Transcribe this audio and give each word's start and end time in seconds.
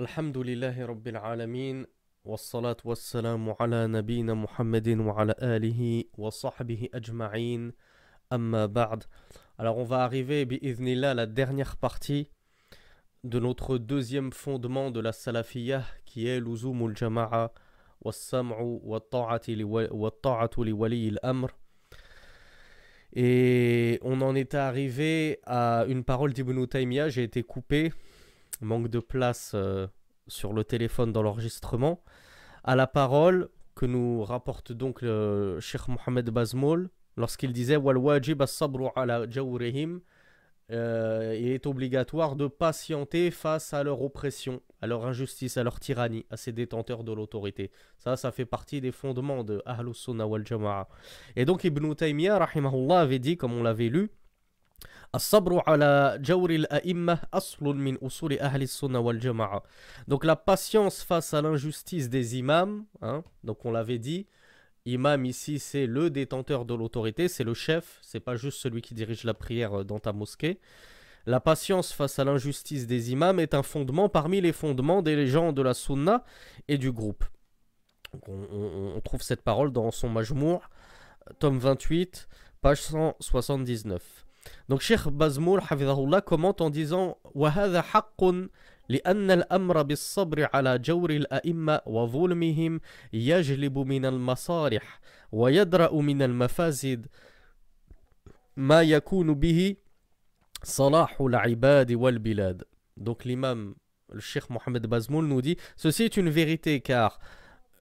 الحمد 0.00 0.38
لله 0.38 0.86
رب 0.86 1.08
العالمين 1.08 1.86
والصلاة 2.24 2.76
والسلام 2.84 3.54
على 3.60 3.86
نبينا 3.86 4.34
محمد 4.34 4.88
وعلى 4.88 5.34
آله 5.42 6.04
وصحبه 6.18 6.88
أجمعين 6.94 7.72
أما 8.32 8.66
بعد 8.66 9.04
Alors 9.58 9.76
on 9.76 9.84
va 9.84 10.04
arriver 10.04 10.46
bi'idhnillah 10.46 11.10
à 11.10 11.14
la 11.14 11.26
dernière 11.26 11.76
partie 11.76 12.30
de 13.24 13.38
notre 13.38 13.76
deuxième 13.78 14.32
fondement 14.32 14.90
de 14.90 15.00
la 15.00 15.12
salafiyah 15.12 15.84
qui 16.06 16.26
est 16.26 16.40
l'uzumul 16.40 16.96
jama'a 16.96 17.52
was-sam'u 18.02 18.80
wat-ta'atu 18.82 19.54
li 20.64 20.72
wali 20.72 21.08
al-amr 21.08 21.48
Et 23.12 23.98
on 24.02 24.20
en 24.20 24.34
est 24.34 24.54
arrivé 24.54 25.40
à 25.44 25.84
une 25.88 26.04
parole 26.04 26.32
d'Ibn 26.32 26.64
Taymiyyah, 26.66 27.08
j'ai 27.08 27.24
été 27.24 27.42
coupé, 27.42 27.92
manque 28.61 28.87
de 28.87 28.99
place 28.99 29.51
euh, 29.53 29.87
sur 30.27 30.53
le 30.53 30.63
téléphone 30.63 31.11
dans 31.11 31.21
l'enregistrement, 31.21 32.03
à 32.63 32.75
la 32.75 32.87
parole 32.87 33.49
que 33.75 33.85
nous 33.85 34.23
rapporte 34.23 34.71
donc 34.71 35.01
le 35.01 35.59
Cheikh 35.59 35.87
Mohamed 35.87 36.29
Bazmoul 36.29 36.89
lorsqu'il 37.17 37.53
disait 37.53 37.75
wajib 37.75 38.41
as-sabru 38.41 38.87
jawrihim 39.29 39.99
euh, 40.71 41.37
il 41.39 41.49
est 41.49 41.67
obligatoire 41.67 42.35
de 42.35 42.47
patienter 42.47 43.29
face 43.29 43.73
à 43.73 43.83
leur 43.83 44.01
oppression, 44.01 44.61
à 44.81 44.87
leur 44.87 45.05
injustice, 45.05 45.57
à 45.57 45.63
leur 45.63 45.79
tyrannie, 45.79 46.25
à 46.31 46.37
ces 46.37 46.51
détenteurs 46.51 47.03
de 47.03 47.13
l'autorité. 47.13 47.71
Ça, 47.99 48.17
ça 48.17 48.31
fait 48.31 48.45
partie 48.45 48.81
des 48.81 48.91
fondements 48.91 49.43
de 49.43 49.61
Ahlus 49.65 49.93
Sunnah 49.93 50.25
wal 50.25 50.45
Jama'a. 50.45 50.87
Et 51.35 51.45
donc 51.45 51.63
Ibn 51.63 51.93
Taymiyyah, 51.93 52.39
rahimahullah, 52.39 53.01
avait 53.01 53.19
dit, 53.19 53.37
comme 53.37 53.53
on 53.53 53.61
l'avait 53.61 53.89
lu, 53.89 54.09
donc 60.07 60.25
la 60.25 60.35
patience 60.35 61.03
face 61.03 61.33
à 61.33 61.41
l'injustice 61.41 62.09
des 62.09 62.37
imams, 62.37 62.85
hein, 63.01 63.23
donc 63.43 63.65
on 63.65 63.71
l'avait 63.71 63.99
dit, 63.99 64.27
Imam 64.85 65.25
ici, 65.25 65.59
c'est 65.59 65.87
le 65.87 66.09
détenteur 66.09 66.65
de 66.65 66.75
l'autorité, 66.75 67.27
c'est 67.27 67.43
le 67.43 67.53
chef, 67.53 67.97
c'est 68.01 68.19
pas 68.19 68.35
juste 68.35 68.59
celui 68.59 68.81
qui 68.81 68.93
dirige 68.93 69.23
la 69.23 69.33
prière 69.33 69.83
dans 69.83 69.99
ta 69.99 70.13
mosquée. 70.13 70.59
La 71.25 71.39
patience 71.39 71.91
face 71.91 72.19
à 72.19 72.23
l'injustice 72.23 72.85
des 72.85 73.11
imams 73.11 73.39
est 73.39 73.55
un 73.55 73.63
fondement 73.63 74.09
parmi 74.09 74.41
les 74.41 74.53
fondements 74.53 75.01
des 75.01 75.25
gens 75.25 75.53
de 75.53 75.63
la 75.63 75.73
sunna 75.73 76.23
et 76.67 76.77
du 76.77 76.91
groupe. 76.91 77.25
on, 78.27 79.01
trouve 79.03 79.23
cette 79.23 79.41
parole 79.41 79.71
dans 79.71 79.89
son 79.89 80.07
Majmour, 80.07 80.69
tome 81.39 81.57
28, 81.57 82.27
page 82.61 82.81
179. 82.81 84.24
Donc 84.69 84.81
Cheikh 84.81 85.07
Bazmoul, 85.07 85.61
commente 86.25 86.61
en 86.61 86.69
disant 86.69 87.17
لأن 88.89 89.31
الأمر 89.31 89.81
بالصبر 89.81 90.49
على 90.53 90.79
جور 90.79 91.09
الأئمة 91.09 91.81
وظلمهم 91.85 92.81
يجلب 93.13 93.77
من 93.77 94.05
المصالح 94.05 94.99
ويدرأ 95.31 95.93
من 95.93 96.21
المفاسد 96.21 97.07
ما 98.57 98.81
يكون 98.81 99.33
به 99.33 99.75
صلاح 100.63 101.21
العباد 101.21 101.91
والبلاد 101.91 102.63
Donc 102.97 103.25
l'imam, 103.25 103.75
le 104.13 104.21
cheikh 104.21 104.49
Mohamed 104.49 104.87
Bazmoul 104.87 105.25
nous 105.25 105.41
dit 105.41 105.57
Ceci 105.75 106.03
est 106.03 106.15
une 106.15 106.29
vérité 106.29 106.79
car 106.79 107.19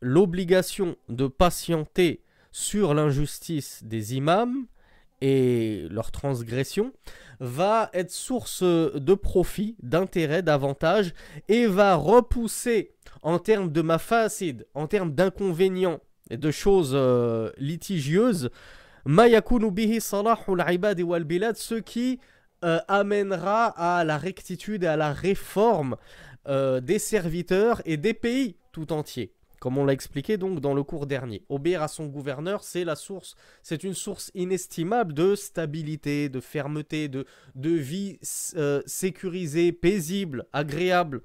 l'obligation 0.00 0.96
de 1.08 1.28
patienter 1.28 2.24
sur 2.50 2.94
l'injustice 2.94 3.84
des 3.84 4.16
imams 4.16 4.66
et 5.24 5.86
leur 5.90 6.10
transgression 6.10 6.92
va 7.40 7.88
être 7.94 8.10
source 8.10 8.62
de 8.62 9.14
profit, 9.14 9.74
d'intérêt, 9.82 10.42
d'avantage 10.42 11.14
et 11.48 11.66
va 11.66 11.94
repousser 11.94 12.92
en 13.22 13.38
termes 13.38 13.72
de 13.72 13.80
mafasid, 13.80 14.66
en 14.74 14.86
termes 14.86 15.14
d'inconvénients 15.14 16.00
et 16.28 16.36
de 16.36 16.50
choses 16.50 16.92
euh, 16.92 17.50
litigieuses, 17.56 18.50
bihi 19.06 20.00
ce 20.02 21.80
qui 21.80 22.20
euh, 22.62 22.78
amènera 22.86 23.66
à 23.68 24.04
la 24.04 24.18
rectitude 24.18 24.84
et 24.84 24.88
à 24.88 24.98
la 24.98 25.14
réforme 25.14 25.96
euh, 26.48 26.80
des 26.80 26.98
serviteurs 26.98 27.80
et 27.86 27.96
des 27.96 28.12
pays 28.12 28.56
tout 28.72 28.92
entiers 28.92 29.32
comme 29.64 29.78
on 29.78 29.86
l'a 29.86 29.94
expliqué 29.94 30.36
donc 30.36 30.60
dans 30.60 30.74
le 30.74 30.82
cours 30.82 31.06
dernier. 31.06 31.42
Obéir 31.48 31.82
à 31.82 31.88
son 31.88 32.04
gouverneur, 32.04 32.62
c'est 32.62 32.84
la 32.84 32.96
source, 32.96 33.34
c'est 33.62 33.82
une 33.82 33.94
source 33.94 34.30
inestimable 34.34 35.14
de 35.14 35.34
stabilité, 35.34 36.28
de 36.28 36.38
fermeté, 36.38 37.08
de, 37.08 37.24
vie 37.54 38.18
euh, 38.56 38.82
sécurisée, 38.84 39.72
paisible, 39.72 40.44
agréable. 40.52 41.22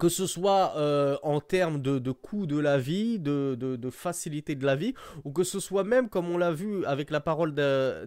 Que 0.00 0.08
ce 0.08 0.26
soit 0.26 0.76
euh, 0.76 1.16
en 1.22 1.40
termes 1.40 1.80
de, 1.80 2.00
de, 2.00 2.10
coût 2.10 2.46
de 2.46 2.58
la 2.58 2.78
vie, 2.78 3.20
de, 3.20 3.54
de, 3.54 3.90
facilité 3.90 4.56
de 4.56 4.66
la 4.66 4.74
vie, 4.74 4.94
ou 5.22 5.30
que 5.30 5.44
ce 5.44 5.60
soit 5.60 5.84
même, 5.84 6.08
comme 6.08 6.28
on 6.28 6.36
l'a 6.36 6.50
vu 6.50 6.84
avec 6.84 7.12
la 7.12 7.20
parole 7.20 7.54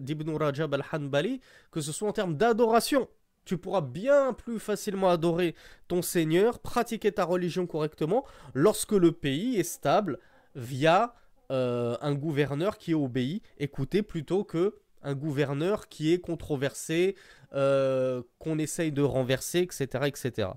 d'Ibn 0.02 0.36
Rajab 0.36 0.74
al-Hanbali, 0.74 1.40
que 1.70 1.80
ce 1.80 1.92
soit 1.92 2.10
en 2.10 2.12
termes 2.12 2.36
d'adoration 2.36 3.08
tu 3.48 3.56
pourras 3.56 3.80
bien 3.80 4.34
plus 4.34 4.60
facilement 4.60 5.08
adorer 5.08 5.54
ton 5.88 6.02
Seigneur, 6.02 6.58
pratiquer 6.58 7.12
ta 7.12 7.24
religion 7.24 7.66
correctement 7.66 8.26
lorsque 8.52 8.92
le 8.92 9.10
pays 9.10 9.56
est 9.56 9.62
stable 9.62 10.18
via 10.54 11.14
euh, 11.50 11.96
un 12.02 12.14
gouverneur 12.14 12.76
qui 12.76 12.90
est 12.90 12.94
obéi, 12.94 13.40
écouté 13.58 14.02
plutôt 14.02 14.44
que 14.44 14.74
un 15.02 15.14
gouverneur 15.14 15.88
qui 15.88 16.12
est 16.12 16.18
controversé, 16.18 17.16
euh, 17.54 18.22
qu'on 18.38 18.58
essaye 18.58 18.92
de 18.92 19.00
renverser, 19.00 19.60
etc. 19.60 19.86
etc. 20.04 20.48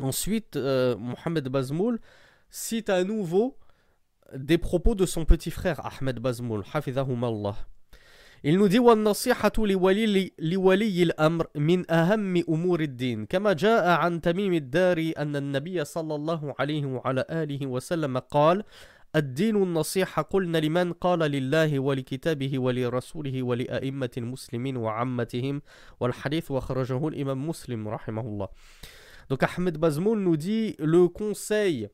Ensuite, 0.00 0.56
euh, 0.56 0.96
Mohamed 0.98 1.48
Bazmoul 1.48 1.98
cite 2.50 2.90
à 2.90 3.04
nouveau 3.04 3.56
des 4.36 4.58
propos 4.58 4.94
de 4.94 5.06
son 5.06 5.24
petit 5.24 5.50
frère 5.50 5.80
Ahmed 5.86 6.18
Bazmoul, 6.18 6.62
Allah. 6.74 7.56
Dit 8.42 8.78
والنصيحة 8.78 9.52
لولي, 9.58 10.32
لولي 10.38 11.02
الأمر 11.02 11.46
من 11.56 11.90
أهم 11.90 12.36
أمور 12.48 12.80
الدين 12.80 13.26
كما 13.26 13.52
جاء 13.52 13.88
عن 13.88 14.20
تميم 14.20 14.52
الداري 14.54 15.12
أن 15.12 15.36
النبي 15.36 15.84
صلى 15.84 16.14
الله 16.14 16.54
عليه 16.58 16.86
وعلى 16.86 17.24
آله 17.30 17.66
وسلم 17.66 18.18
قال 18.18 18.64
الدين 19.16 19.56
النصيحة 19.56 20.22
قلنا 20.22 20.58
لمن 20.58 20.92
قال 20.92 21.18
لله 21.18 21.78
ولكتابه 21.78 22.58
ولرسوله 22.58 23.42
ولأئمة 23.42 24.10
المسلمين 24.16 24.76
وعمتهم 24.76 25.62
والحديث 26.00 26.50
وخرجه 26.50 27.08
الإمام 27.08 27.48
مسلم 27.48 27.88
رحمه 27.88 28.22
الله. 28.22 28.48
Donc 29.28 29.42
Ahmed 29.42 29.76
Bazmoul 29.76 30.18
nous 30.18 30.36
dit 30.38 30.76
le 30.78 31.08
conseil, 31.08 31.90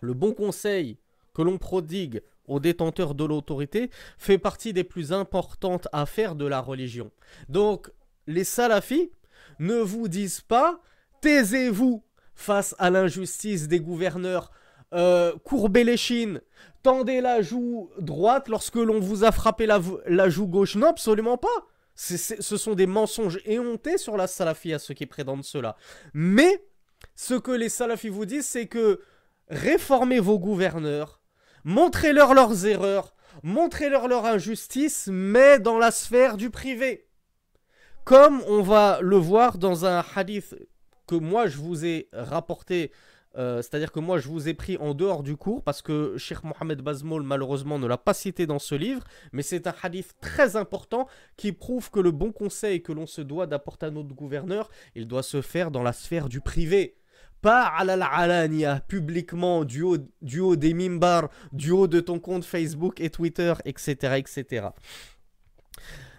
le 0.00 0.12
bon 0.12 0.32
conseil 0.32 0.98
que 1.32 1.42
l'on 1.42 1.56
prodigue 1.56 2.20
détenteurs 2.60 3.14
de 3.14 3.24
l'autorité 3.24 3.90
fait 4.18 4.38
partie 4.38 4.72
des 4.72 4.84
plus 4.84 5.12
importantes 5.12 5.88
affaires 5.92 6.34
de 6.34 6.46
la 6.46 6.60
religion. 6.60 7.10
Donc, 7.48 7.90
les 8.26 8.44
salafis 8.44 9.10
ne 9.58 9.76
vous 9.76 10.08
disent 10.08 10.40
pas 10.40 10.80
taisez-vous 11.20 12.04
face 12.34 12.74
à 12.78 12.90
l'injustice 12.90 13.68
des 13.68 13.80
gouverneurs, 13.80 14.50
euh, 14.92 15.32
courbez 15.44 15.84
les 15.84 15.96
chines, 15.96 16.40
tendez 16.82 17.20
la 17.20 17.40
joue 17.40 17.90
droite 17.98 18.48
lorsque 18.48 18.76
l'on 18.76 19.00
vous 19.00 19.24
a 19.24 19.32
frappé 19.32 19.66
la, 19.66 20.28
joue 20.28 20.48
gauche. 20.48 20.76
Non, 20.76 20.88
absolument 20.88 21.38
pas. 21.38 21.48
ce 21.94 22.56
sont 22.56 22.74
des 22.74 22.86
mensonges 22.86 23.40
éhontés 23.44 23.98
sur 23.98 24.16
la 24.16 24.26
salafie 24.26 24.72
à 24.72 24.78
ceux 24.78 24.94
qui 24.94 25.06
prétendent 25.06 25.44
cela. 25.44 25.76
Mais 26.12 26.64
ce 27.14 27.34
que 27.34 27.52
les 27.52 27.68
salafis 27.68 28.08
vous 28.08 28.26
disent, 28.26 28.46
c'est 28.46 28.66
que 28.66 29.00
réformez 29.48 30.20
vos 30.20 30.38
gouverneurs, 30.38 31.21
Montrez-leur 31.64 32.34
leurs 32.34 32.66
erreurs, 32.66 33.14
montrez-leur 33.44 34.08
leur 34.08 34.26
injustice, 34.26 35.08
mais 35.12 35.60
dans 35.60 35.78
la 35.78 35.92
sphère 35.92 36.36
du 36.36 36.50
privé. 36.50 37.06
Comme 38.04 38.42
on 38.48 38.62
va 38.62 38.98
le 39.00 39.16
voir 39.16 39.58
dans 39.58 39.86
un 39.86 40.04
hadith 40.16 40.56
que 41.06 41.14
moi 41.14 41.46
je 41.46 41.58
vous 41.58 41.84
ai 41.84 42.08
rapporté, 42.12 42.90
euh, 43.36 43.62
c'est-à-dire 43.62 43.92
que 43.92 44.00
moi 44.00 44.18
je 44.18 44.26
vous 44.26 44.48
ai 44.48 44.54
pris 44.54 44.76
en 44.78 44.92
dehors 44.92 45.22
du 45.22 45.36
cours 45.36 45.62
parce 45.62 45.82
que 45.82 46.16
Cheikh 46.18 46.42
Mohamed 46.42 46.82
Bazmoul 46.82 47.22
malheureusement 47.22 47.78
ne 47.78 47.86
l'a 47.86 47.96
pas 47.96 48.12
cité 48.12 48.44
dans 48.44 48.58
ce 48.58 48.74
livre, 48.74 49.04
mais 49.32 49.42
c'est 49.42 49.68
un 49.68 49.74
hadith 49.82 50.14
très 50.20 50.56
important 50.56 51.06
qui 51.36 51.52
prouve 51.52 51.92
que 51.92 52.00
le 52.00 52.10
bon 52.10 52.32
conseil 52.32 52.82
que 52.82 52.90
l'on 52.90 53.06
se 53.06 53.20
doit 53.20 53.46
d'apporter 53.46 53.86
à 53.86 53.90
notre 53.90 54.14
gouverneur, 54.14 54.68
il 54.96 55.06
doit 55.06 55.22
se 55.22 55.40
faire 55.40 55.70
dans 55.70 55.84
la 55.84 55.92
sphère 55.92 56.28
du 56.28 56.40
privé 56.40 56.96
pas 57.42 57.64
à 57.64 57.84
la 57.84 58.80
publiquement, 58.80 59.64
du 59.64 59.82
haut, 59.82 59.98
du 60.22 60.40
haut 60.40 60.56
des 60.56 60.72
mimbars, 60.72 61.28
du 61.52 61.72
haut 61.72 61.88
de 61.88 62.00
ton 62.00 62.18
compte 62.20 62.44
Facebook 62.44 63.00
et 63.00 63.10
Twitter, 63.10 63.52
etc. 63.64 64.14
etc. 64.16 64.68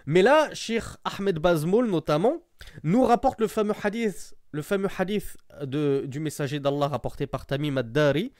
Mais 0.06 0.22
là, 0.22 0.52
Sheikh 0.52 0.84
Ahmed 1.04 1.38
Bazmoul 1.38 1.90
notamment, 1.90 2.42
nous 2.82 3.04
rapporte 3.04 3.40
le 3.40 3.48
fameux 3.48 3.74
hadith, 3.82 4.34
le 4.52 4.60
fameux 4.60 4.88
hadith 4.98 5.36
de, 5.62 6.04
du 6.06 6.20
messager 6.20 6.60
d'Allah 6.60 6.88
rapporté 6.88 7.26
par 7.26 7.46
Tamim 7.46 7.78
ad-Dari, 7.78 8.32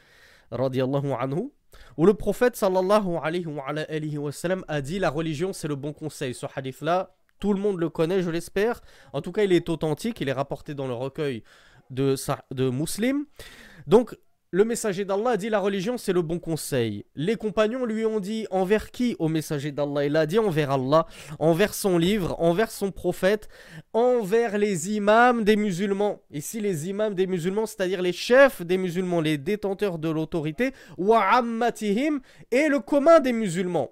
anhu, 0.52 1.50
où 1.96 2.06
le 2.06 2.14
prophète 2.14 2.54
sallallahu 2.54 3.16
alayhi 3.22 4.18
wa, 4.18 4.30
sallam, 4.30 4.62
a 4.68 4.82
dit 4.82 4.98
la 4.98 5.08
religion 5.08 5.54
c'est 5.54 5.68
le 5.68 5.76
bon 5.76 5.94
conseil. 5.94 6.34
Ce 6.34 6.46
hadith-là, 6.54 7.16
tout 7.40 7.54
le 7.54 7.60
monde 7.60 7.80
le 7.80 7.88
connaît, 7.88 8.22
je 8.22 8.30
l'espère. 8.30 8.80
En 9.12 9.22
tout 9.22 9.32
cas, 9.32 9.42
il 9.42 9.52
est 9.52 9.68
authentique, 9.68 10.20
il 10.20 10.28
est 10.28 10.32
rapporté 10.32 10.74
dans 10.74 10.86
le 10.86 10.94
recueil 10.94 11.42
de, 11.94 12.14
de 12.52 12.70
Muslim. 12.70 13.24
Donc, 13.86 14.16
le 14.54 14.64
messager 14.64 15.04
d'Allah 15.04 15.30
a 15.30 15.36
dit 15.36 15.48
la 15.48 15.58
religion 15.58 15.98
c'est 15.98 16.12
le 16.12 16.22
bon 16.22 16.38
conseil. 16.38 17.04
Les 17.16 17.34
compagnons 17.34 17.84
lui 17.84 18.06
ont 18.06 18.20
dit 18.20 18.46
envers 18.52 18.92
qui 18.92 19.16
au 19.18 19.26
messager 19.26 19.72
d'Allah? 19.72 20.04
Il 20.06 20.14
a 20.14 20.26
dit 20.26 20.38
envers 20.38 20.70
Allah, 20.70 21.06
envers 21.40 21.74
son 21.74 21.98
livre, 21.98 22.36
envers 22.38 22.70
son 22.70 22.92
prophète, 22.92 23.48
envers 23.92 24.56
les 24.56 24.92
imams 24.92 25.42
des 25.42 25.56
musulmans. 25.56 26.20
Ici 26.30 26.60
les 26.60 26.88
imams 26.88 27.16
des 27.16 27.26
musulmans, 27.26 27.66
c'est-à-dire 27.66 28.00
les 28.00 28.12
chefs 28.12 28.62
des 28.62 28.78
musulmans, 28.78 29.20
les 29.20 29.38
détenteurs 29.38 29.98
de 29.98 30.08
l'autorité, 30.08 30.72
wa 30.98 31.42
et 32.52 32.68
le 32.68 32.78
commun 32.78 33.18
des 33.18 33.32
musulmans. 33.32 33.90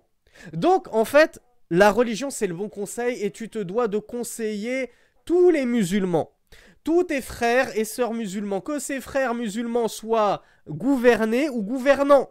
Donc 0.52 0.86
en 0.94 1.04
fait, 1.04 1.40
la 1.70 1.90
religion 1.90 2.30
c'est 2.30 2.46
le 2.46 2.54
bon 2.54 2.68
conseil 2.68 3.20
et 3.20 3.32
tu 3.32 3.48
te 3.48 3.58
dois 3.58 3.88
de 3.88 3.98
conseiller 3.98 4.90
tous 5.24 5.50
les 5.50 5.66
musulmans 5.66 6.30
tous 6.84 7.04
tes 7.04 7.20
frères 7.20 7.76
et 7.76 7.84
sœurs 7.84 8.14
musulmans, 8.14 8.60
que 8.60 8.78
ces 8.78 9.00
frères 9.00 9.34
musulmans 9.34 9.88
soient 9.88 10.42
gouvernés 10.68 11.48
ou 11.48 11.62
gouvernants, 11.62 12.30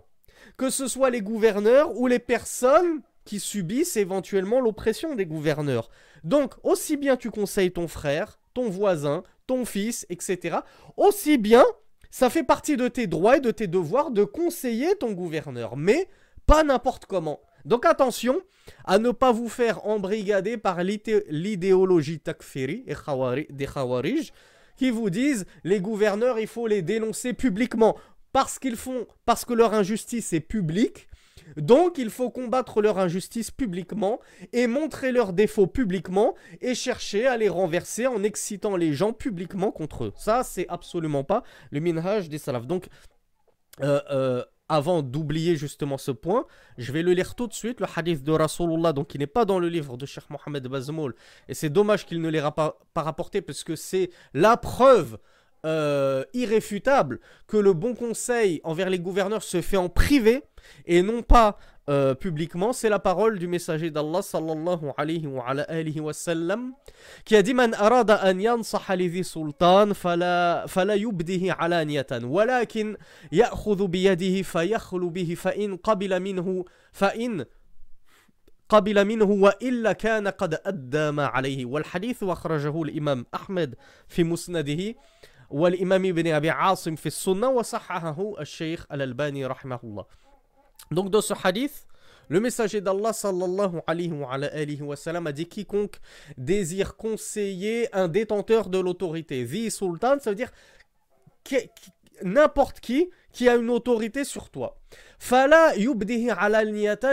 que 0.58 0.70
ce 0.70 0.88
soit 0.88 1.10
les 1.10 1.22
gouverneurs 1.22 1.96
ou 1.98 2.08
les 2.08 2.20
personnes 2.20 3.02
qui 3.26 3.40
subissent 3.40 3.98
éventuellement 3.98 4.60
l'oppression 4.60 5.16
des 5.16 5.26
gouverneurs. 5.26 5.90
Donc, 6.24 6.54
aussi 6.64 6.98
bien 6.98 7.18
tu 7.18 7.32
conseilles 7.32 7.72
ton 7.72 7.88
frère, 7.88 8.40
ton 8.54 8.70
voisin, 8.70 9.24
ton 9.48 9.66
fils, 9.66 10.06
etc., 10.10 10.58
aussi 10.98 11.38
bien 11.38 11.66
ça 12.12 12.30
fait 12.30 12.44
partie 12.44 12.76
de 12.76 12.90
tes 12.90 13.08
droits 13.08 13.38
et 13.38 13.42
de 13.42 13.52
tes 13.52 13.68
devoirs 13.68 14.12
de 14.12 14.26
conseiller 14.26 14.96
ton 14.98 15.14
gouverneur, 15.14 15.78
mais 15.78 16.10
pas 16.46 16.64
n'importe 16.64 17.06
comment. 17.06 17.40
Donc 17.66 17.86
attention 17.86 18.42
à 18.86 19.00
ne 19.00 19.12
pas 19.12 19.32
vous 19.32 19.50
faire 19.50 19.86
embrigader 19.88 20.58
par 20.58 20.84
l'idéologie 20.84 22.20
takfiri 22.20 22.86
des 23.50 23.66
khawarij 23.66 24.32
qui 24.78 24.90
vous 24.90 25.10
disent 25.10 25.46
les 25.64 25.80
gouverneurs 25.80 26.40
il 26.40 26.48
faut 26.48 26.68
les 26.68 26.82
dénoncer 26.82 27.34
publiquement 27.34 27.98
parce 28.34 28.60
qu'ils 28.60 28.78
font 28.78 29.06
parce 29.26 29.46
que 29.46 29.54
leur 29.54 29.74
injustice 29.74 30.34
est 30.34 30.40
publique. 30.40 31.08
Donc 31.58 31.98
il 31.98 32.10
faut 32.10 32.30
combattre 32.30 32.82
leur 32.82 32.98
injustice 32.98 33.52
publiquement 33.52 34.20
et 34.54 34.68
montrer 34.68 35.12
leurs 35.12 35.34
défauts 35.34 35.68
publiquement 35.68 36.36
et 36.62 36.76
chercher 36.76 37.28
à 37.28 37.36
les 37.36 37.50
renverser 37.50 38.08
en 38.08 38.24
excitant 38.24 38.76
les 38.78 38.94
gens 38.94 39.12
publiquement 39.12 39.72
contre 39.72 40.06
eux. 40.06 40.14
Ça 40.16 40.44
c'est 40.44 40.68
absolument 40.70 41.24
pas 41.24 41.44
le 41.72 41.80
minhaj 41.80 42.30
des 42.30 42.38
salafs. 42.38 42.68
Donc 42.68 42.88
euh, 43.82 44.02
euh, 44.12 44.44
avant 44.72 45.02
d'oublier 45.02 45.58
justement 45.58 45.98
ce 45.98 46.12
point, 46.12 46.46
je 46.78 46.94
vais 46.94 47.04
le 47.04 47.12
lire 47.12 47.36
tout 47.36 47.46
de 47.46 47.54
suite, 47.54 47.82
le 47.82 47.88
hadith 47.94 48.24
de 48.24 48.32
Rasulullah, 48.32 48.94
donc 48.94 49.10
qui 49.10 49.20
n'est 49.20 49.28
pas 49.28 49.44
dans 49.44 49.60
le 49.60 49.68
livre 49.68 49.98
de 49.98 50.06
Cheikh 50.06 50.30
Mohamed 50.30 50.66
Bazmoul. 50.66 51.14
Et 51.50 51.54
c'est 51.54 51.70
dommage 51.70 52.06
qu'il 52.06 52.22
ne 52.22 52.30
l'ait 52.30 52.42
pas, 52.56 52.80
pas 52.94 53.02
rapporté, 53.02 53.42
parce 53.42 53.66
que 53.66 53.76
c'est 53.76 54.12
la 54.34 54.56
preuve 54.56 55.18
euh, 55.66 56.24
irréfutable 56.34 57.20
que 57.48 57.58
le 57.58 57.74
bon 57.74 57.96
conseil 57.96 58.62
envers 58.64 58.90
les 58.90 58.98
gouverneurs 58.98 59.44
se 59.44 59.62
fait 59.62 59.76
en 59.76 59.90
privé 59.90 60.42
et 60.86 61.02
non 61.02 61.22
pas 61.22 61.60
euh, 61.90 62.14
publiquement, 62.14 62.74
c'est 62.74 62.90
la 62.90 63.00
parole 63.00 63.40
du 63.40 63.48
messager 63.48 63.90
d'Allah 63.90 64.22
sallallahu 64.22 64.92
alayhi 64.98 65.26
wa, 65.26 65.46
alihi 65.48 66.00
wa 66.00 66.14
sallam 66.14 66.74
qui 67.26 67.36
a 67.36 67.42
dit 67.42 67.54
Man 67.54 67.74
arada 67.74 68.16
an 68.24 68.40
yansaha 68.40 68.96
li 68.96 69.24
sultan 69.24 69.94
fala, 69.94 70.66
fala 70.68 70.96
yubdihi 70.96 71.50
alaniyatan 71.50 72.24
walakin 72.26 72.98
ya'khudhu 73.32 73.88
biyadihi 73.88 74.44
fayakhlu 74.44 75.10
bihi 75.10 75.36
fa 75.36 75.56
in 75.56 75.78
qabila 75.78 76.20
minhu 76.20 76.66
fa 76.94 77.14
in 77.16 77.46
قبل 78.72 79.06
منه 79.06 79.26
وإلا 79.26 79.92
كان 79.92 80.28
قد 80.28 80.62
أدى 80.66 81.12
ما 81.12 81.26
عليه 81.26 81.66
والحديث 81.66 82.24
وأخرجه 82.24 82.82
الإمام 82.82 83.26
أحمد 83.36 83.76
في 84.08 84.24
مسنده 84.24 84.96
والإمام 85.50 86.06
ابن 86.06 86.28
أبي 86.28 86.50
عاصم 86.50 86.96
في 86.96 87.06
السنة 87.06 87.50
وصححه 87.50 88.34
الشيخ 88.40 88.86
الألباني 88.92 89.46
رحمه 89.46 89.80
الله 89.84 90.06
Donc 90.92 91.10
dans 91.10 91.22
ce 91.22 91.34
hadith, 91.44 91.88
le 92.30 92.40
messager 92.40 92.82
d'Allah 92.82 93.14
sallallahu 93.14 93.82
alayhi 93.88 94.82
wa, 94.82 94.96
sallam 94.96 95.28
a 95.28 95.32
dit 95.32 95.48
quiconque 95.48 96.00
désire 96.38 96.96
conseiller 96.96 97.94
un 97.94 98.08
détenteur 98.08 98.70
de 98.70 98.80
l'autorité. 98.80 99.46
Zi 99.46 99.72
sultan, 99.72 100.18
ça 100.20 100.30
veut 100.30 100.36
dire 100.36 100.52
n'importe 102.24 102.80
qui 102.80 103.10
qui 103.32 103.50
a 103.50 103.56
une 103.56 103.70
autorité 103.70 104.24
sur 104.24 104.50
toi. 104.50 104.78
Fala 105.20 105.76
yubdihi 105.78 106.30
ala 106.30 106.64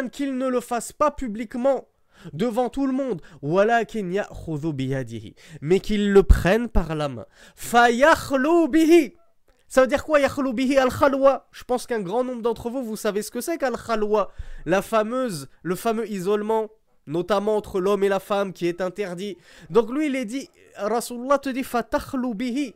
qu'il 0.09 0.37
ne 0.37 0.49
le 0.49 0.61
fasse 0.61 0.93
pas 0.93 1.11
publiquement 1.11 1.89
devant 2.33 2.69
tout 2.69 2.87
le 2.87 2.93
monde. 2.93 3.21
Mais 5.61 5.81
qu'il 5.81 6.13
le 6.13 6.23
prenne 6.23 6.69
par 6.69 6.95
la 6.95 7.09
main. 7.09 7.27
bihi 8.71 9.15
ça 9.69 9.83
veut 9.83 9.87
dire 9.87 10.05
quoi 10.05 10.19
bihi 10.19 10.79
al-khalwa? 10.79 11.47
Je 11.53 11.65
pense 11.65 11.87
qu'un 11.87 12.01
grand 12.01 12.25
nombre 12.25 12.43
d'entre 12.43 12.71
vous, 12.71 12.83
vous 12.83 12.97
savez 12.97 13.23
ce 13.23 13.31
que 13.31 13.41
c'est 13.41 13.59
qu'al-khalwa. 13.59 14.33
La 14.65 14.81
fameuse, 14.81 15.49
le 15.63 15.75
fameux 15.77 16.11
isolement, 16.11 16.71
notamment 17.07 17.57
entre 17.57 17.81
l'homme 17.81 18.03
et 18.03 18.09
la 18.09 18.21
femme, 18.21 18.53
qui 18.53 18.67
est 18.67 18.81
interdit. 18.81 19.37
Donc 19.69 19.91
lui, 19.93 20.07
il 20.07 20.17
est 20.17 20.25
dit, 20.25 20.49
Rasulullah 20.77 21.39
te 21.39 21.51
dit, 21.51 21.65
bihi. 22.35 22.75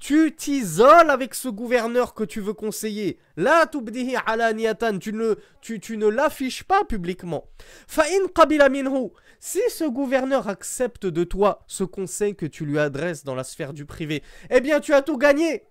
Tu 0.00 0.34
t'isoles 0.34 1.08
avec 1.08 1.34
ce 1.34 1.48
gouverneur 1.48 2.14
que 2.14 2.24
tu 2.24 2.40
veux 2.40 2.52
conseiller. 2.52 3.16
La 3.36 3.64
tu 3.66 3.78
ne, 3.78 5.34
tu, 5.62 5.80
tu 5.80 5.96
ne 5.96 6.08
l'affiches 6.08 6.64
pas 6.64 6.84
publiquement. 6.84 7.44
Fa'in 7.86 8.26
qabila 8.34 8.68
minhu. 8.68 9.12
Si 9.38 9.60
ce 9.70 9.84
gouverneur 9.84 10.48
accepte 10.48 11.06
de 11.06 11.24
toi 11.24 11.64
ce 11.68 11.84
conseil 11.84 12.34
que 12.34 12.44
tu 12.44 12.66
lui 12.66 12.78
adresses 12.78 13.24
dans 13.24 13.34
la 13.34 13.44
sphère 13.44 13.72
du 13.72 13.86
privé, 13.86 14.22
eh 14.50 14.60
bien 14.60 14.80
tu 14.80 14.92
as 14.92 15.00
tout 15.00 15.16
gagné 15.16 15.64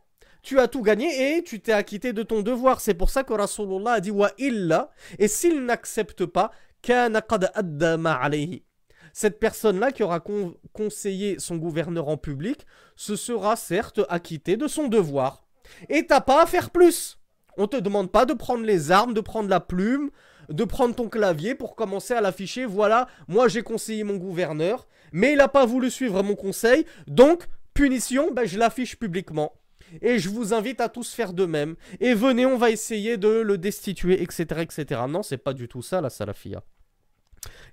tu 0.44 0.60
as 0.60 0.68
tout 0.68 0.82
gagné 0.82 1.38
et 1.38 1.44
tu 1.44 1.60
t'es 1.62 1.72
acquitté 1.72 2.14
de 2.14 2.22
ton 2.22 2.42
devoir. 2.42 2.82
C'est 2.82 2.94
pour 2.94 3.10
ça 3.10 3.24
que 3.24 3.34
Rasulullah 3.34 3.94
a 3.94 4.00
dit 4.02 4.12
wa 4.12 4.32
illa 4.38 4.92
et 5.18 5.28
s'il 5.28 5.66
n'accepte 5.66 6.26
pas 6.26 6.52
kana 6.82 7.22
qad 7.22 7.52
alayhi. 8.06 8.64
Cette 9.14 9.40
personne-là 9.40 9.92
qui 9.92 10.04
aura 10.04 10.22
conseillé 10.74 11.38
son 11.40 11.58
gouverneur 11.58 12.08
en 12.08 12.18
public 12.18 12.66
se 12.96 13.16
sera 13.16 13.56
certes 13.56 14.02
acquitté 14.10 14.58
de 14.58 14.68
son 14.68 14.88
devoir. 14.88 15.46
Et 15.90 16.06
t'as 16.06 16.22
pas 16.22 16.44
à 16.44 16.46
faire 16.46 16.72
plus. 16.72 17.20
On 17.58 17.68
te 17.68 17.78
demande 17.78 18.12
pas 18.12 18.26
de 18.26 18.34
prendre 18.34 18.66
les 18.66 18.92
armes, 18.92 19.14
de 19.14 19.22
prendre 19.22 19.50
la 19.50 19.60
plume, 19.60 20.10
de 20.50 20.64
prendre 20.64 20.96
ton 20.96 21.08
clavier 21.08 21.56
pour 21.56 21.76
commencer 21.76 22.16
à 22.16 22.22
l'afficher. 22.22 22.66
Voilà, 22.66 23.08
moi 23.28 23.48
j'ai 23.48 23.62
conseillé 23.62 24.04
mon 24.04 24.18
gouverneur, 24.18 24.88
mais 25.12 25.34
il 25.34 25.38
n'a 25.38 25.48
pas 25.48 25.66
voulu 25.66 25.92
suivre 25.92 26.22
mon 26.24 26.36
conseil, 26.36 26.86
donc 27.08 27.48
punition, 27.74 28.32
ben, 28.32 28.46
je 28.46 28.58
l'affiche 28.58 28.98
publiquement. 28.98 29.54
Et 30.02 30.20
je 30.20 30.30
vous 30.30 30.54
invite 30.54 30.82
à 30.82 30.90
tous 30.90 31.14
faire 31.14 31.34
de 31.34 31.46
même. 31.46 31.76
Et 32.00 32.14
venez, 32.14 32.46
on 32.46 32.58
va 32.58 32.72
essayer 32.72 33.18
de 33.18 33.28
le 33.28 33.58
destituer, 33.58 34.22
etc. 34.22 34.62
etc. 34.62 35.02
Non, 35.08 35.24
c'est 35.24 35.38
pas 35.38 35.54
du 35.54 35.68
tout 35.68 35.82
ça 35.82 36.02
la 36.02 36.10
salafia. 36.10 36.64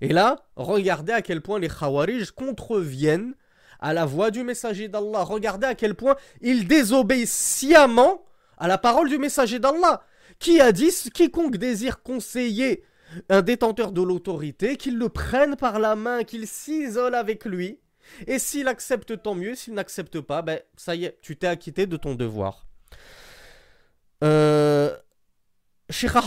Et 0.00 0.09
là, 0.09 0.47
regardez 0.56 1.12
à 1.12 1.23
quel 1.23 1.40
point 1.40 1.59
les 1.59 1.68
Khawarij 1.68 2.30
contreviennent 2.33 3.35
à 3.80 3.95
la 3.95 4.04
voix 4.04 4.30
du 4.30 4.42
messager 4.42 4.88
d'Allah. 4.88 5.23
Regardez 5.23 5.66
à 5.66 5.75
quel 5.75 5.95
point 5.95 6.16
ils 6.40 6.66
désobéissent 6.66 7.37
sciemment 7.37 8.25
à 8.59 8.68
la 8.68 8.78
parole 8.78 9.09
du 9.09 9.18
messager 9.18 9.59
d'Allah. 9.59 10.02
Qui 10.38 10.61
a 10.61 10.73
dit 10.73 10.90
quiconque 11.12 11.56
désire 11.56 12.02
conseiller 12.02 12.85
un 13.28 13.42
détenteur 13.42 13.92
de 13.92 14.02
l'autorité, 14.02 14.76
qu'il 14.76 14.97
le 14.97 15.09
prenne 15.09 15.56
par 15.56 15.78
la 15.78 15.97
main, 15.97 16.25
qu'il 16.25 16.47
s'isole 16.47 17.14
avec 17.14 17.45
lui. 17.45 17.78
Et 18.26 18.38
s'il 18.38 18.69
accepte, 18.69 19.23
tant 19.23 19.35
mieux. 19.35 19.55
S'il 19.55 19.75
n'accepte 19.75 20.21
pas, 20.21 20.43
ben 20.43 20.61
ça 20.76 20.95
y 20.95 21.05
est, 21.05 21.19
tu 21.23 21.37
t'es 21.37 21.47
acquitté 21.47 21.87
de 21.87 21.97
ton 21.97 22.14
devoir. 22.14 22.67
Euh... 24.23 24.97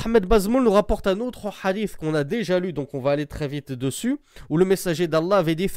Ahmed 0.05 0.25
Bazmoul 0.25 0.63
nous 0.63 0.71
rapporte 0.71 1.07
un 1.07 1.19
autre 1.19 1.51
hadith 1.63 1.95
qu'on 1.95 2.13
a 2.13 2.23
déjà 2.23 2.59
lu, 2.59 2.73
donc 2.73 2.93
on 2.93 2.99
va 2.99 3.11
aller 3.11 3.25
très 3.25 3.47
vite 3.47 3.71
dessus, 3.71 4.17
où 4.49 4.57
le 4.57 4.65
messager 4.65 5.07
d'Allah 5.07 5.37
avait 5.37 5.55
dit 5.55 5.69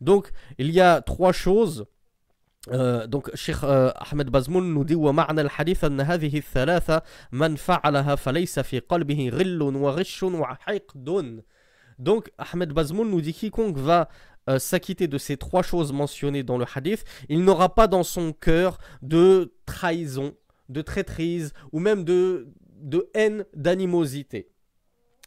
Donc, 0.00 0.30
il 0.58 0.70
y 0.70 0.80
a 0.80 1.00
trois 1.00 1.32
choses 1.32 1.86
donc 3.07 3.29
Sheikh 3.35 3.57
euh, 3.63 3.91
Ahmed 3.95 4.29
Bazmoul 4.29 4.63
nous 4.63 4.85
dit 4.85 4.95
ومعنى 4.95 5.41
الحديث 5.41 5.83
أن 5.83 6.01
هذه 6.01 6.37
الثلاثة 6.37 7.01
من 7.31 7.55
فعلها 7.55 8.15
فليس 8.15 8.59
في 8.59 8.79
قلبه 8.79 9.29
غل 9.33 9.61
وغش 9.61 10.23
وحقد 10.23 11.43
Donc, 11.99 12.31
Ahmed 12.37 12.73
Bazmoul 12.73 13.07
nous 13.07 13.21
dit 13.21 13.33
quiconque 13.33 13.77
va 13.77 14.09
euh, 14.49 14.59
s'acquitter 14.59 15.07
de 15.07 15.17
ces 15.17 15.37
trois 15.37 15.61
choses 15.61 15.93
mentionnées 15.93 16.43
dans 16.43 16.57
le 16.57 16.65
hadith, 16.73 17.05
il 17.29 17.43
n'aura 17.43 17.75
pas 17.75 17.87
dans 17.87 18.03
son 18.03 18.33
cœur 18.33 18.77
de 19.01 19.53
trahison, 19.65 20.33
de 20.69 20.81
traîtrise 20.81 21.53
ou 21.71 21.79
même 21.79 22.03
de, 22.03 22.47
de 22.81 23.09
haine, 23.13 23.45
d'animosité. 23.55 24.49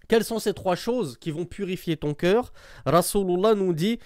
Quelles 0.09 0.25
sont 0.25 0.39
ces 0.39 0.55
trois 0.55 0.77
choses 0.77 1.17
qui 1.19 1.31
vont 1.31 1.47
purifier 1.47 1.97
ton 1.97 2.15
cœur 2.15 2.53
Rasulullah 2.85 3.55
nous 3.55 3.73
dit 3.73 3.99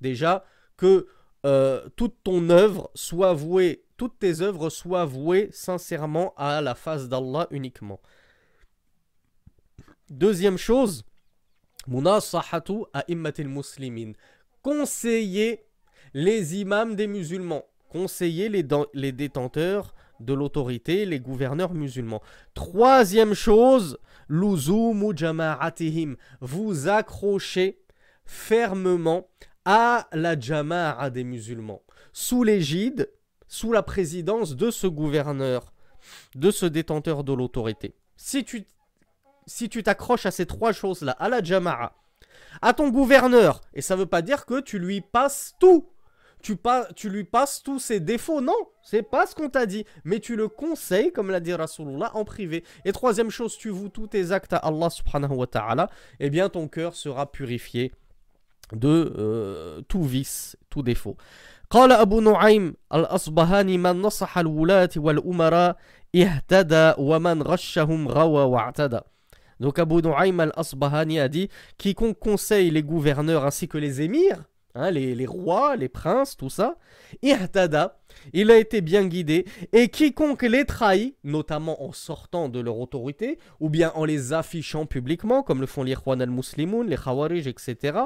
Déjà, 0.00 0.44
que 0.76 1.06
euh, 1.45 1.87
toute 1.95 2.15
ton 2.23 2.49
œuvre 2.49 2.89
soit 2.95 3.33
vouée, 3.33 3.83
toutes 3.97 4.17
tes 4.19 4.41
œuvres 4.41 4.69
soient 4.69 5.05
vouées 5.05 5.49
sincèrement 5.51 6.33
à 6.37 6.61
la 6.61 6.75
face 6.75 7.09
d'Allah 7.09 7.47
uniquement. 7.51 7.99
Deuxième 10.09 10.57
chose, 10.57 11.03
munasahatu 11.87 12.83
a'immatil 12.93 13.49
muslimin. 13.49 14.13
Conseiller 14.61 15.65
les 16.13 16.55
imams 16.55 16.95
des 16.95 17.07
musulmans. 17.07 17.65
Conseiller 17.89 18.49
les, 18.49 19.11
détenteurs 19.11 19.93
de 20.19 20.33
l'autorité, 20.33 21.05
les 21.05 21.19
gouverneurs 21.19 21.73
musulmans. 21.73 22.21
Troisième 22.53 23.33
chose, 23.33 23.99
luzumu 24.29 25.15
jama'atihim. 25.15 26.15
Vous 26.41 26.87
accrochez 26.87 27.79
fermement 28.25 29.27
à 29.65 30.07
la 30.11 30.39
jama'a 30.39 31.09
des 31.09 31.23
musulmans. 31.23 31.81
Sous 32.11 32.43
l'égide, 32.43 33.11
sous 33.47 33.71
la 33.71 33.83
présidence 33.83 34.55
de 34.55 34.71
ce 34.71 34.87
gouverneur, 34.87 35.73
de 36.35 36.51
ce 36.51 36.65
détenteur 36.65 37.23
de 37.23 37.33
l'autorité. 37.33 37.95
Si 38.17 38.43
tu 38.43 38.65
si 39.45 39.67
tu 39.67 39.83
t'accroches 39.83 40.25
à 40.25 40.31
ces 40.31 40.45
trois 40.45 40.71
choses-là, 40.71 41.11
à 41.19 41.27
la 41.27 41.43
jama'a, 41.43 41.93
à 42.61 42.73
ton 42.73 42.89
gouverneur, 42.89 43.61
et 43.73 43.81
ça 43.81 43.95
veut 43.95 44.05
pas 44.05 44.21
dire 44.21 44.45
que 44.45 44.61
tu 44.61 44.79
lui 44.79 45.01
passes 45.01 45.55
tout. 45.59 45.89
Tu, 46.41 46.57
pas, 46.57 46.87
tu 46.93 47.09
lui 47.09 47.23
passes 47.23 47.63
tous 47.63 47.79
ses 47.79 48.01
défauts, 48.01 48.41
non, 48.41 48.57
c'est 48.81 49.01
pas 49.01 49.25
ce 49.25 49.33
qu'on 49.33 49.47
t'a 49.47 49.65
dit, 49.65 49.85
mais 50.03 50.19
tu 50.19 50.35
le 50.35 50.49
conseilles, 50.49 51.13
comme 51.13 51.31
l'a 51.31 51.39
dit 51.39 51.53
Rasulullah, 51.53 52.11
en 52.15 52.25
privé. 52.25 52.65
Et 52.83 52.91
troisième 52.91 53.29
chose, 53.29 53.57
tu 53.57 53.69
voues 53.69 53.87
tous 53.87 54.07
tes 54.07 54.33
actes 54.33 54.51
à 54.51 54.57
Allah 54.57 54.89
subhanahu 54.89 55.35
wa 55.35 55.47
ta'ala, 55.47 55.89
eh 56.19 56.29
bien 56.29 56.49
ton 56.49 56.67
cœur 56.67 56.95
sera 56.95 57.31
purifié 57.31 57.93
de 58.75 59.13
euh, 59.17 59.81
tout 59.87 60.03
vice, 60.03 60.57
tout 60.69 60.83
défaut. 60.83 61.17
قال 61.69 61.91
أبو 61.91 62.21
نعيم 62.21 62.75
الأصبهاني 62.93 63.77
من 63.77 64.01
نصح 64.01 64.37
الولاة 64.37 64.89
والأمراء 64.97 65.77
اهتدى 66.15 66.93
ومن 66.97 67.41
غشهم 67.41 68.07
غوى 68.07 68.43
واعتدى 68.43 68.99
donc 69.59 69.79
Abu 69.79 70.01
Nu'aym 70.01 70.39
al-Asbahani 70.39 71.19
a 71.19 71.29
dit 71.29 71.47
Quiconque 71.77 72.19
conseille 72.19 72.69
les 72.69 72.83
gouverneurs 72.83 73.45
ainsi 73.45 73.67
que 73.67 73.77
les 73.77 74.01
émirs, 74.01 74.43
hein, 74.75 74.91
les, 74.91 75.25
rois, 75.25 75.75
les 75.75 75.89
princes, 75.89 76.37
tout 76.37 76.49
ça, 76.49 76.77
il 77.21 78.51
a 78.51 78.57
été 78.57 78.81
bien 78.81 79.05
guidé, 79.05 79.45
et 79.71 79.89
quiconque 79.89 80.43
les 80.43 80.65
trahit, 80.65 81.15
notamment 81.23 81.83
en 81.83 81.91
sortant 81.91 82.49
de 82.49 82.59
leur 82.59 82.77
autorité, 82.77 83.39
ou 83.59 83.69
bien 83.69 83.91
en 83.95 84.05
les 84.05 84.33
affichant 84.33 84.85
publiquement, 84.85 85.43
comme 85.43 85.61
le 85.61 85.67
font 85.67 85.83
les 85.83 85.93
Ikhwan 85.93 86.21
al-Muslimun, 86.21 86.85
les 86.85 86.97
Khawarij, 86.97 87.47
etc., 87.47 87.99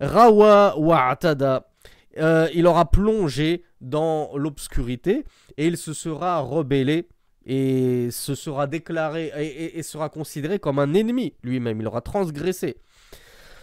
rawa 0.00 0.78
wa'atada, 0.78 1.70
euh, 2.18 2.48
il 2.54 2.66
aura 2.66 2.90
plongé 2.90 3.64
dans 3.80 4.30
l'obscurité, 4.36 5.24
et 5.56 5.66
il 5.66 5.76
se 5.76 5.92
sera 5.92 6.40
rebellé 6.40 7.08
et 7.50 8.10
se 8.10 8.34
sera 8.34 8.66
déclaré 8.66 9.32
et 9.34 9.82
sera 9.82 10.10
considéré 10.10 10.58
comme 10.58 10.78
un 10.78 10.92
ennemi 10.92 11.34
lui-même. 11.42 11.80
Il 11.80 11.86
aura 11.86 12.02
transgressé. 12.02 12.76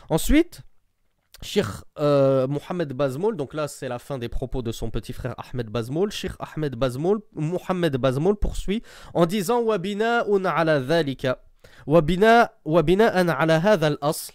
Ensuite, 0.09 0.61
Cheikh 1.41 1.65
euh, 1.99 2.47
Mohamed 2.47 2.93
Bazmoul, 2.93 3.35
donc 3.35 3.53
là 3.53 3.67
c'est 3.67 3.89
la 3.89 3.99
fin 3.99 4.17
des 4.17 4.29
propos 4.29 4.61
de 4.61 4.71
son 4.71 4.89
petit 4.89 5.13
frère 5.13 5.35
Ahmed 5.37 5.69
Bazmoul. 5.69 6.11
Cheikh 6.11 6.31
Ahmed 6.39 6.75
Bazmoul, 6.75 7.21
Mohamed 7.33 7.97
Bazmoul 7.97 8.35
poursuit 8.35 8.81
en 9.13 9.25
disant 9.25 9.61
Wabina 9.61 10.25
un 10.27 10.45
ala 10.45 10.79
dhalika. 10.79 11.39
Wabina, 11.87 12.51
wabina 12.63 13.07
an 13.15 13.27
ala 13.29 13.59
hadha 13.59 13.87
al-asl. 13.87 14.33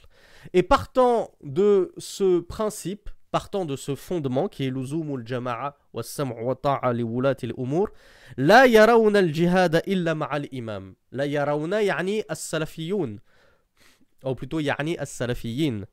Et 0.53 0.63
partant 0.63 1.31
de 1.43 1.93
ce 1.99 2.41
principe, 2.41 3.11
partant 3.31 3.65
de 3.65 3.77
ce 3.77 3.95
fondement 3.95 4.49
qui 4.49 4.67
est 4.67 4.71
l'uzumul 4.71 5.27
jama'a 5.27 5.77
wa 5.93 6.03
sam'u 6.03 6.43
wa 6.43 6.55
ta'a 6.55 6.93
li 6.93 7.03
wulati 7.03 7.47
al-umur, 7.47 7.89
la 8.37 8.67
yarawna 8.67 9.19
al-jihad 9.19 9.83
illa 9.87 10.15
ma'a 10.15 10.35
al-imam. 10.35 10.95
La 11.13 11.27
yarawna 11.27 11.83
yani 11.83 12.23
as-salafiyun. 12.29 13.19
Ou 14.25 14.35
plutôt 14.35 14.61
yani 14.61 14.99
as-salafiyin 14.99 15.87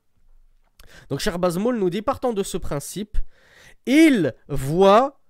donc 1.10 1.20
Cheikh 1.20 1.36
Bazmoul 1.36 1.78
nous 1.78 1.90
dit 1.90 2.02
partant 2.02 2.32
de 2.32 2.42
ce 2.42 2.56
principe 2.56 3.18
il 3.86 4.34
voit 4.48 5.20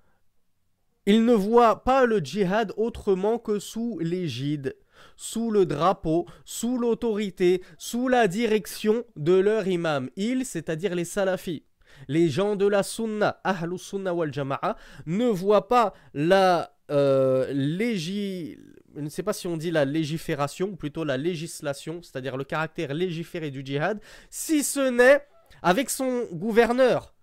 il 1.07 1.25
ne 1.25 1.33
voit 1.33 1.85
pas 1.85 2.05
le 2.05 2.19
djihad 2.19 2.73
autrement 2.77 3.39
que 3.39 3.59
sous 3.59 3.99
l'égide 4.01 4.77
sous 5.17 5.51
le 5.51 5.67
drapeau, 5.67 6.27
sous 6.45 6.79
l'autorité, 6.79 7.63
sous 7.77 8.09
la 8.09 8.29
direction 8.29 9.05
de 9.17 9.35
leur 9.35 9.67
imam. 9.67 10.11
Ils, 10.17 10.45
c'est-à-dire 10.45 10.95
les 10.95 11.05
salafis, 11.05 11.65
les 12.09 12.29
gens 12.29 12.57
de 12.57 12.67
la 12.67 12.83
sunna, 12.83 13.41
ahlus 13.45 13.79
sunna 13.79 14.15
wal 14.15 14.33
jama'a, 14.33 14.77
ne 15.07 15.27
voient 15.27 15.69
pas 15.69 15.95
la 16.15 16.73
euh, 16.91 17.53
ne 17.53 19.09
sais 19.09 19.23
pas 19.23 19.33
si 19.33 19.47
on 19.47 19.57
dit 19.57 19.71
la 19.71 19.85
légifération, 19.85 20.69
ou 20.69 20.77
plutôt 20.77 21.05
la 21.05 21.17
législation, 21.17 22.01
c'est-à-dire 22.03 22.37
le 22.37 22.45
caractère 22.45 22.95
légiféré 22.95 23.51
du 23.51 23.65
djihad, 23.65 24.01
si 24.31 24.63
ce 24.63 24.89
n'est 24.91 25.27
avec 25.63 25.91
son 25.91 26.25
gouverneur. 26.33 27.15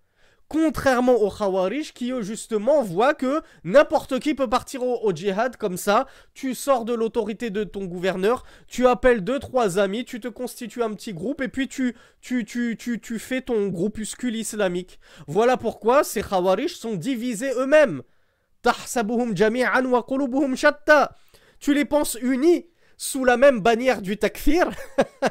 Contrairement 0.48 1.14
aux 1.14 1.30
Khawarij 1.30 1.92
qui 1.92 2.12
justement 2.20 2.82
voient 2.82 3.14
que 3.14 3.42
n'importe 3.64 4.20
qui 4.20 4.34
peut 4.34 4.48
partir 4.48 4.84
au, 4.84 5.12
djihad 5.12 5.56
comme 5.56 5.76
ça, 5.76 6.06
tu 6.34 6.54
sors 6.54 6.84
de 6.84 6.94
l'autorité 6.94 7.50
de 7.50 7.64
ton 7.64 7.84
gouverneur, 7.86 8.44
tu 8.68 8.86
appelles 8.86 9.24
deux 9.24 9.40
trois 9.40 9.80
amis, 9.80 10.04
tu 10.04 10.20
te 10.20 10.28
constitues 10.28 10.84
un 10.84 10.94
petit 10.94 11.12
groupe 11.12 11.40
et 11.40 11.48
puis 11.48 11.66
tu 11.66 11.96
tu 12.20 12.44
tu 12.44 12.76
tu, 12.78 13.00
tu 13.00 13.18
fais 13.18 13.40
ton 13.40 13.66
groupuscule 13.66 14.36
islamique. 14.36 15.00
Voilà 15.26 15.56
pourquoi 15.56 16.04
ces 16.04 16.22
Khawarij 16.22 16.76
sont 16.76 16.94
divisés 16.94 17.52
eux-mêmes. 17.56 18.02
Tu 21.58 21.74
les 21.74 21.84
penses 21.84 22.18
unis 22.22 22.66
sous 22.96 23.24
la 23.24 23.36
même 23.36 23.60
bannière 23.60 24.00
du 24.00 24.16
takfir 24.16 24.70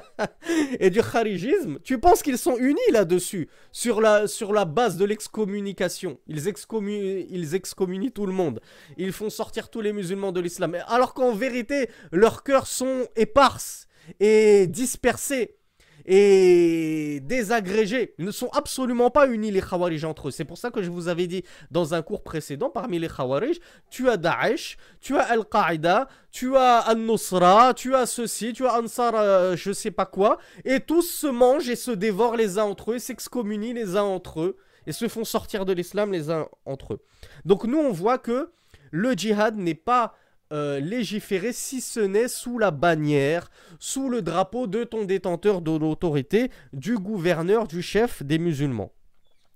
et 0.80 0.90
du 0.90 1.02
kharijisme, 1.02 1.80
tu 1.84 2.00
penses 2.00 2.22
qu'ils 2.22 2.38
sont 2.38 2.58
unis 2.58 2.80
là-dessus, 2.92 3.50
sur 3.72 4.02
la, 4.02 4.28
sur 4.28 4.54
la 4.54 4.66
base 4.66 4.98
de 4.98 5.06
l'excommunication. 5.06 6.20
Ils, 6.28 6.48
excommunient, 6.48 7.26
ils 7.30 7.56
excommunient 7.56 8.12
tout 8.12 8.26
le 8.26 8.34
monde. 8.34 8.62
Ils 8.98 9.12
font 9.12 9.30
sortir 9.30 9.70
tous 9.70 9.82
les 9.82 9.94
musulmans 9.94 10.32
de 10.32 10.40
l'islam. 10.40 10.78
Alors 10.88 11.14
qu'en 11.14 11.34
vérité, 11.34 11.90
leurs 12.12 12.44
cœurs 12.44 12.68
sont 12.68 13.08
éparses 13.16 13.88
et 14.20 14.68
dispersés 14.68 15.58
et 16.06 17.20
désagrégés. 17.24 18.14
Ils 18.20 18.26
ne 18.26 18.32
sont 18.32 18.50
absolument 18.50 19.10
pas 19.10 19.28
unis 19.28 19.52
les 19.52 19.62
Khawarij 19.62 20.06
entre 20.06 20.28
eux. 20.28 20.32
C'est 20.32 20.46
pour 20.46 20.58
ça 20.58 20.70
que 20.70 20.82
je 20.82 20.90
vous 20.90 21.08
avais 21.08 21.28
dit 21.28 21.44
dans 21.72 21.94
un 21.94 22.02
cours 22.02 22.24
précédent, 22.24 22.70
parmi 22.70 23.00
les 23.00 23.08
Khawarij, 23.08 23.60
tu 23.90 24.10
as 24.10 24.18
Daesh, 24.18 24.78
tu 25.02 25.18
as 25.18 25.24
Al-Qaïda, 25.24 26.08
tu 26.32 26.56
as 26.56 26.80
Al-Nusra, 26.80 27.74
tu 27.74 27.96
as 27.96 28.06
ceci, 28.06 28.54
tu 28.54 28.66
as 28.66 28.80
Ansar, 28.80 29.14
euh, 29.16 29.56
je 29.56 29.72
sais 29.72 29.92
pas 29.92 30.06
quoi, 30.06 30.38
et 30.64 30.80
tous 30.80 31.04
se 31.04 31.28
mangent 31.28 31.70
et 31.70 31.76
se 31.76 31.92
dévorent 31.92 32.36
les 32.36 32.60
uns 32.60 32.66
entre 32.66 32.94
eux, 32.94 33.00
s'excommunient 33.00 33.74
les 33.74 33.96
uns 33.96 34.04
entre 34.04 34.42
eux, 34.42 34.58
et 34.88 34.92
se 34.92 35.08
font 35.08 35.24
sortir 35.24 35.66
de 35.66 35.74
l'islam 35.74 36.12
les 36.12 36.30
uns 36.30 36.48
entre 36.66 36.94
eux. 36.94 37.00
Donc 37.46 37.64
nous 37.64 37.80
on 37.80 37.92
voit 37.92 38.18
que 38.18 38.52
le 38.92 39.14
djihad 39.14 39.58
n'est 39.58 39.74
pas 39.74 40.14
euh, 40.56 40.80
légiféré 40.80 41.52
si 41.52 41.82
ce 41.82 42.00
n'est 42.00 42.30
sous 42.30 42.58
la 42.58 42.72
bannière, 42.72 43.52
sous 43.78 44.08
le 44.10 44.22
drapeau 44.22 44.68
de 44.68 44.86
ton 44.86 45.04
détenteur 45.04 45.62
de 45.62 45.78
l'autorité, 45.78 46.50
du 46.72 46.98
gouverneur, 46.98 47.68
du 47.68 47.82
chef 47.82 48.24
des 48.24 48.40
musulmans. 48.40 48.94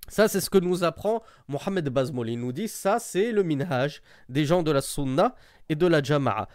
Ça, 0.09 0.27
c'est 0.27 0.41
ce 0.41 0.49
que 0.49 0.57
nous 0.57 0.83
apprend 0.83 1.23
Mohamed 1.47 1.87
Bazmoul. 1.87 2.31
Il 2.31 2.39
nous 2.39 2.51
dit 2.51 2.67
ça, 2.67 2.99
c'est 2.99 3.31
le 3.31 3.43
minhaj 3.43 4.01
des 4.27 4.43
gens 4.43 4.61
de 4.61 4.71
la 4.71 4.81
sunna 4.81 5.35
et 5.69 5.75
de 5.75 5.87
la 5.87 6.03
jama'a. 6.03 6.49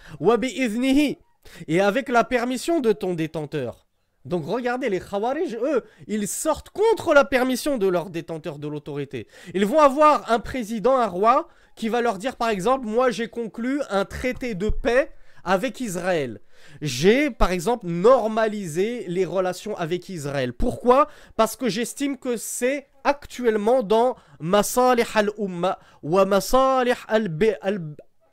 Et 1.67 1.81
avec 1.81 2.11
la 2.11 2.25
permission 2.25 2.81
de 2.81 2.93
ton 2.93 3.15
détenteur. 3.15 3.87
Donc 4.27 4.47
regardez, 4.47 4.89
les 4.89 5.01
Khawarij, 5.01 5.57
eux, 5.57 5.85
ils 6.07 6.29
sortent 6.29 6.71
contre 6.71 7.15
la 7.15 7.25
permission 7.25 7.79
de 7.79 7.87
leur 7.87 8.11
détenteur 8.11 8.59
de 8.59 8.69
l'autorité. 8.69 9.27
Ils 9.55 9.67
vont 9.67 9.81
avoir 9.81 10.31
un 10.31 10.39
président, 10.39 10.97
un 10.97 11.07
roi, 11.07 11.49
qui 11.75 11.89
va 11.89 12.01
leur 12.01 12.19
dire 12.19 12.37
par 12.37 12.49
exemple, 12.49 12.87
moi 12.87 13.11
j'ai 13.11 13.29
conclu 13.29 13.81
un 13.91 14.05
traité 14.05 14.55
de 14.55 14.69
paix 14.69 15.13
avec 15.45 15.81
Israël. 15.81 16.41
J'ai 16.81 17.31
par 17.31 17.51
exemple 17.51 17.87
normalisé 17.87 19.05
les 19.09 19.25
relations 19.25 19.77
avec 19.77 20.09
Israël. 20.09 20.53
Pourquoi? 20.53 21.09
Parce 21.37 21.57
que 21.57 21.69
j'estime 21.69 22.17
que 22.17 22.37
c'est 22.37 22.87
actuellement 23.05 23.83
dans 23.83 24.17
Masalih 24.41 25.05
al-Umma 25.15 25.79
wa 26.03 26.25
Masalih 26.25 26.95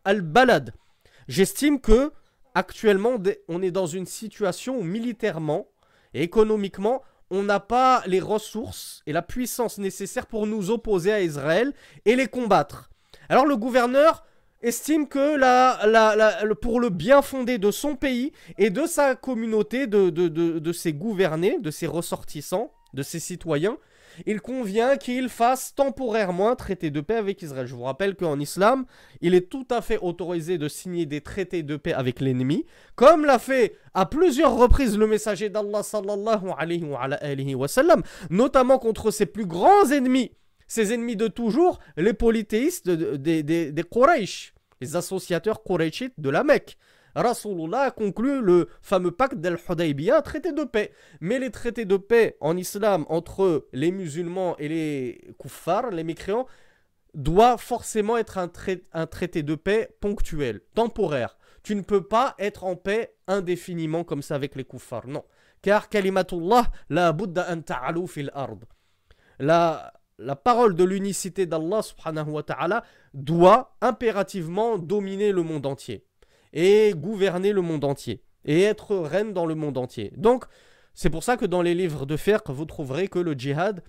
al-Balad. 0.06 0.74
J'estime 1.28 1.82
que 1.82 2.12
actuellement 2.56 3.16
on 3.48 3.62
est 3.62 3.72
dans 3.72 3.86
une 3.86 4.06
situation 4.06 4.80
où 4.80 4.84
militairement 4.84 5.68
et 6.14 6.24
économiquement 6.24 7.02
on 7.30 7.44
n'a 7.44 7.62
pas 7.62 8.04
les 8.08 8.20
ressources 8.20 9.02
et 9.08 9.14
la 9.14 9.22
puissance 9.22 9.78
nécessaires 9.78 10.28
pour 10.28 10.48
nous 10.48 10.70
opposer 10.70 11.14
à 11.14 11.22
Israël 11.22 11.74
et 12.06 12.16
les 12.16 12.28
combattre. 12.28 12.91
Alors 13.32 13.46
le 13.46 13.56
gouverneur 13.56 14.26
estime 14.62 15.08
que 15.08 16.54
pour 16.56 16.82
le 16.82 16.90
bien 16.90 17.22
fondé 17.22 17.60
de 17.60 17.72
son 17.72 17.96
pays 17.96 18.34
et 18.58 18.70
de 18.70 18.86
sa 18.86 19.16
communauté, 19.16 19.88
de, 19.88 20.72
ses 20.74 20.92
gouvernés, 20.92 21.58
de 21.62 21.72
ses 21.72 21.88
ressortissants, 21.88 22.74
de 22.94 23.04
ses 23.04 23.22
citoyens, 23.22 23.78
il 24.26 24.42
convient 24.42 24.98
qu'il 24.98 25.30
fasse 25.30 25.74
temporairement 25.76 26.50
un 26.50 26.58
traité 26.58 26.92
de 26.92 27.00
paix 27.00 27.16
avec 27.16 27.42
Israël. 27.42 27.68
Je 27.68 27.74
vous 27.74 27.84
rappelle 27.84 28.16
qu'en 28.16 28.38
islam, 28.38 28.84
il 29.22 29.34
est 29.34 29.50
tout 29.50 29.66
à 29.70 29.82
fait 29.82 30.00
autorisé 30.00 30.58
de 30.58 30.68
signer 30.68 31.06
des 31.06 31.22
traités 31.22 31.64
de 31.64 31.78
paix 31.78 31.94
avec 31.94 32.20
l'ennemi, 32.20 32.66
comme 32.96 33.24
l'a 33.24 33.40
fait 33.40 33.78
à 33.94 34.06
plusieurs 34.06 34.58
reprises 34.58 34.98
le 34.98 35.08
messager 35.08 35.48
d'Allah 35.48 35.84
notamment 38.30 38.78
contre 38.78 39.10
ses 39.10 39.26
plus 39.26 39.46
grands 39.46 39.90
ennemis, 39.90 40.32
ses 40.72 40.94
ennemis 40.94 41.18
de 41.18 41.28
toujours, 41.28 41.80
les 41.98 42.13
polythéistes 42.13 42.90
des, 42.90 43.44
des, 43.44 43.84
Quraysh, 43.84 44.54
les 44.80 44.96
associateurs 44.96 45.63
Qurayshites 45.63 46.18
de 46.18 46.30
la 46.30 46.46
Mecque. 46.46 46.78
Rasulullah 47.13 47.82
a 47.82 47.92
conclu 47.92 48.40
le 48.40 48.70
fameux 48.82 49.12
pacte 49.12 49.36
d'Al-Hudaybiyah, 49.36 50.20
un 50.20 50.22
traité 50.22 50.54
de 50.54 50.63
paix. 50.63 50.94
Mais 51.20 51.40
les 51.40 51.51
traités 51.51 51.84
de 51.84 51.98
paix 51.98 52.38
en 52.40 52.56
islam 52.56 53.06
entre 53.10 53.68
les 53.74 53.92
musulmans 53.92 54.56
et 54.60 54.70
les 54.70 55.36
kuffars, 55.38 55.90
les 55.92 56.06
mécréants, 56.06 56.48
doit 57.13 57.58
forcément 57.58 58.16
être 58.16 58.38
un, 58.38 58.48
traité 59.08 59.44
de 59.44 59.56
paix 59.56 59.94
ponctuel, 60.00 60.62
temporaire. 60.74 61.38
Tu 61.63 61.75
ne 61.75 61.82
peux 61.82 62.08
pas 62.08 62.34
être 62.40 62.63
en 62.63 62.78
paix 62.78 63.13
indéfiniment 63.28 64.06
comme 64.06 64.22
ça 64.22 64.36
avec 64.36 64.56
les 64.56 64.63
kuffars, 64.63 65.08
non. 65.08 65.25
Car 65.62 65.90
kalimatullah 65.90 66.72
la 66.90 67.12
buddha 67.12 67.46
an 67.51 68.08
fil 68.08 68.32
ard. 68.34 68.56
La, 69.38 69.92
la 70.22 70.36
parole 70.36 70.75
de 70.75 70.84
l'unicité 70.84 71.46
d'Allah 71.46 71.82
subhanahu 71.82 72.30
wa 72.30 72.44
ta'ala 72.44 72.84
doit 73.13 73.75
impérativement 73.82 74.78
dominer 74.78 75.32
le 75.32 75.44
monde 75.44 75.66
entier 75.66 76.06
et 76.54 76.94
gouverner 76.96 77.54
le 77.54 77.62
monde 77.62 77.84
entier 77.84 78.24
et 78.46 78.63
être 78.63 78.96
reine 78.96 79.34
dans 79.34 79.46
le 79.46 79.56
monde 79.56 79.78
entier. 79.78 80.13
Donc, 80.18 80.46
c'est 80.94 81.10
pour 81.10 81.24
ça 81.24 81.38
que 81.38 81.46
dans 81.46 81.62
les 81.62 81.74
livres 81.74 82.06
de 82.06 82.18
fiqh, 82.18 82.50
vous 82.50 82.66
trouverez 82.66 83.08
que 83.08 83.20
le 83.20 83.34
djihad, 83.34 83.84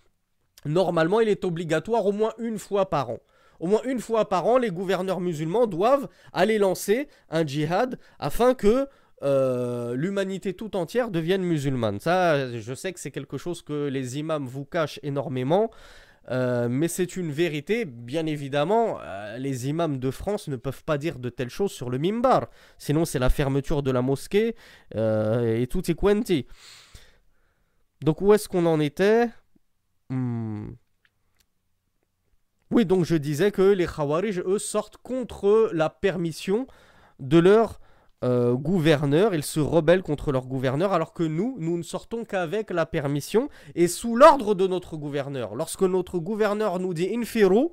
normalement, 0.65 1.21
il 1.21 1.29
est 1.29 1.45
obligatoire 1.45 2.07
au 2.07 2.13
moins 2.13 2.33
une 2.39 2.59
fois 2.59 2.89
par 2.89 3.11
an. 3.11 3.19
Au 3.61 3.67
moins 3.67 3.83
une 3.85 4.01
fois 4.01 4.29
par 4.29 4.47
an, 4.47 4.59
les 4.59 4.71
gouverneurs 4.71 5.21
musulmans 5.21 5.67
doivent 5.67 6.09
aller 6.33 6.59
lancer 6.59 7.09
un 7.31 7.47
djihad 7.47 7.99
afin 8.19 8.55
que 8.55 8.89
euh, 9.23 9.95
l'humanité 9.95 10.53
tout 10.53 10.75
entière 10.77 11.11
devienne 11.11 11.43
musulmane. 11.43 12.01
Ça, 12.01 12.59
je 12.59 12.75
sais 12.75 12.93
que 12.93 12.99
c'est 12.99 13.13
quelque 13.13 13.39
chose 13.39 13.63
que 13.63 13.87
les 13.87 14.19
imams 14.19 14.47
vous 14.47 14.65
cachent 14.65 14.99
énormément. 15.05 15.71
Euh, 16.31 16.69
mais 16.69 16.89
c'est 16.89 17.17
une 17.17 17.33
vérité, 17.33 17.85
bien 17.85 18.27
évidemment, 18.27 18.99
euh, 19.01 19.39
les 19.39 19.69
imams 19.69 19.99
de 19.99 20.11
France 20.11 20.49
ne 20.49 20.57
peuvent 20.57 20.85
pas 20.85 20.99
dire 20.99 21.19
de 21.19 21.29
telles 21.29 21.51
choses 21.51 21.73
sur 21.73 21.91
le 21.91 21.99
mimbar. 21.99 22.49
Sinon, 22.79 23.05
c'est 23.05 23.19
la 23.19 23.31
fermeture 23.31 23.83
de 23.83 23.91
la 23.91 24.03
mosquée 24.03 24.55
euh, 24.95 25.61
et 25.61 25.67
tout 25.67 25.91
est 25.91 25.95
quanti. 25.95 26.47
Donc, 28.03 28.21
où 28.21 28.33
est-ce 28.33 28.49
qu'on 28.49 28.67
en 28.67 28.81
était? 28.81 29.29
Hmm. 30.11 30.71
Oui, 32.71 32.87
donc 32.87 33.05
je 33.05 33.17
disais 33.17 33.51
que 33.51 33.63
les 33.63 33.87
Khawarij, 33.87 34.41
eux, 34.47 34.59
sortent 34.59 34.97
contre 34.97 35.71
la 35.75 35.91
permission 35.91 36.67
de 37.21 37.39
leur 37.39 37.81
euh, 38.23 38.55
gouverneurs, 38.55 39.35
ils 39.35 39.43
se 39.43 39.61
rebellent 39.61 40.03
contre 40.03 40.31
leur 40.31 40.47
gouverneur, 40.47 40.93
alors 40.93 41.13
que 41.13 41.25
nous, 41.25 41.57
nous 41.59 41.77
ne 41.77 41.83
sortons 41.83 42.25
qu'avec 42.25 42.71
la 42.71 42.87
permission 42.87 43.49
et 43.75 43.89
sous 43.89 44.17
l'ordre 44.17 44.55
de 44.55 44.67
notre 44.67 44.97
gouverneur. 44.97 45.55
Lorsque 45.55 45.83
notre 45.83 46.19
gouverneur 46.19 46.79
nous 46.79 46.95
dit 46.95 47.13
infiru, 47.15 47.69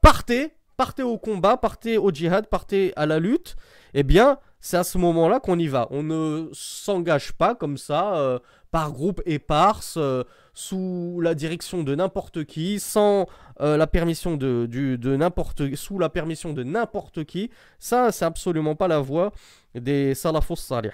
partez, 0.00 0.52
partez 0.78 1.02
au 1.02 1.18
combat, 1.18 1.58
partez 1.58 1.98
au 1.98 2.10
djihad, 2.10 2.46
partez 2.46 2.94
à 2.96 3.04
la 3.04 3.18
lutte, 3.18 3.56
eh 3.92 4.02
bien, 4.02 4.38
c'est 4.60 4.78
à 4.78 4.84
ce 4.84 4.96
moment-là 4.96 5.40
qu'on 5.40 5.58
y 5.58 5.66
va. 5.66 5.88
On 5.90 6.02
ne 6.02 6.48
s'engage 6.52 7.32
pas 7.32 7.54
comme 7.54 7.76
ça, 7.76 8.16
euh, 8.16 8.38
par 8.70 8.92
groupe 8.92 9.20
éparse, 9.26 9.96
euh, 9.98 10.22
sous 10.54 11.20
la 11.20 11.34
direction 11.34 11.82
de 11.82 11.94
n'importe 11.94 12.44
qui, 12.44 12.80
sans 12.80 13.26
la 13.60 13.86
permission 13.88 14.36
de, 14.36 14.66
de 14.66 15.16
n'importe, 15.16 15.74
sous 15.74 15.98
la 15.98 16.08
permission 16.08 16.52
de 16.52 16.62
n'importe 16.62 17.24
qui. 17.24 17.50
Ça, 17.80 18.12
c'est 18.12 18.24
absolument 18.24 18.76
pas 18.76 18.86
la 18.86 19.00
voie 19.00 19.32
des 19.74 20.14
salafus 20.14 20.56
salih. 20.56 20.90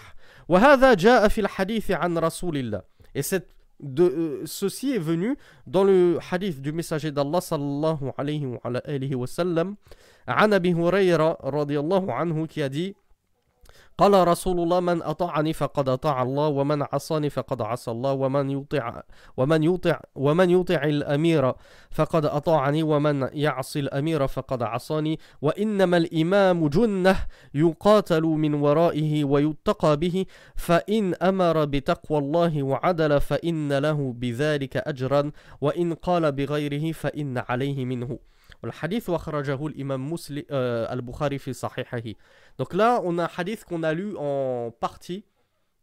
Et 3.15 3.23
cette, 3.23 3.54
de, 3.81 4.05
euh, 4.05 4.43
ceci 4.47 4.93
est 4.93 4.99
venu 4.99 5.37
dans 5.67 5.85
le 5.85 6.19
hadith 6.31 6.61
du 6.61 6.73
messager 6.73 7.11
d'Allah 7.11 7.41
sallallahu 7.41 8.13
alayhi 8.17 8.47
wa, 8.47 8.61
alayhi 8.65 9.15
wa 9.15 9.27
sallam, 9.27 9.77
an 10.27 10.53
Abi 10.53 10.73
Hurayra 10.73 11.37
radiyallahu 11.43 12.11
anhu 12.11 12.47
qui 12.47 12.63
a 12.63 12.69
dit 12.69 12.95
قال 13.99 14.29
رسول 14.29 14.61
الله 14.61 14.81
من 14.81 15.03
أطاعني 15.03 15.53
فقد 15.53 15.89
أطاع 15.89 16.23
الله 16.23 16.49
ومن 16.49 16.83
عصاني 16.93 17.31
فقد 17.31 17.63
عصى 17.63 17.91
الله 17.91 18.13
ومن 18.13 18.51
يطع 18.51 19.03
ومن 19.37 19.63
يطع 19.63 20.01
ومن 20.15 20.51
يطع 20.51 20.83
الأمير 20.83 21.55
فقد 21.91 22.25
أطاعني 22.27 22.83
ومن 22.83 23.29
يعصي 23.33 23.81
الأمير 23.81 24.27
فقد 24.27 24.63
عصاني. 24.63 25.19
وإنما 25.43 25.97
الإمام 25.97 26.69
جنة 26.69 27.17
يقاتل 27.55 28.23
من 28.23 28.55
ورائه 28.55 29.25
ويتقى 29.25 29.97
به 29.97 30.27
فإن 30.57 31.15
أمر 31.15 31.65
بتقوى 31.65 32.19
الله 32.19 32.63
وعدل 32.63 33.21
فإن 33.21 33.79
له 33.79 34.15
بذلك 34.17 34.77
أجرا 34.77 35.31
وإن 35.61 35.95
قال 35.95 36.33
بغيره 36.33 36.93
فإن 36.93 37.39
عليه 37.49 37.85
منه. 37.85 38.19
Le 38.65 38.73
hadith 38.81 39.09
l'imam 39.75 40.15
al-Bukhari 40.51 41.39
fi 41.39 41.55
sahihahi. 41.55 42.17
Donc 42.59 42.75
là, 42.75 43.01
on 43.05 43.19
a 43.19 43.25
un 43.25 43.29
hadith 43.37 43.65
qu'on 43.65 43.83
a 43.83 43.93
lu 43.95 44.15
en 44.17 44.71
partie 44.79 45.25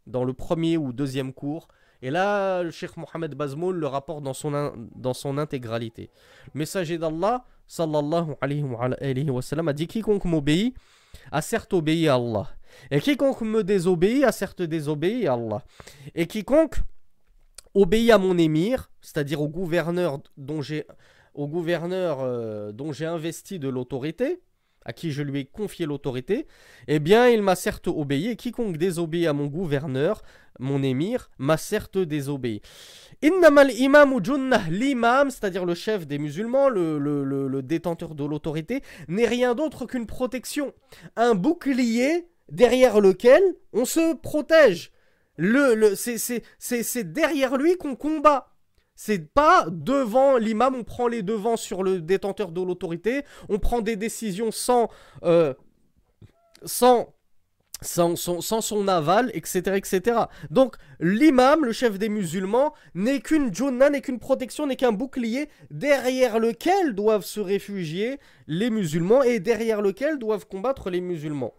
dans 0.07 0.23
le 0.23 0.33
premier 0.33 0.77
ou 0.77 0.93
deuxième 0.93 1.33
cours. 1.33 1.67
Et 2.01 2.09
là, 2.09 2.63
le 2.63 2.71
Cheikh 2.71 2.97
Mohamed 2.97 3.35
Bazmoul 3.35 3.77
le 3.77 3.87
rapporte 3.87 4.23
dans 4.23 4.33
son, 4.33 4.73
dans 4.95 5.13
son 5.13 5.37
intégralité. 5.37 6.09
Le 6.53 6.59
messager 6.59 6.97
d'Allah, 6.97 7.45
sallallahu 7.67 8.35
alayhi 8.41 8.63
wa, 9.29 9.41
sallam, 9.41 9.67
a 9.67 9.73
dit 9.73 9.87
Quiconque 9.87 10.25
m'obéit 10.25 10.75
a 11.31 11.41
certes 11.41 11.73
obéi 11.73 12.07
à 12.07 12.15
Allah. 12.15 12.47
Et 12.89 13.01
quiconque 13.01 13.41
me 13.41 13.63
désobéit 13.63 14.23
a 14.23 14.31
certes 14.31 14.61
désobéi 14.61 15.27
à 15.27 15.33
Allah. 15.33 15.63
Et 16.15 16.27
quiconque 16.27 16.77
obéit 17.73 18.11
à 18.11 18.17
mon 18.17 18.37
émir, 18.37 18.91
c'est-à-dire 19.01 19.41
au 19.41 19.49
gouverneur 19.49 20.19
dont 20.37 20.61
j'ai 20.61 20.85
au 21.33 21.47
gouverneur 21.47 22.19
euh, 22.21 22.71
dont 22.71 22.91
j'ai 22.91 23.05
investi 23.05 23.59
de 23.59 23.69
l'autorité, 23.69 24.41
à 24.83 24.93
qui 24.93 25.11
je 25.11 25.21
lui 25.21 25.41
ai 25.41 25.45
confié 25.45 25.85
l'autorité, 25.85 26.47
eh 26.87 26.99
bien 26.99 27.29
il 27.29 27.41
m'a 27.41 27.55
certes 27.55 27.87
obéi, 27.87 28.29
et 28.29 28.35
quiconque 28.35 28.77
désobéit 28.77 29.27
à 29.27 29.33
mon 29.33 29.45
gouverneur, 29.45 30.23
mon 30.59 30.81
émir, 30.81 31.29
m'a 31.37 31.57
certes 31.57 31.97
désobéi. 31.97 32.61
Innamal 33.23 33.71
imam 33.71 34.19
l'imam, 34.69 35.29
c'est-à-dire 35.29 35.65
le 35.65 35.75
chef 35.75 36.07
des 36.07 36.17
musulmans, 36.17 36.69
le, 36.69 36.97
le 36.97 37.61
détenteur 37.61 38.15
de 38.15 38.25
l'autorité, 38.25 38.81
n'est 39.07 39.27
rien 39.27 39.53
d'autre 39.55 39.85
qu'une 39.85 40.07
protection, 40.07 40.73
un 41.15 41.35
bouclier 41.35 42.27
derrière 42.49 42.99
lequel 42.99 43.41
on 43.73 43.85
se 43.85 44.15
protège. 44.15 44.91
Le, 45.37 45.95
c'est 45.95 47.13
derrière 47.13 47.57
lui 47.57 47.77
qu'on 47.77 47.95
combat. 47.95 48.50
C'est 49.03 49.33
pas 49.33 49.65
devant 49.71 50.37
l'imam, 50.37 50.75
on 50.75 50.83
prend 50.83 51.07
les 51.07 51.23
devants 51.23 51.57
sur 51.57 51.81
le 51.81 52.01
détenteur 52.01 52.51
de 52.51 52.61
l'autorité, 52.61 53.23
on 53.49 53.57
prend 53.57 53.81
des 53.81 53.95
décisions 53.95 54.51
sans, 54.51 54.89
euh, 55.23 55.55
son 56.65 57.07
aval, 58.87 59.31
etc. 59.33 59.75
etc. 59.75 60.17
Donc 60.51 60.75
l'imam, 60.99 61.65
le 61.65 61.71
chef 61.71 61.97
des 61.97 62.09
musulmans, 62.09 62.75
n'est 62.93 63.21
qu'une 63.21 63.51
junna, 63.51 63.89
n'est 63.89 64.01
qu'une 64.01 64.19
protection, 64.19 64.67
n'est 64.67 64.75
qu'un 64.75 64.91
bouclier 64.91 65.49
derrière 65.71 66.37
lequel 66.37 66.93
doivent 66.93 67.25
se 67.25 67.39
réfugier 67.39 68.19
les 68.45 68.69
musulmans 68.69 69.23
et 69.23 69.39
derrière 69.39 69.81
lequel 69.81 70.19
doivent 70.19 70.45
combattre 70.45 70.91
les 70.91 71.01
musulmans. 71.01 71.55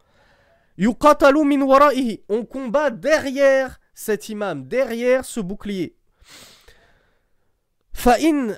On 0.79 2.45
combat 2.45 2.91
derrière 2.91 3.81
cet 3.95 4.29
imam, 4.29 4.69
derrière 4.69 5.25
ce 5.25 5.41
bouclier. 5.41 5.97
Fa'in 7.93 8.57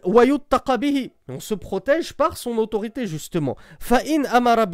On 1.29 1.41
se 1.41 1.55
protège 1.55 2.15
par 2.15 2.37
son 2.37 2.57
autorité, 2.59 3.07
justement. 3.07 3.57
Fa'in 3.81 4.25
amara 4.25 4.67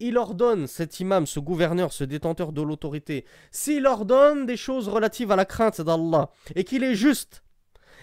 il 0.00 0.16
ordonne, 0.16 0.66
cet 0.66 1.00
imam, 1.00 1.26
ce 1.26 1.40
gouverneur, 1.40 1.92
ce 1.92 2.04
détenteur 2.04 2.52
de 2.52 2.62
l'autorité, 2.62 3.24
s'il 3.50 3.86
ordonne 3.86 4.46
des 4.46 4.56
choses 4.56 4.88
relatives 4.88 5.32
à 5.32 5.36
la 5.36 5.44
crainte 5.44 5.80
d'Allah 5.80 6.30
et 6.54 6.64
qu'il 6.64 6.84
est 6.84 6.94
juste, 6.94 7.42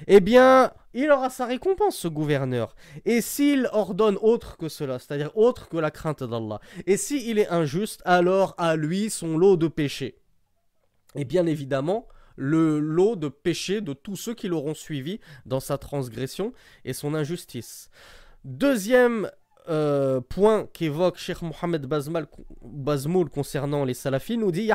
eh 0.08 0.20
bien, 0.20 0.72
il 0.94 1.10
aura 1.12 1.30
sa 1.30 1.46
récompense, 1.46 1.96
ce 1.96 2.08
gouverneur. 2.08 2.76
Et 3.06 3.22
s'il 3.22 3.70
ordonne 3.72 4.18
autre 4.22 4.58
que 4.58 4.70
cela, 4.70 5.00
c'est-à-dire 5.00 5.32
autre 5.38 5.70
que 5.70 5.78
la 5.78 5.92
crainte 5.92 6.24
d'Allah, 6.24 6.60
et 6.86 6.98
s'il 6.98 7.40
est 7.40 7.50
injuste, 7.50 8.02
alors 8.06 8.56
à 8.58 8.76
lui 8.76 9.10
son 9.10 9.38
lot 9.38 9.58
de 9.58 9.68
péché. 9.68 10.18
Et 11.16 11.24
bien 11.24 11.46
évidemment, 11.46 12.08
le 12.36 12.80
lot 12.80 13.16
de 13.16 13.28
péché 13.28 13.82
de 13.82 13.94
tous 13.94 14.16
ceux 14.16 14.34
qui 14.34 14.48
l'auront 14.48 14.74
suivi 14.74 15.20
dans 15.46 15.60
sa 15.60 15.78
transgression 15.78 16.54
et 16.84 16.94
son 16.94 17.14
injustice. 17.14 17.90
Deuxième 18.44 19.30
euh, 19.68 20.22
point 20.22 20.68
qu'évoque 20.74 21.18
Sheikh 21.18 21.42
Mohamed 21.42 21.88
Bazmoul 22.62 23.30
concernant 23.30 23.84
les 23.84 23.96
salafis 23.96 24.38
nous 24.38 24.52
dit 24.52 24.70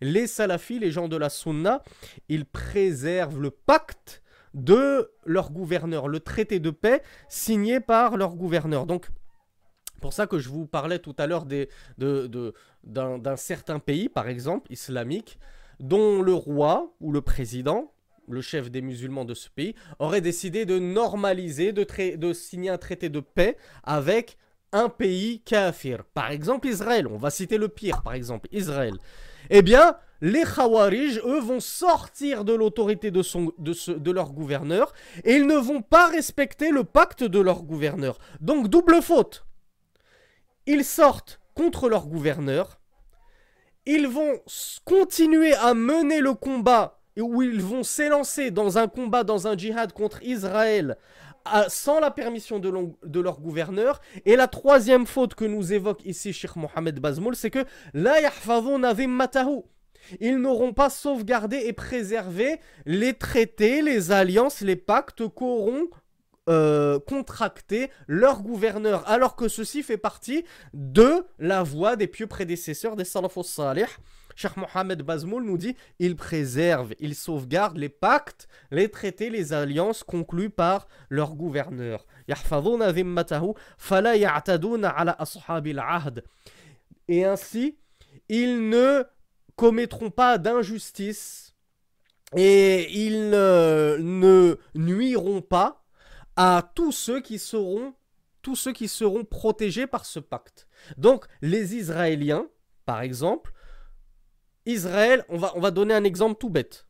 Les 0.00 0.26
salafis, 0.28 0.78
les 0.78 0.92
gens 0.92 1.08
de 1.08 1.16
la 1.16 1.28
sunna, 1.28 1.82
ils 2.28 2.44
préservent 2.44 3.40
le 3.40 3.50
pacte 3.50 4.22
de 4.54 5.10
leur 5.24 5.50
gouverneur, 5.50 6.08
le 6.08 6.20
traité 6.20 6.60
de 6.60 6.70
paix 6.70 7.02
signé 7.28 7.80
par 7.80 8.16
leur 8.16 8.36
gouverneur. 8.36 8.86
Donc, 8.86 9.08
pour 10.00 10.12
ça 10.12 10.26
que 10.26 10.38
je 10.38 10.48
vous 10.48 10.66
parlais 10.66 10.98
tout 10.98 11.14
à 11.18 11.26
l'heure 11.26 11.46
d'un 11.98 13.36
certain 13.36 13.78
pays, 13.78 14.08
par 14.08 14.28
exemple, 14.28 14.72
islamique, 14.72 15.38
dont 15.80 16.22
le 16.22 16.34
roi 16.34 16.94
ou 17.00 17.12
le 17.12 17.20
président, 17.20 17.92
le 18.28 18.40
chef 18.40 18.70
des 18.70 18.82
musulmans 18.82 19.24
de 19.24 19.34
ce 19.34 19.48
pays, 19.48 19.74
aurait 19.98 20.20
décidé 20.20 20.64
de 20.64 20.78
normaliser, 20.78 21.72
de, 21.72 22.32
signer 22.32 22.70
un 22.70 22.78
traité 22.78 23.08
de 23.08 23.20
paix 23.20 23.56
avec 23.82 24.36
un 24.72 24.88
pays 24.88 25.40
kafir. 25.40 26.04
Par 26.14 26.30
exemple, 26.30 26.68
Israël. 26.68 27.06
On 27.08 27.16
va 27.16 27.30
citer 27.30 27.58
le 27.58 27.68
pire, 27.68 28.02
par 28.02 28.14
exemple, 28.14 28.48
Israël. 28.52 28.94
Eh 29.48 29.62
bien, 29.62 29.96
les 30.20 30.44
Khawarij, 30.44 31.18
eux, 31.24 31.40
vont 31.40 31.60
sortir 31.60 32.44
de 32.44 32.52
l'autorité 32.52 33.10
de 33.10 34.10
leur 34.10 34.32
gouverneur 34.32 34.92
et 35.24 35.34
ils 35.34 35.46
ne 35.46 35.56
vont 35.56 35.82
pas 35.82 36.08
respecter 36.08 36.70
le 36.70 36.84
pacte 36.84 37.24
de 37.24 37.40
leur 37.40 37.62
gouverneur. 37.62 38.18
Donc, 38.40 38.68
double 38.68 39.02
faute. 39.02 39.44
Ils 40.66 40.84
sortent 40.84 41.40
contre 41.54 41.88
leur 41.88 42.06
gouverneur. 42.06 42.79
Ils 43.86 44.06
vont 44.06 44.40
continuer 44.84 45.54
à 45.54 45.74
mener 45.74 46.20
le 46.20 46.34
combat 46.34 47.00
où 47.18 47.42
ils 47.42 47.60
vont 47.60 47.82
s'élancer 47.82 48.50
dans 48.50 48.78
un 48.78 48.88
combat, 48.88 49.24
dans 49.24 49.46
un 49.46 49.56
djihad 49.56 49.92
contre 49.92 50.22
Israël 50.22 50.96
sans 51.68 52.00
la 52.00 52.10
permission 52.10 52.58
de, 52.58 53.20
leur 53.20 53.40
gouverneur. 53.40 54.00
Et 54.24 54.36
la 54.36 54.48
troisième 54.48 55.06
faute 55.06 55.34
que 55.34 55.44
nous 55.44 55.72
évoque 55.72 56.04
ici 56.04 56.32
Sheikh 56.32 56.56
Mohamed 56.56 57.00
Bazmoul, 57.00 57.36
c'est 57.36 57.50
que 57.50 57.64
la 57.94 58.20
matahu. 59.08 59.62
Ils 60.18 60.38
n'auront 60.38 60.72
pas 60.72 60.90
sauvegardé 60.90 61.58
et 61.66 61.72
préservé 61.72 62.60
les 62.86 63.14
traités, 63.14 63.82
les 63.82 64.12
alliances, 64.12 64.60
les 64.60 64.76
pactes 64.76 65.28
qu'auront 65.28 65.88
euh, 66.50 66.98
contracté 66.98 67.90
leur 68.08 68.42
gouverneur, 68.42 69.08
alors 69.08 69.36
que 69.36 69.46
ceci 69.46 69.84
fait 69.84 69.96
partie 69.96 70.44
de 70.74 71.24
la 71.38 71.62
voie 71.62 71.94
des 71.94 72.08
pieux 72.08 72.26
prédécesseurs 72.26 72.96
des 72.96 73.04
salafos 73.04 73.44
salih. 73.44 73.86
Cheikh 74.34 74.56
Mohamed 74.56 75.02
Bazmoul 75.02 75.44
nous 75.44 75.58
dit 75.58 75.76
il 75.98 76.16
préserve, 76.16 76.94
il 76.98 77.14
sauvegarde 77.14 77.76
les 77.76 77.88
pactes, 77.88 78.48
les 78.70 78.90
traités, 78.90 79.30
les 79.30 79.52
alliances 79.52 80.02
conclus 80.02 80.50
par 80.50 80.88
leur 81.08 81.34
gouverneur. 81.34 82.04
Et 87.08 87.24
ainsi, 87.24 87.78
ils 88.28 88.68
ne 88.68 89.04
commettront 89.56 90.10
pas 90.10 90.38
d'injustice 90.38 91.54
et 92.36 92.90
ils 92.92 93.30
ne 93.30 94.56
nuiront 94.74 95.42
pas 95.42 95.79
à 96.36 96.70
tous 96.74 96.92
ceux 96.92 97.20
qui 97.20 97.38
seront 97.38 97.94
tous 98.42 98.56
ceux 98.56 98.72
qui 98.72 98.88
seront 98.88 99.24
protégés 99.24 99.86
par 99.86 100.06
ce 100.06 100.18
pacte. 100.18 100.66
Donc 100.96 101.26
les 101.42 101.76
Israéliens, 101.76 102.46
par 102.86 103.02
exemple, 103.02 103.52
Israël, 104.66 105.24
on 105.28 105.36
va, 105.36 105.52
on 105.56 105.60
va 105.60 105.70
donner 105.70 105.94
un 105.94 106.04
exemple 106.04 106.38
tout 106.38 106.50
bête 106.50 106.86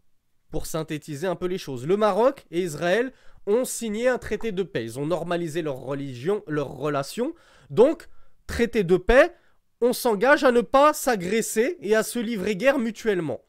pour 0.50 0.66
synthétiser 0.66 1.26
un 1.26 1.36
peu 1.36 1.46
les 1.46 1.58
choses. 1.58 1.86
Le 1.86 1.96
Maroc 1.96 2.44
et 2.50 2.62
Israël 2.62 3.12
ont 3.46 3.64
signé 3.64 4.08
un 4.08 4.18
traité 4.18 4.52
de 4.52 4.62
paix. 4.62 4.84
Ils 4.84 4.98
ont 4.98 5.06
normalisé 5.06 5.62
leur 5.62 5.76
religion, 5.76 6.42
leurs 6.46 6.72
relations. 6.72 7.34
Donc, 7.70 8.08
traité 8.46 8.84
de 8.84 8.96
paix, 8.96 9.34
on 9.80 9.92
s'engage 9.92 10.44
à 10.44 10.52
ne 10.52 10.60
pas 10.60 10.92
s'agresser 10.92 11.78
et 11.80 11.94
à 11.94 12.02
se 12.02 12.18
livrer 12.18 12.56
guerre 12.56 12.78
mutuellement. 12.78 13.40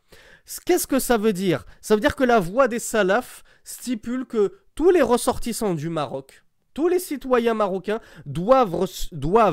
Qu'est-ce 0.65 0.87
que 0.87 0.99
ça 0.99 1.17
veut 1.17 1.33
dire? 1.33 1.65
Ça 1.81 1.95
veut 1.95 2.01
dire 2.01 2.15
que 2.15 2.23
la 2.23 2.39
voix 2.39 2.67
des 2.67 2.79
salafs 2.79 3.43
stipule 3.63 4.25
que 4.25 4.60
tous 4.81 4.89
les 4.89 5.03
ressortissants 5.03 5.75
du 5.75 5.89
Maroc, 5.89 6.43
tous 6.73 6.87
les 6.87 6.97
citoyens 6.97 7.53
marocains 7.53 7.99
doivent, 8.25 8.87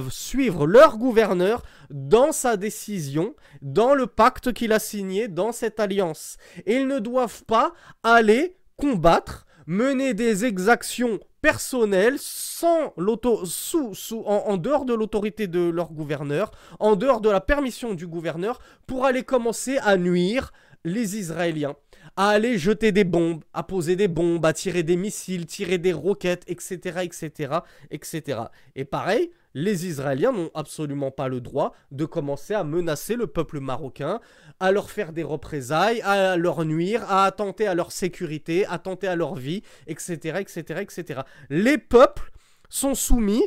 suivre 0.08 0.66
leur 0.66 0.96
gouverneur 0.96 1.64
dans 1.90 2.32
sa 2.32 2.56
décision, 2.56 3.34
dans 3.60 3.92
le 3.92 4.06
pacte 4.06 4.54
qu'il 4.54 4.72
a 4.72 4.78
signé, 4.78 5.28
dans 5.28 5.52
cette 5.52 5.80
alliance. 5.80 6.38
Ils 6.66 6.86
ne 6.86 6.98
doivent 6.98 7.44
pas 7.44 7.74
aller 8.02 8.56
combattre, 8.78 9.44
mener 9.66 10.14
des 10.14 10.46
exactions 10.46 11.20
personnelles 11.42 12.16
sans 12.18 12.94
sous, 13.44 13.94
sous, 13.94 14.22
en, 14.24 14.56
dehors 14.56 14.86
de 14.86 14.94
l'autorité 14.94 15.46
de 15.46 15.60
leur 15.60 15.92
gouverneur, 15.92 16.52
en 16.80 16.96
dehors 16.96 17.20
de 17.20 17.28
la 17.28 17.42
permission 17.42 17.92
du 17.92 18.06
gouverneur, 18.06 18.60
pour 18.86 19.04
aller 19.04 19.24
commencer 19.24 19.76
à 19.82 19.98
nuire 19.98 20.54
les 20.86 21.18
Israéliens 21.18 21.76
à 22.16 22.30
aller 22.30 22.58
jeter 22.58 22.92
des 22.92 23.04
bombes, 23.04 23.44
à 23.52 23.62
poser 23.62 23.96
des 23.96 24.08
bombes, 24.08 24.44
à 24.44 24.52
tirer 24.52 24.82
des 24.82 24.96
missiles, 24.96 25.46
tirer 25.46 25.78
des 25.78 25.92
roquettes, 25.92 26.44
etc., 26.46 27.00
etc., 27.02 27.58
etc. 27.90 28.40
Et 28.74 28.84
pareil, 28.84 29.30
les 29.54 29.86
Israéliens 29.86 30.32
n'ont 30.32 30.50
absolument 30.54 31.10
pas 31.10 31.28
le 31.28 31.40
droit 31.40 31.74
de 31.90 32.04
commencer 32.04 32.54
à 32.54 32.64
menacer 32.64 33.16
le 33.16 33.26
peuple 33.26 33.60
marocain, 33.60 34.20
à 34.60 34.72
leur 34.72 34.90
faire 34.90 35.12
des 35.12 35.22
représailles, 35.22 36.00
à 36.02 36.36
leur 36.36 36.64
nuire, 36.64 37.02
à 37.10 37.24
attenter 37.24 37.66
à 37.66 37.74
leur 37.74 37.92
sécurité, 37.92 38.66
à 38.66 38.78
tenter 38.78 39.08
à 39.08 39.16
leur 39.16 39.34
vie, 39.34 39.62
etc., 39.86 40.38
etc., 40.40 40.80
etc. 40.80 41.20
Les 41.50 41.78
peuples 41.78 42.30
sont 42.68 42.94
soumis 42.94 43.44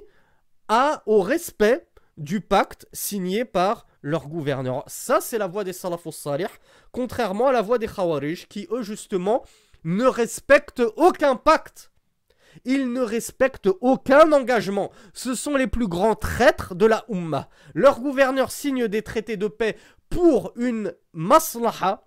au 1.05 1.21
respect 1.21 1.87
du 2.17 2.41
pacte 2.41 2.87
signé 2.93 3.45
par 3.45 3.85
leur 4.01 4.27
gouverneur. 4.27 4.83
Ça, 4.87 5.21
c'est 5.21 5.37
la 5.37 5.47
voix 5.47 5.63
des 5.63 5.73
salafos 5.73 6.11
salih, 6.11 6.47
contrairement 6.91 7.47
à 7.47 7.51
la 7.51 7.61
voix 7.61 7.77
des 7.77 7.87
khawarij, 7.87 8.47
qui 8.47 8.67
eux, 8.71 8.81
justement, 8.81 9.43
ne 9.83 10.05
respectent 10.05 10.83
aucun 10.95 11.35
pacte. 11.35 11.91
Ils 12.65 12.91
ne 12.91 13.01
respectent 13.01 13.69
aucun 13.79 14.31
engagement. 14.31 14.91
Ce 15.13 15.35
sont 15.35 15.55
les 15.55 15.67
plus 15.67 15.87
grands 15.87 16.15
traîtres 16.15 16.75
de 16.75 16.85
la 16.85 17.05
Ummah. 17.09 17.47
Leur 17.73 18.01
gouverneur 18.01 18.51
signe 18.51 18.87
des 18.87 19.01
traités 19.01 19.37
de 19.37 19.47
paix 19.47 19.77
pour 20.09 20.51
une 20.57 20.93
maslaha, 21.13 22.05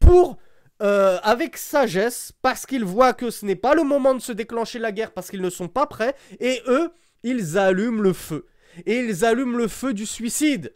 pour 0.00 0.38
euh, 0.82 1.18
avec 1.22 1.56
sagesse, 1.56 2.32
parce 2.42 2.66
qu'ils 2.66 2.84
voient 2.84 3.14
que 3.14 3.30
ce 3.30 3.46
n'est 3.46 3.56
pas 3.56 3.74
le 3.74 3.84
moment 3.84 4.14
de 4.14 4.20
se 4.20 4.32
déclencher 4.32 4.78
la 4.78 4.92
guerre, 4.92 5.12
parce 5.12 5.30
qu'ils 5.30 5.40
ne 5.40 5.50
sont 5.50 5.68
pas 5.68 5.86
prêts, 5.86 6.14
et 6.40 6.60
eux, 6.66 6.90
ils 7.22 7.56
allument 7.56 8.02
le 8.02 8.12
feu. 8.12 8.46
Et 8.84 8.98
ils 8.98 9.24
allument 9.24 9.56
le 9.56 9.68
feu 9.68 9.94
du 9.94 10.04
suicide 10.04 10.74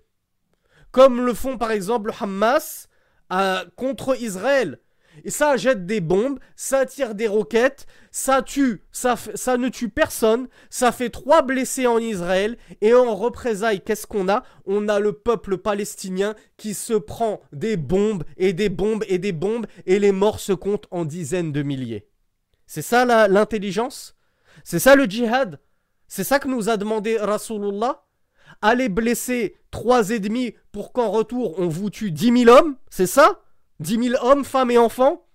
comme 0.92 1.24
le 1.24 1.34
font 1.34 1.58
par 1.58 1.70
exemple 1.70 2.10
le 2.10 2.14
Hamas 2.22 2.88
contre 3.76 4.20
Israël. 4.20 4.80
Et 5.24 5.30
ça 5.30 5.56
jette 5.56 5.86
des 5.86 6.00
bombes, 6.00 6.38
ça 6.54 6.86
tire 6.86 7.14
des 7.16 7.26
roquettes, 7.26 7.86
ça 8.10 8.42
tue, 8.42 8.84
ça, 8.92 9.16
ça 9.34 9.56
ne 9.56 9.68
tue 9.68 9.88
personne, 9.88 10.48
ça 10.70 10.92
fait 10.92 11.10
trois 11.10 11.42
blessés 11.42 11.86
en 11.86 11.98
Israël, 11.98 12.56
et 12.80 12.94
en 12.94 13.14
représailles, 13.14 13.82
qu'est-ce 13.82 14.06
qu'on 14.06 14.28
a? 14.28 14.44
On 14.66 14.88
a 14.88 15.00
le 15.00 15.12
peuple 15.12 15.58
palestinien 15.58 16.36
qui 16.56 16.74
se 16.74 16.94
prend 16.94 17.40
des 17.52 17.76
bombes 17.76 18.22
et 18.36 18.52
des 18.52 18.68
bombes 18.68 19.04
et 19.08 19.18
des 19.18 19.32
bombes, 19.32 19.66
et 19.84 19.98
les 19.98 20.12
morts 20.12 20.40
se 20.40 20.52
comptent 20.52 20.86
en 20.92 21.04
dizaines 21.04 21.52
de 21.52 21.62
milliers. 21.62 22.08
C'est 22.66 22.82
ça 22.82 23.04
l'intelligence? 23.28 24.16
C'est 24.64 24.78
ça 24.78 24.94
le 24.94 25.04
djihad? 25.04 25.60
C'est 26.06 26.24
ça 26.24 26.38
que 26.38 26.48
nous 26.48 26.68
a 26.68 26.76
demandé 26.76 27.18
Rasulullah? 27.18 28.06
Allez 28.62 28.88
blesser 28.88 29.56
trois 29.70 30.10
ennemis 30.10 30.54
pour 30.72 30.92
qu'en 30.92 31.10
retour 31.10 31.58
on 31.58 31.68
vous 31.68 31.90
tue 31.90 32.10
dix 32.10 32.32
mille 32.32 32.50
hommes, 32.50 32.76
c'est 32.90 33.06
ça? 33.06 33.42
Dix 33.78 33.98
mille 33.98 34.18
hommes, 34.20 34.44
femmes 34.44 34.70
et 34.70 34.78
enfants? 34.78 35.26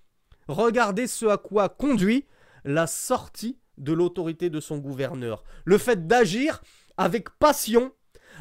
Regardez 0.47 1.08
ce 1.08 1.25
à 1.25 1.38
quoi 1.38 1.69
conduit 1.69 2.25
la 2.63 2.88
sortie 2.88 3.58
de 3.78 3.93
l'autorité 3.93 4.49
de 4.49 4.60
son 4.60 4.78
gouverneur. 4.78 5.43
Le 5.65 5.78
fait 5.78 6.08
d'agir 6.08 6.62
avec 6.97 7.30
passion, 7.32 7.91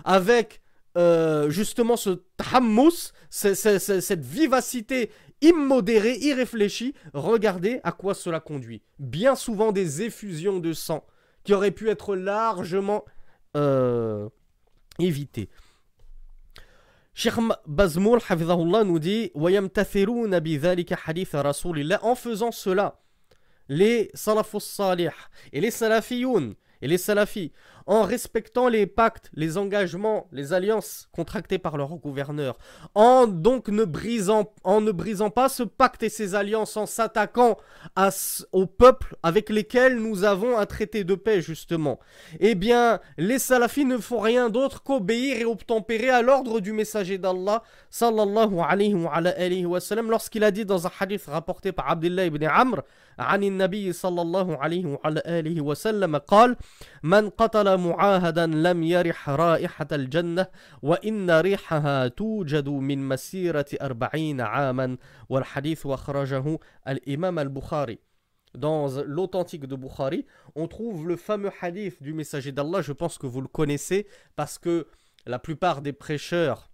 avec 0.04 0.62
euh, 0.96 1.50
justement 1.50 1.96
ce 1.96 2.22
tahammus, 2.37 3.12
cette 3.30 4.24
vivacité 4.24 5.10
immodérée, 5.40 6.16
irréfléchie, 6.18 6.94
regardez 7.12 7.80
à 7.82 7.92
quoi 7.92 8.14
cela 8.14 8.40
conduit. 8.40 8.82
Bien 8.98 9.34
souvent 9.34 9.72
des 9.72 10.02
effusions 10.02 10.58
de 10.58 10.72
sang 10.72 11.04
qui 11.42 11.52
auraient 11.52 11.70
pu 11.70 11.90
être 11.90 12.14
largement 12.16 13.04
euh, 13.56 14.28
éviter. 14.98 15.48
Cheikh 17.14 17.35
Bazmoul 17.66 18.20
nous 18.85 18.98
dit 18.98 19.30
En 22.02 22.14
faisant 22.16 22.50
cela, 22.50 23.00
les 23.68 24.11
salafus 24.14 24.61
salih 24.61 25.11
et 25.52 25.61
les 25.61 25.70
salafiyoun 25.70 26.54
et 26.83 26.88
les 26.88 26.98
salafis 26.98 27.52
en 27.89 28.03
respectant 28.03 28.67
les 28.67 28.86
pactes, 28.86 29.32
les 29.34 29.58
engagements, 29.58 30.27
les 30.32 30.53
alliances 30.53 31.10
contractées 31.12 31.58
par 31.58 31.75
leur 31.75 31.95
gouverneur, 31.95 32.58
en 32.93 33.25
donc 33.25 33.67
ne 33.67 33.84
brisant, 33.84 34.53
en 34.63 34.79
ne 34.79 34.91
brisant 34.91 35.32
pas 35.32 35.49
ce 35.49 35.63
pacte 35.63 36.03
et 36.03 36.10
ces 36.10 36.36
alliances, 36.36 36.77
en 36.77 36.86
s'attaquant 36.86 37.58
au 38.51 38.67
peuple 38.67 39.15
avec 39.23 39.49
lesquels 39.49 39.97
nous 39.97 40.23
avons 40.23 40.58
un 40.58 40.67
traité 40.67 41.03
de 41.03 41.15
paix 41.15 41.41
justement, 41.41 41.99
eh 42.39 42.53
bien 42.53 42.99
les 43.17 43.39
salafis 43.39 43.86
ne 43.86 43.97
font 43.97 44.19
rien 44.19 44.49
d'autre 44.49 44.84
qu'obéir 44.84 45.38
et 45.38 45.45
obtempérer 45.45 46.12
à 46.12 46.21
l'ordre 46.21 46.60
du 46.60 46.73
messager 46.73 47.17
d'Allah 47.17 47.63
sallallahu 47.89 48.60
alayhi 48.60 48.93
wa, 48.93 49.12
alayhi 49.13 49.65
wa 49.65 49.79
sallam 49.79 50.12
lorsqu'il 50.12 50.43
a 50.43 50.51
dit 50.51 50.65
dans 50.65 50.86
un 50.86 50.91
hadith 50.99 51.25
rapporté 51.25 51.71
par 51.71 51.89
Abdullah 51.89 52.25
ibn 52.25 52.45
Amr 52.45 52.84
عن 53.19 53.43
النبي 53.43 53.93
صلى 53.93 54.21
الله 54.21 54.58
عليه 54.58 54.86
وعلى 54.86 55.23
آله 55.25 55.62
وسلم 55.62 56.15
قال 56.17 56.55
من 57.03 57.29
قتل 57.29 57.72
معاهدا 57.73 58.45
لم 58.45 58.84
يرح 58.84 59.29
رائحة 59.29 59.88
الجنة 59.91 60.47
وإن 60.82 61.32
ريحها 61.32 62.08
توجد 62.08 62.69
من 62.69 63.08
مسيرة 63.08 63.65
أربعين 63.82 64.41
عاما 64.41 64.97
والحديث 65.29 65.86
وخرجه 65.86 66.60
الإمام 66.88 67.39
البخاري 67.39 67.99
Dans 68.58 68.88
l'authentique 69.05 69.67
de 69.67 69.75
Bukhari, 69.75 70.25
on 70.55 70.67
trouve 70.67 71.08
le 71.08 71.15
fameux 71.15 71.51
hadith 71.62 72.01
du 72.01 72.13
messager 72.13 72.51
d'Allah, 72.51 72.82
je 72.82 72.93
pense 72.93 73.19
que 73.19 73.27
vous 73.27 73.41
le 73.41 73.47
connaissez, 73.47 74.08
parce 74.36 74.58
que 74.58 74.88
la 75.27 75.38
plupart 75.38 75.84
des 75.84 75.93
prêcheurs 75.93 76.71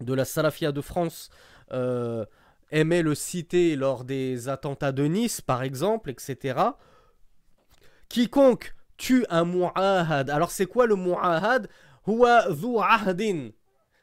de 0.00 0.14
la 0.14 0.24
Salafia 0.24 0.72
de 0.72 0.80
France 0.80 1.28
euh, 1.72 2.24
aimaient 2.70 3.02
le 3.02 3.14
citer 3.14 3.76
lors 3.76 4.04
des 4.04 4.48
attentats 4.48 4.92
de 4.92 5.04
Nice, 5.04 5.42
par 5.42 5.62
exemple, 5.62 6.08
etc. 6.10 6.58
Quiconque 8.08 8.74
tue 8.99 9.25
un 9.29 9.45
mu'ahad. 9.45 10.29
Alors 10.29 10.51
c'est 10.51 10.67
quoi 10.67 10.85
le 10.85 10.95
mu'ahad? 10.95 11.67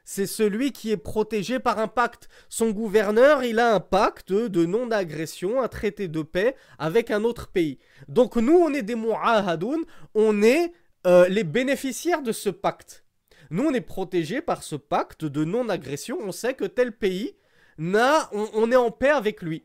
C'est 0.03 0.27
celui 0.27 0.71
qui 0.71 0.91
est 0.91 0.97
protégé 0.97 1.59
par 1.59 1.79
un 1.79 1.87
pacte. 1.87 2.27
Son 2.49 2.71
gouverneur, 2.71 3.43
il 3.43 3.59
a 3.59 3.73
un 3.73 3.79
pacte 3.79 4.33
de 4.33 4.65
non-agression, 4.65 5.61
un 5.61 5.67
traité 5.69 6.09
de 6.09 6.21
paix 6.21 6.55
avec 6.79 7.11
un 7.11 7.23
autre 7.23 7.47
pays. 7.47 7.79
Donc 8.09 8.35
nous, 8.35 8.57
on 8.57 8.73
est 8.73 8.81
des 8.81 8.95
mu'ahadoun, 8.95 9.85
on 10.13 10.41
est 10.41 10.73
euh, 11.05 11.27
les 11.29 11.43
bénéficiaires 11.45 12.21
de 12.21 12.33
ce 12.33 12.49
pacte. 12.49 13.05
Nous, 13.49 13.63
on 13.63 13.73
est 13.73 13.81
protégés 13.81 14.41
par 14.41 14.63
ce 14.63 14.75
pacte 14.75 15.23
de 15.23 15.45
non-agression. 15.45 16.17
On 16.21 16.31
sait 16.33 16.53
que 16.53 16.65
tel 16.65 16.91
pays 16.91 17.35
on, 17.79 18.71
est 18.71 18.75
en 18.75 18.91
paix 18.91 19.09
avec 19.09 19.41
lui. 19.41 19.63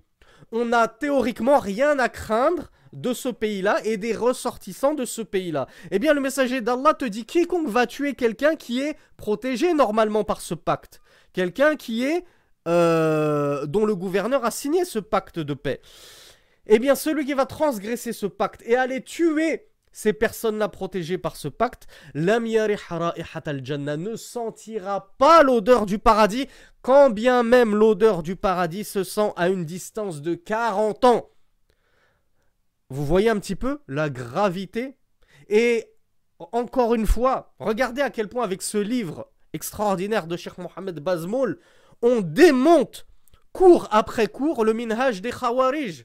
On 0.51 0.66
n'a 0.66 0.88
théoriquement 0.88 1.59
rien 1.59 1.99
à 1.99 2.09
craindre 2.09 2.71
de 2.92 3.12
ce 3.12 3.28
pays-là 3.28 3.78
et 3.85 3.96
des 3.96 4.14
ressortissants 4.14 4.94
de 4.94 5.05
ce 5.05 5.22
pays-là. 5.22 5.66
Eh 5.90 5.98
bien, 5.98 6.14
le 6.14 6.20
messager 6.20 6.61
d'Allah 6.61 6.94
te 6.94 7.05
dit 7.05 7.24
quiconque 7.24 7.68
va 7.68 7.87
tuer 7.87 8.14
quelqu'un 8.14 8.57
qui 8.57 8.81
est 8.81 8.96
protégé 9.16 9.74
normalement 9.74 10.24
par 10.24 10.40
ce 10.40 10.55
pacte, 10.55 11.00
quelqu'un 11.33 11.76
qui 11.76 12.05
est 12.05 12.24
euh, 12.68 13.66
dont 13.66 13.85
le 13.85 13.96
gouverneur 13.96 14.44
a 14.44 14.50
signé 14.50 14.85
ce 14.85 14.98
pacte 14.98 15.38
de 15.38 15.55
paix. 15.55 15.81
Eh 16.66 16.78
bien, 16.78 16.94
celui 16.94 17.24
qui 17.24 17.35
va 17.35 17.46
transgresser 17.46 18.12
ce 18.12 18.26
pacte 18.26 18.62
et 18.64 18.76
aller 18.76 19.02
tuer 19.02 19.66
ces 19.92 20.12
personnes-là 20.12 20.68
protégées 20.68 21.18
par 21.18 21.37
ce 21.37 21.48
pacte, 21.48 21.87
ne 22.14 24.16
sentira 24.16 25.12
pas 25.18 25.42
l'odeur 25.42 25.87
du 25.87 25.98
paradis, 25.98 26.48
quand 26.81 27.11
bien 27.11 27.42
même 27.42 27.74
l'odeur 27.74 28.22
du 28.22 28.37
paradis 28.37 28.85
se 28.85 29.05
sent 29.05 29.33
à 29.37 29.48
une 29.48 29.64
distance 29.64 30.22
de 30.22 30.35
40 30.35 31.05
ans. 31.05 31.28
Vous 32.92 33.07
voyez 33.07 33.31
un 33.31 33.38
petit 33.40 33.57
peu 33.57 33.81
la 33.88 34.11
gravité? 34.11 34.98
Et 35.48 35.87
encore 36.38 36.94
une 36.94 37.07
fois, 37.07 37.55
regardez 37.59 38.02
à 38.02 38.11
quel 38.11 38.28
point 38.28 38.44
avec 38.44 38.61
ce 38.61 38.76
livre 38.76 39.33
extraordinaire 39.55 40.26
de 40.26 40.37
Cheikh 40.37 40.59
Mohamed 40.59 41.00
Bazmoul, 41.00 41.59
on 42.02 42.20
démonte 42.20 43.07
cours 43.55 43.88
après 43.92 44.26
cours 44.26 44.62
le 44.62 44.74
minhaj 44.74 45.22
des 45.22 45.31
Khawarij 45.31 46.05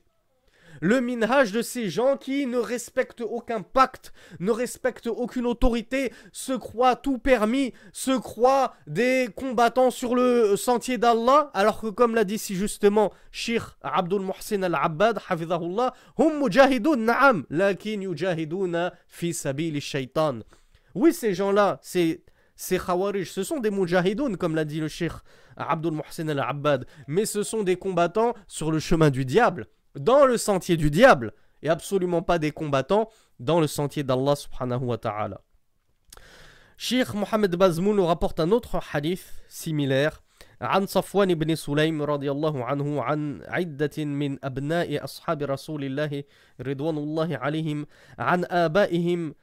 le 0.82 1.02
minhaj 1.02 1.52
de 1.52 1.62
ces 1.62 1.90
gens 1.90 2.18
qui 2.18 2.46
ne 2.46 2.58
respectent 2.58 3.22
aucun 3.22 3.62
pacte, 3.62 4.14
ne 4.40 4.52
respectent 4.52 5.08
aucune 5.08 5.46
autorité, 5.46 6.14
se 6.32 6.54
croient 6.54 6.96
tout 6.96 7.18
permis, 7.18 7.74
se 7.94 8.12
croient 8.12 8.74
des 8.86 9.30
combattants 9.36 9.92
sur 9.92 10.16
le 10.16 10.56
sentier 10.56 10.98
d'Allah, 10.98 11.52
alors 11.54 11.82
que 11.82 11.88
comme 11.88 12.16
l'a 12.16 12.24
dit 12.24 12.38
si 12.38 12.56
justement 12.56 13.12
Sheikh 13.32 13.64
Abdul 13.82 14.22
Muhsin 14.22 14.64
al-Abbad, 14.64 15.20
hafidhahullah, 15.28 15.94
hum 16.18 16.40
mujahidun 16.40 16.98
na'am, 16.98 17.46
lakin 17.50 18.02
yujahiduna 18.02 18.94
fi 19.08 19.34
sabili 19.34 19.82
shaitan. 19.82 20.40
Oui, 20.96 21.14
ces 21.14 21.34
gens-là, 21.34 21.80
ces, 21.82 22.24
khawarij, 22.58 23.26
ce 23.26 23.44
sont 23.44 23.60
des 23.60 23.70
mujahidoun, 23.70 24.36
comme 24.38 24.56
l'a 24.56 24.66
dit 24.66 24.80
le 24.80 24.88
Sheikh 24.88 25.12
Abdul 25.56 25.94
Muhsin 25.94 26.28
al-Abbad, 26.28 26.86
mais 27.08 27.26
ce 27.26 27.44
sont 27.44 27.64
des 27.64 27.76
combattants 27.76 28.34
sur 28.48 28.72
le 28.72 28.80
chemin 28.80 29.10
du 29.10 29.26
diable 29.26 29.68
dans 29.97 30.25
le 30.25 30.37
sentier 30.37 30.77
du 30.77 30.91
diable 30.91 31.33
et 31.63 31.69
absolument 31.69 32.23
pas 32.23 32.39
des 32.39 32.51
combattants 32.51 33.09
dans 33.39 33.61
le 33.61 33.67
sentier 33.67 34.03
d'Allah 34.03 34.37
subhanahu 34.37 34.85
wa 34.85 34.99
ta'ala. 34.99 35.41
Sheikh 36.77 37.15
Mohamed 37.15 37.55
Bazmoul 37.57 37.97
nous 37.97 38.07
rapporte 38.07 38.41
un 38.41 38.51
autre 38.51 38.81
hadith 38.93 39.27
similaire 39.49 40.21
عن 40.63 40.87
صفوان 40.87 41.35
بن 41.35 41.55
سليم 41.55 42.03
رضي 42.03 42.31
الله 42.31 42.65
عنه 42.65 43.03
عن 43.03 43.43
عدة 43.49 44.05
من 44.05 44.39
أبناء 44.45 45.05
أصحاب 45.05 45.43
رسول 45.43 45.85
الله 45.85 46.25
رضوان 46.61 46.99
الله 46.99 47.37
عليهم 47.37 47.87
عن 48.19 48.45
آبائهم 48.45 49.35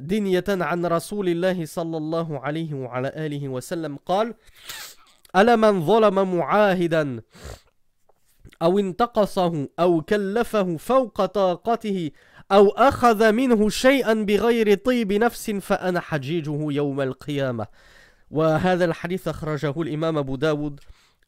دنية 0.00 0.44
عن 0.48 0.86
رسول 0.86 1.28
الله 1.28 1.66
صلى 1.66 1.96
الله 1.96 2.40
عليه 2.40 2.74
وعلى 2.74 3.08
آله 3.08 3.48
وسلم 3.48 3.96
قال 4.06 4.34
ألا 5.36 5.56
من 5.56 5.86
ظلم 5.86 6.36
معاهدا 6.36 7.22
أو 8.63 8.79
انتقصه 8.79 9.69
أو 9.79 10.01
كلفه 10.01 10.77
فوق 10.77 11.25
طاقته 11.25 12.11
أو 12.51 12.69
أخذ 12.69 13.31
منه 13.31 13.69
شيئا 13.69 14.13
بغير 14.13 14.77
طيب 14.77 15.13
نفس 15.13 15.51
فأنا 15.51 15.99
حجيجه 15.99 16.71
يوم 16.71 17.01
القيامة 17.01 17.67
وهذا 18.31 18.85
الحديث 18.85 19.27
أخرجه 19.27 19.81
الإمام 19.81 20.17
أبو 20.17 20.35
داود 20.35 20.79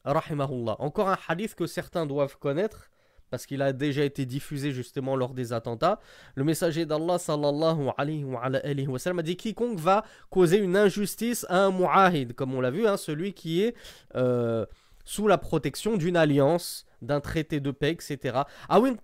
رحمه 0.07 0.45
الله 0.45 0.75
Encore 0.79 1.09
un 1.09 1.17
hadith 1.27 1.55
que 1.55 1.65
certains 1.65 2.05
doivent 2.05 2.37
connaître 2.39 2.89
parce 3.31 3.45
qu'il 3.45 3.61
a 3.61 3.73
déjà 3.73 4.03
été 4.05 4.25
diffusé 4.25 4.71
justement 4.71 5.15
lors 5.15 5.33
des 5.33 5.51
attentats. 5.51 5.99
Le 6.35 6.43
messager 6.43 6.85
d'Allah 6.85 7.17
sallallahu 7.17 7.89
alayhi 7.97 8.23
wa, 8.23 8.41
alayhi 8.41 8.87
wa 8.87 8.99
sallam 8.99 9.19
a 9.19 9.23
dit 9.23 9.35
quiconque 9.35 9.79
va 9.79 10.05
causer 10.29 10.57
une 10.57 10.77
injustice 10.77 11.45
à 11.49 11.65
un 11.65 11.71
mu'ahid, 11.71 12.33
comme 12.33 12.53
on 12.53 12.61
l'a 12.61 12.71
vu, 12.71 12.87
hein, 12.87 12.97
celui 12.97 13.33
qui 13.33 13.63
est 13.63 13.75
euh, 14.15 14.65
sous 15.05 15.27
la 15.27 15.37
protection 15.37 15.97
d'une 15.97 16.17
alliance, 16.17 16.84
d'un 17.05 17.21
traité 17.21 17.59
de 17.59 17.71
paix, 17.71 17.91
etc. 17.91 18.39
Awin 18.69 18.95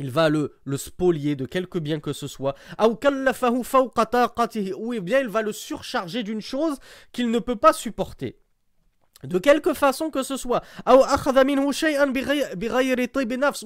il 0.00 0.10
va 0.10 0.28
le, 0.30 0.58
spolier 0.76 1.36
de 1.36 1.44
quelque 1.44 1.78
bien 1.78 2.00
que 2.00 2.12
ce 2.12 2.26
soit. 2.26 2.54
Ou 2.82 2.96
bien 5.00 5.20
il 5.20 5.28
va 5.28 5.42
le 5.42 5.52
surcharger 5.52 6.22
d'une 6.22 6.40
chose 6.40 6.78
qu'il 7.12 7.30
ne 7.30 7.38
peut 7.38 7.56
pas 7.56 7.74
supporter. 7.74 8.38
De 9.22 9.38
quelque 9.38 9.74
façon 9.74 10.10
que 10.10 10.22
ce 10.22 10.38
soit. 10.38 10.62
Ou 10.86 11.02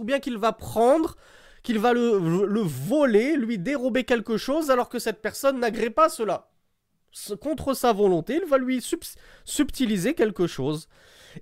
bien 0.04 0.18
qu'il 0.18 0.38
va 0.38 0.52
prendre, 0.52 1.16
qu'il 1.62 1.78
va 1.78 1.92
le, 1.92 2.46
le 2.46 2.60
voler, 2.60 3.36
lui 3.36 3.58
dérober 3.58 4.02
quelque 4.02 4.36
chose 4.36 4.70
alors 4.70 4.88
que 4.88 4.98
cette 4.98 5.22
personne 5.22 5.60
n'agrée 5.60 5.90
pas 5.90 6.08
cela 6.08 6.50
contre 7.40 7.74
sa 7.74 7.92
volonté, 7.92 8.40
il 8.42 8.48
va 8.48 8.58
lui 8.58 8.84
subtiliser 9.44 10.14
quelque 10.14 10.46
chose. 10.46 10.88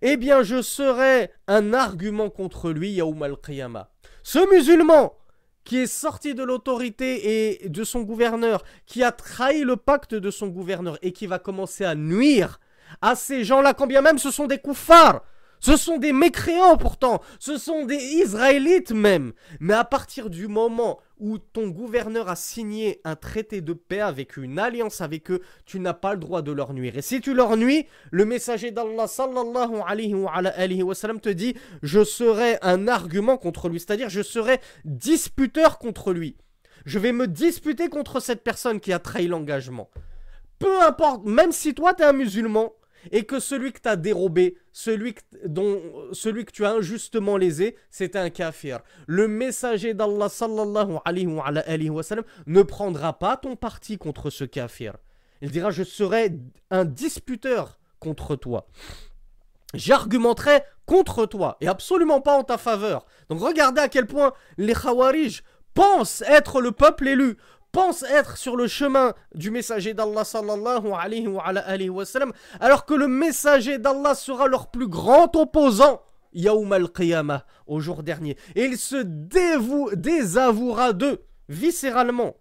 Eh 0.00 0.16
bien, 0.16 0.42
je 0.42 0.62
serai 0.62 1.30
un 1.46 1.74
argument 1.74 2.30
contre 2.30 2.70
lui, 2.70 2.92
Yaoum 2.92 3.22
al-Qiyamah. 3.22 3.90
Ce 4.22 4.38
musulman 4.54 5.14
qui 5.64 5.78
est 5.78 5.86
sorti 5.86 6.34
de 6.34 6.42
l'autorité 6.42 7.60
et 7.62 7.68
de 7.68 7.84
son 7.84 8.02
gouverneur, 8.02 8.64
qui 8.86 9.04
a 9.04 9.12
trahi 9.12 9.62
le 9.62 9.76
pacte 9.76 10.14
de 10.14 10.30
son 10.30 10.48
gouverneur 10.48 10.98
et 11.02 11.12
qui 11.12 11.26
va 11.26 11.38
commencer 11.38 11.84
à 11.84 11.94
nuire 11.94 12.58
à 13.00 13.14
ces 13.14 13.44
gens-là, 13.44 13.74
quand 13.74 13.86
bien 13.86 14.02
même 14.02 14.18
ce 14.18 14.30
sont 14.30 14.46
des 14.46 14.58
koufars, 14.58 15.22
ce 15.62 15.76
sont 15.76 15.96
des 15.96 16.12
mécréants 16.12 16.76
pourtant, 16.76 17.22
ce 17.38 17.56
sont 17.56 17.84
des 17.84 17.94
Israélites 17.94 18.90
même. 18.90 19.32
Mais 19.60 19.74
à 19.74 19.84
partir 19.84 20.28
du 20.28 20.48
moment 20.48 20.98
où 21.18 21.38
ton 21.38 21.68
gouverneur 21.68 22.28
a 22.28 22.34
signé 22.34 23.00
un 23.04 23.14
traité 23.14 23.60
de 23.60 23.72
paix 23.72 24.00
avec 24.00 24.36
une 24.36 24.58
alliance 24.58 25.00
avec 25.00 25.30
eux, 25.30 25.40
tu 25.64 25.78
n'as 25.78 25.94
pas 25.94 26.14
le 26.14 26.18
droit 26.18 26.42
de 26.42 26.50
leur 26.50 26.72
nuire. 26.74 26.98
Et 26.98 27.02
si 27.02 27.20
tu 27.20 27.32
leur 27.32 27.56
nuis, 27.56 27.86
le 28.10 28.24
messager 28.24 28.72
d'Allah 28.72 29.06
sallallahu 29.06 29.82
alayhi 29.86 30.82
wa, 30.82 30.94
te 30.96 31.28
dit 31.28 31.54
je 31.80 32.02
serai 32.02 32.58
un 32.60 32.88
argument 32.88 33.36
contre 33.36 33.68
lui, 33.68 33.78
c'est-à-dire 33.78 34.08
je 34.08 34.22
serai 34.22 34.60
disputeur 34.84 35.78
contre 35.78 36.12
lui. 36.12 36.36
Je 36.86 36.98
vais 36.98 37.12
me 37.12 37.28
disputer 37.28 37.88
contre 37.88 38.18
cette 38.18 38.42
personne 38.42 38.80
qui 38.80 38.92
a 38.92 38.98
trahi 38.98 39.28
l'engagement. 39.28 39.90
Peu 40.58 40.82
importe, 40.82 41.24
même 41.24 41.52
si 41.52 41.72
toi 41.72 41.94
tu 41.94 42.02
es 42.02 42.06
un 42.06 42.12
musulman, 42.12 42.72
et 43.10 43.24
que 43.24 43.40
celui 43.40 43.72
que 43.72 43.80
tu 43.80 43.96
dérobé, 43.96 44.56
celui 44.72 45.14
que, 45.14 45.20
dont, 45.46 45.80
tu 46.52 46.64
as 46.64 46.72
injustement 46.72 47.36
lésé, 47.36 47.76
c'est 47.90 48.16
un 48.16 48.30
kafir. 48.30 48.80
Le 49.06 49.28
messager 49.28 49.94
d'Allah 49.94 50.28
sallallahu 50.28 50.98
alayhi 51.04 51.26
wa, 51.90 52.04
ne 52.46 52.62
prendra 52.62 53.18
pas 53.18 53.36
ton 53.36 53.56
parti 53.56 53.98
contre 53.98 54.30
ce 54.30 54.44
kafir. 54.44 54.96
Il 55.40 55.50
dira 55.50 55.70
je 55.70 55.82
serai 55.82 56.38
un 56.70 56.84
disputeur 56.84 57.78
contre 57.98 58.36
toi. 58.36 58.66
J'argumenterai 59.74 60.62
contre 60.86 61.26
toi 61.26 61.56
et 61.60 61.68
absolument 61.68 62.20
pas 62.20 62.36
en 62.36 62.44
ta 62.44 62.58
faveur. 62.58 63.06
Donc 63.28 63.40
regardez 63.40 63.80
à 63.80 63.88
quel 63.88 64.06
point 64.06 64.32
les 64.58 64.74
Khawarij 64.74 65.42
pensent 65.74 66.22
être 66.26 66.60
le 66.60 66.72
peuple 66.72 67.08
élu, 67.08 67.36
pensent 67.72 68.04
être 68.04 68.36
sur 68.36 68.56
le 68.56 68.68
chemin 68.68 69.14
du 69.34 69.50
messager 69.50 69.94
d'Allah 69.94 70.24
sallallahu 70.24 70.92
alors 72.60 72.84
que 72.84 72.94
le 72.94 73.08
messager 73.08 73.78
d'Allah 73.78 74.14
sera 74.14 74.46
leur 74.46 74.70
plus 74.70 74.88
grand 74.88 75.34
opposant. 75.34 76.02
Yaoum 76.34 76.72
al-Qiyamah, 76.72 77.44
au 77.66 77.80
jour 77.80 78.02
dernier. 78.02 78.36
Et 78.54 78.64
il 78.64 78.78
se 78.78 79.02
désavouera 79.94 80.92
d'eux, 80.92 81.24
viscéralement. 81.48 82.36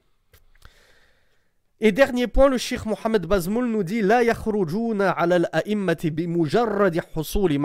Et 1.84 1.92
dernier 1.92 2.28
point, 2.28 2.48
le 2.48 2.58
Cheikh 2.58 2.86
Mohamed 2.86 3.26
Bazmoul 3.26 3.66
nous 3.66 3.84
dit 3.84 4.02
La 4.02 4.24
yakhrujuna 4.24 5.10
ala 5.12 5.38
al-a'immati 5.38 6.12
bi 6.12 6.28
mujarradi 6.28 7.02
husuli 7.16 7.60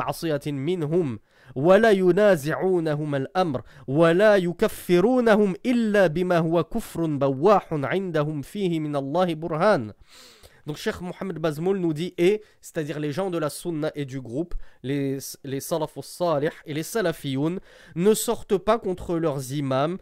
minhum. 0.52 1.18
ولا 1.55 1.91
ينازعونهم 1.91 3.15
الأمر 3.15 3.61
ولا 3.87 4.35
يكفرونهم 4.35 5.55
إلا 5.65 6.07
بما 6.07 6.37
هو 6.37 6.63
كفر 6.63 7.05
بواح 7.05 7.67
عندهم 7.73 8.41
فيه 8.41 8.79
من 8.79 8.95
الله 8.95 9.33
برهان 9.33 9.93
Donc 10.67 10.77
Cheikh 10.77 11.01
Mohamed 11.01 11.39
Bazmoul 11.39 11.79
nous 11.79 11.93
dit 11.93 12.13
et, 12.19 12.43
c'est-à-dire 12.61 12.99
les 12.99 13.11
gens 13.11 13.31
de 13.31 13.39
la 13.39 13.49
sunna 13.49 13.91
et 13.95 14.05
du 14.05 14.21
groupe, 14.21 14.53
les, 14.83 15.17
les 15.43 15.59
salafus 15.59 16.03
salih 16.03 16.51
et 16.67 16.75
les 16.75 16.83
salafiyoun, 16.83 17.59
ne 17.95 18.13
sortent 18.13 18.57
pas 18.57 18.77
contre 18.77 19.17
leurs 19.17 19.53
imams 19.53 19.97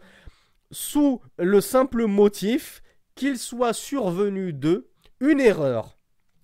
sous 0.70 1.22
le 1.38 1.62
simple 1.62 2.04
motif 2.04 2.82
qu'il 3.14 3.38
soit 3.38 3.72
survenu 3.72 4.52
d'eux 4.52 4.90
une 5.20 5.40
erreur, 5.40 5.98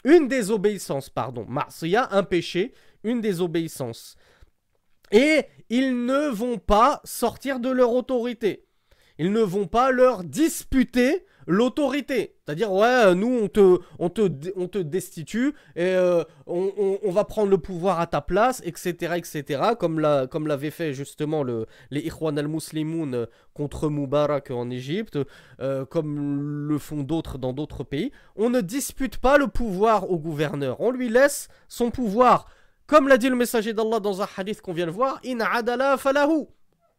une 0.04 0.28
désobéissance, 0.28 1.10
pardon, 1.10 1.44
marsiya, 1.48 2.08
un 2.10 2.22
péché, 2.22 2.72
une 3.04 3.20
désobéissance. 3.20 4.16
Et 5.11 5.45
ils 5.69 6.05
ne 6.05 6.29
vont 6.29 6.57
pas 6.57 7.01
sortir 7.03 7.59
de 7.59 7.69
leur 7.69 7.93
autorité. 7.93 8.65
Ils 9.17 9.31
ne 9.31 9.41
vont 9.41 9.67
pas 9.67 9.91
leur 9.91 10.23
disputer 10.23 11.25
l'autorité. 11.47 12.35
C'est-à-dire, 12.45 12.71
ouais, 12.71 13.15
nous, 13.15 13.41
on 13.43 13.47
te, 13.47 13.79
on 13.99 14.09
te, 14.09 14.29
on 14.55 14.67
te 14.67 14.77
destitue 14.77 15.53
et 15.75 15.85
euh, 15.85 16.23
on, 16.47 16.99
on, 17.03 17.11
va 17.11 17.23
prendre 17.23 17.49
le 17.49 17.57
pouvoir 17.57 17.99
à 17.99 18.07
ta 18.07 18.21
place, 18.21 18.61
etc., 18.65 19.13
etc., 19.17 19.61
comme, 19.79 19.99
la, 19.99 20.27
comme 20.27 20.47
l'avait 20.47 20.71
fait 20.71 20.93
justement 20.93 21.43
le, 21.43 21.65
les 21.89 22.01
Ikhwan 22.01 22.37
al-Muslimoun 22.37 23.27
contre 23.53 23.89
Moubarak 23.89 24.51
en 24.51 24.69
Égypte, 24.69 25.19
euh, 25.59 25.85
comme 25.85 26.67
le 26.67 26.77
font 26.77 27.03
d'autres 27.03 27.37
dans 27.37 27.53
d'autres 27.53 27.83
pays. 27.83 28.11
On 28.35 28.49
ne 28.49 28.61
dispute 28.61 29.17
pas 29.17 29.37
le 29.37 29.47
pouvoir 29.47 30.09
au 30.09 30.17
gouverneur. 30.17 30.79
On 30.81 30.91
lui 30.91 31.09
laisse 31.09 31.47
son 31.67 31.91
pouvoir. 31.91 32.47
Comme 32.91 33.07
l'a 33.07 33.17
dit 33.17 33.29
le 33.29 33.37
messager 33.37 33.71
d'Allah 33.71 34.01
dans 34.01 34.21
un 34.21 34.27
hadith 34.35 34.61
qu'on 34.61 34.73
vient 34.73 34.85
de 34.85 34.91
voir, 34.91 35.21
In 35.25 35.39
adala 35.39 35.97
falahu. 35.97 36.47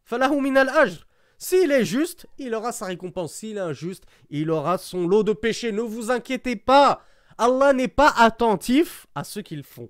Falahu 0.03 0.41
min 0.41 0.55
al-ajr. 0.55 1.05
S'il 1.37 1.71
est 1.71 1.85
juste, 1.85 2.25
il 2.39 2.55
aura 2.55 2.71
sa 2.71 2.85
récompense. 2.85 3.35
S'il 3.35 3.57
est 3.57 3.59
injuste, 3.59 4.03
il 4.31 4.49
aura 4.49 4.79
son 4.79 5.07
lot 5.07 5.21
de 5.21 5.33
péchés. 5.33 5.71
Ne 5.71 5.83
vous 5.83 6.09
inquiétez 6.09 6.55
pas. 6.55 7.03
Allah 7.37 7.73
n'est 7.73 7.87
pas 7.87 8.11
attentif 8.17 9.05
à 9.13 9.23
ce 9.23 9.39
qu'ils 9.39 9.61
font. 9.61 9.87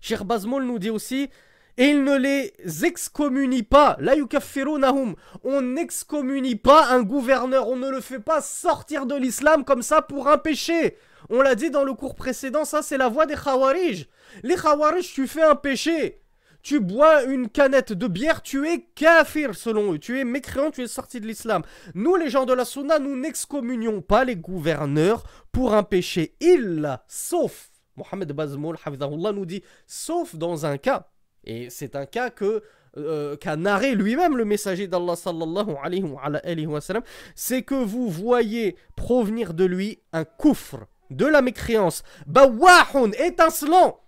Cheikh 0.00 0.22
Bazmoul 0.22 0.64
nous 0.64 0.78
dit 0.78 0.88
aussi 0.88 1.28
et 1.76 1.88
il 1.88 2.02
ne 2.02 2.16
les 2.16 2.54
excommunie 2.86 3.64
pas. 3.64 3.98
La 4.00 4.14
yukaffirunahum. 4.14 5.16
On 5.44 5.60
n'excommunie 5.60 6.56
pas 6.56 6.86
un 6.94 7.02
gouverneur. 7.02 7.68
On 7.68 7.76
ne 7.76 7.90
le 7.90 8.00
fait 8.00 8.20
pas 8.20 8.40
sortir 8.40 9.04
de 9.04 9.16
l'islam 9.16 9.66
comme 9.66 9.82
ça 9.82 10.00
pour 10.00 10.28
un 10.28 10.38
péché. 10.38 10.96
On 11.30 11.40
l'a 11.42 11.54
dit 11.54 11.70
dans 11.70 11.84
le 11.84 11.94
cours 11.94 12.14
précédent, 12.14 12.64
ça 12.64 12.82
c'est 12.82 12.98
la 12.98 13.08
voie 13.08 13.26
des 13.26 13.34
Khawarij. 13.34 14.08
Les 14.42 14.56
Khawarij, 14.56 15.12
tu 15.12 15.26
fais 15.26 15.42
un 15.42 15.54
péché. 15.56 16.22
Tu 16.62 16.78
bois 16.78 17.24
une 17.24 17.48
canette 17.48 17.92
de 17.92 18.06
bière, 18.06 18.40
tu 18.40 18.68
es 18.68 18.86
kafir 18.94 19.56
selon 19.56 19.94
eux. 19.94 19.98
Tu 19.98 20.20
es 20.20 20.24
mécréant, 20.24 20.70
tu 20.70 20.82
es 20.82 20.86
sorti 20.86 21.20
de 21.20 21.26
l'islam. 21.26 21.62
Nous, 21.94 22.14
les 22.14 22.30
gens 22.30 22.46
de 22.46 22.52
la 22.52 22.64
Sunna, 22.64 23.00
nous 23.00 23.16
n'excommunions 23.16 24.00
pas 24.00 24.24
les 24.24 24.36
gouverneurs 24.36 25.24
pour 25.50 25.74
un 25.74 25.82
péché. 25.82 26.36
Il, 26.40 27.00
sauf, 27.08 27.72
Mohamed 27.96 28.32
Bazmoul, 28.32 28.76
nous 29.34 29.46
dit, 29.46 29.64
sauf 29.88 30.36
dans 30.36 30.64
un 30.64 30.78
cas. 30.78 31.08
Et 31.44 31.68
c'est 31.68 31.96
un 31.96 32.06
cas 32.06 32.30
que 32.30 32.62
euh, 32.96 33.36
qu'a 33.36 33.56
narré 33.56 33.94
lui-même 33.94 34.36
le 34.36 34.44
messager 34.44 34.86
d'Allah 34.86 35.16
sallallahu 35.16 35.74
alayhi 35.82 36.66
wa 36.66 36.80
sallam, 36.80 37.02
c'est 37.34 37.62
que 37.62 37.74
vous 37.74 38.08
voyez 38.08 38.76
provenir 38.96 39.54
de 39.54 39.64
lui 39.64 40.00
un 40.12 40.24
coufre, 40.24 40.86
de 41.12 41.26
la 41.26 41.42
mécréance, 41.42 42.02
bawahun, 42.26 43.12
étincelant, 43.18 44.00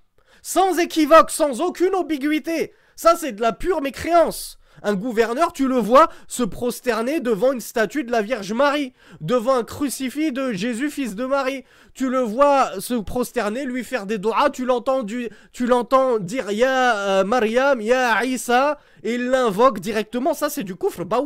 sans 0.42 0.78
équivoque, 0.78 1.30
sans 1.30 1.60
aucune 1.60 1.94
ambiguïté. 1.94 2.72
Ça, 2.96 3.16
c'est 3.16 3.32
de 3.32 3.40
la 3.40 3.52
pure 3.52 3.80
mécréance. 3.80 4.58
Un 4.82 4.94
gouverneur, 4.94 5.54
tu 5.54 5.66
le 5.66 5.78
vois 5.78 6.10
se 6.28 6.42
prosterner 6.42 7.20
devant 7.20 7.52
une 7.52 7.60
statue 7.60 8.04
de 8.04 8.12
la 8.12 8.20
Vierge 8.20 8.52
Marie, 8.52 8.92
devant 9.22 9.54
un 9.54 9.64
crucifix 9.64 10.30
de 10.30 10.52
Jésus, 10.52 10.90
fils 10.90 11.14
de 11.14 11.24
Marie. 11.24 11.64
Tu 11.94 12.10
le 12.10 12.18
vois 12.18 12.80
se 12.80 12.92
prosterner, 12.92 13.64
lui 13.64 13.82
faire 13.82 14.04
des 14.04 14.18
doigts, 14.18 14.50
tu 14.50 14.66
l'entends 14.66 15.02
tu 15.04 15.66
l'entends 15.66 16.18
dire 16.18 16.50
Ya 16.50 16.96
euh, 16.96 17.24
Mariam, 17.24 17.80
Ya 17.80 18.22
Isa, 18.24 18.78
et 19.02 19.14
il 19.14 19.30
l'invoque 19.30 19.80
directement. 19.80 20.34
Ça, 20.34 20.50
c'est 20.50 20.64
du 20.64 20.74
coufre, 20.74 21.04
bah 21.04 21.22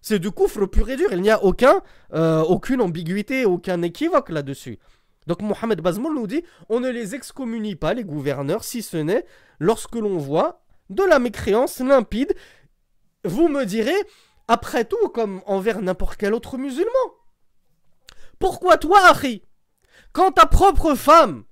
C'est 0.00 0.20
du 0.20 0.30
coufre 0.30 0.66
pur 0.66 0.88
et 0.88 0.96
dur. 0.96 1.08
Il 1.12 1.22
n'y 1.22 1.30
a 1.30 1.42
aucun, 1.42 1.80
euh, 2.14 2.42
aucune 2.42 2.80
ambiguïté, 2.80 3.46
aucun 3.46 3.82
équivoque 3.82 4.28
là-dessus. 4.30 4.78
Donc 5.26 5.42
Mohamed 5.42 5.80
Bazmoul 5.80 6.14
nous 6.14 6.26
dit 6.26 6.44
on 6.68 6.80
ne 6.80 6.88
les 6.88 7.14
excommunie 7.14 7.76
pas, 7.76 7.94
les 7.94 8.04
gouverneurs, 8.04 8.64
si 8.64 8.82
ce 8.82 8.96
n'est 8.96 9.26
lorsque 9.58 9.96
l'on 9.96 10.18
voit 10.18 10.62
de 10.90 11.02
la 11.02 11.18
mécréance 11.18 11.80
limpide. 11.80 12.34
Vous 13.24 13.48
me 13.48 13.64
direz, 13.64 13.96
après 14.48 14.84
tout, 14.84 15.08
comme 15.08 15.42
envers 15.46 15.82
n'importe 15.82 16.16
quel 16.16 16.34
autre 16.34 16.58
musulman. 16.58 16.90
Pourquoi 18.38 18.76
toi, 18.76 19.00
Harry 19.04 19.42
Quand 20.12 20.32
ta 20.32 20.46
propre 20.46 20.94
femme, 20.94 21.44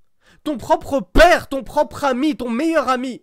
ton 0.44 0.56
propre 0.56 1.00
père, 1.00 1.48
ton 1.48 1.64
propre 1.64 2.04
ami, 2.04 2.36
ton 2.36 2.50
meilleur 2.50 2.88
ami, 2.88 3.22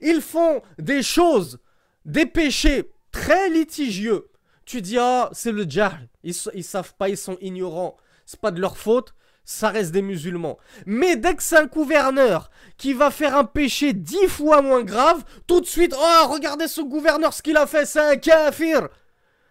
ils 0.00 0.22
font 0.22 0.62
des 0.78 1.02
choses, 1.02 1.58
des 2.04 2.26
péchés 2.26 2.90
très 3.10 3.50
litigieux, 3.50 4.30
tu 4.64 4.80
dis, 4.80 4.98
ah, 4.98 5.28
c'est 5.32 5.52
le 5.52 5.64
djahl, 5.64 6.08
ils, 6.22 6.34
ils 6.54 6.64
savent 6.64 6.94
pas, 6.94 7.08
ils 7.08 7.16
sont 7.16 7.36
ignorants, 7.40 7.96
c'est 8.24 8.40
pas 8.40 8.52
de 8.52 8.60
leur 8.60 8.78
faute, 8.78 9.14
ça 9.50 9.70
reste 9.70 9.90
des 9.90 10.00
musulmans. 10.00 10.58
Mais 10.86 11.16
dès 11.16 11.34
que 11.34 11.42
c'est 11.42 11.58
un 11.58 11.66
gouverneur 11.66 12.50
qui 12.76 12.92
va 12.92 13.10
faire 13.10 13.36
un 13.36 13.44
péché 13.44 13.92
dix 13.92 14.28
fois 14.28 14.62
moins 14.62 14.84
grave, 14.84 15.24
tout 15.48 15.60
de 15.60 15.66
suite, 15.66 15.92
oh, 15.98 16.28
regardez 16.28 16.68
ce 16.68 16.80
gouverneur, 16.80 17.34
ce 17.34 17.42
qu'il 17.42 17.56
a 17.56 17.66
fait, 17.66 17.84
c'est 17.84 17.98
un 18.00 18.16
kafir. 18.16 18.88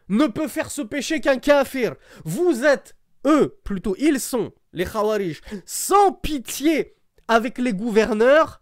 Ne 0.08 0.28
peut 0.28 0.48
faire 0.48 0.72
ce 0.72 0.82
péché 0.82 1.20
qu'un 1.20 1.38
kafir. 1.38 1.96
Vous 2.24 2.64
êtes, 2.64 2.96
eux, 3.26 3.60
plutôt, 3.66 3.94
ils 4.00 4.22
sont, 4.22 4.54
les 4.72 4.86
khawarij, 4.86 5.42
sans 5.66 6.14
pitié 6.14 6.96
avec 7.28 7.58
les 7.58 7.74
gouverneurs. 7.74 8.62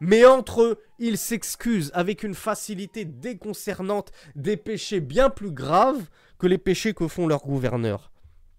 Mais 0.00 0.24
entre 0.26 0.62
eux, 0.62 0.78
ils 0.98 1.18
s'excusent 1.18 1.90
avec 1.94 2.22
une 2.22 2.34
facilité 2.34 3.06
déconcernante 3.06 4.12
des 4.36 4.58
péchés 4.58 5.00
bien 5.00 5.30
plus 5.30 5.50
graves 5.50 6.04
que 6.44 6.48
les 6.48 6.58
péchés 6.58 6.92
que 6.92 7.08
font 7.08 7.26
leurs 7.26 7.40
gouverneurs. 7.40 8.12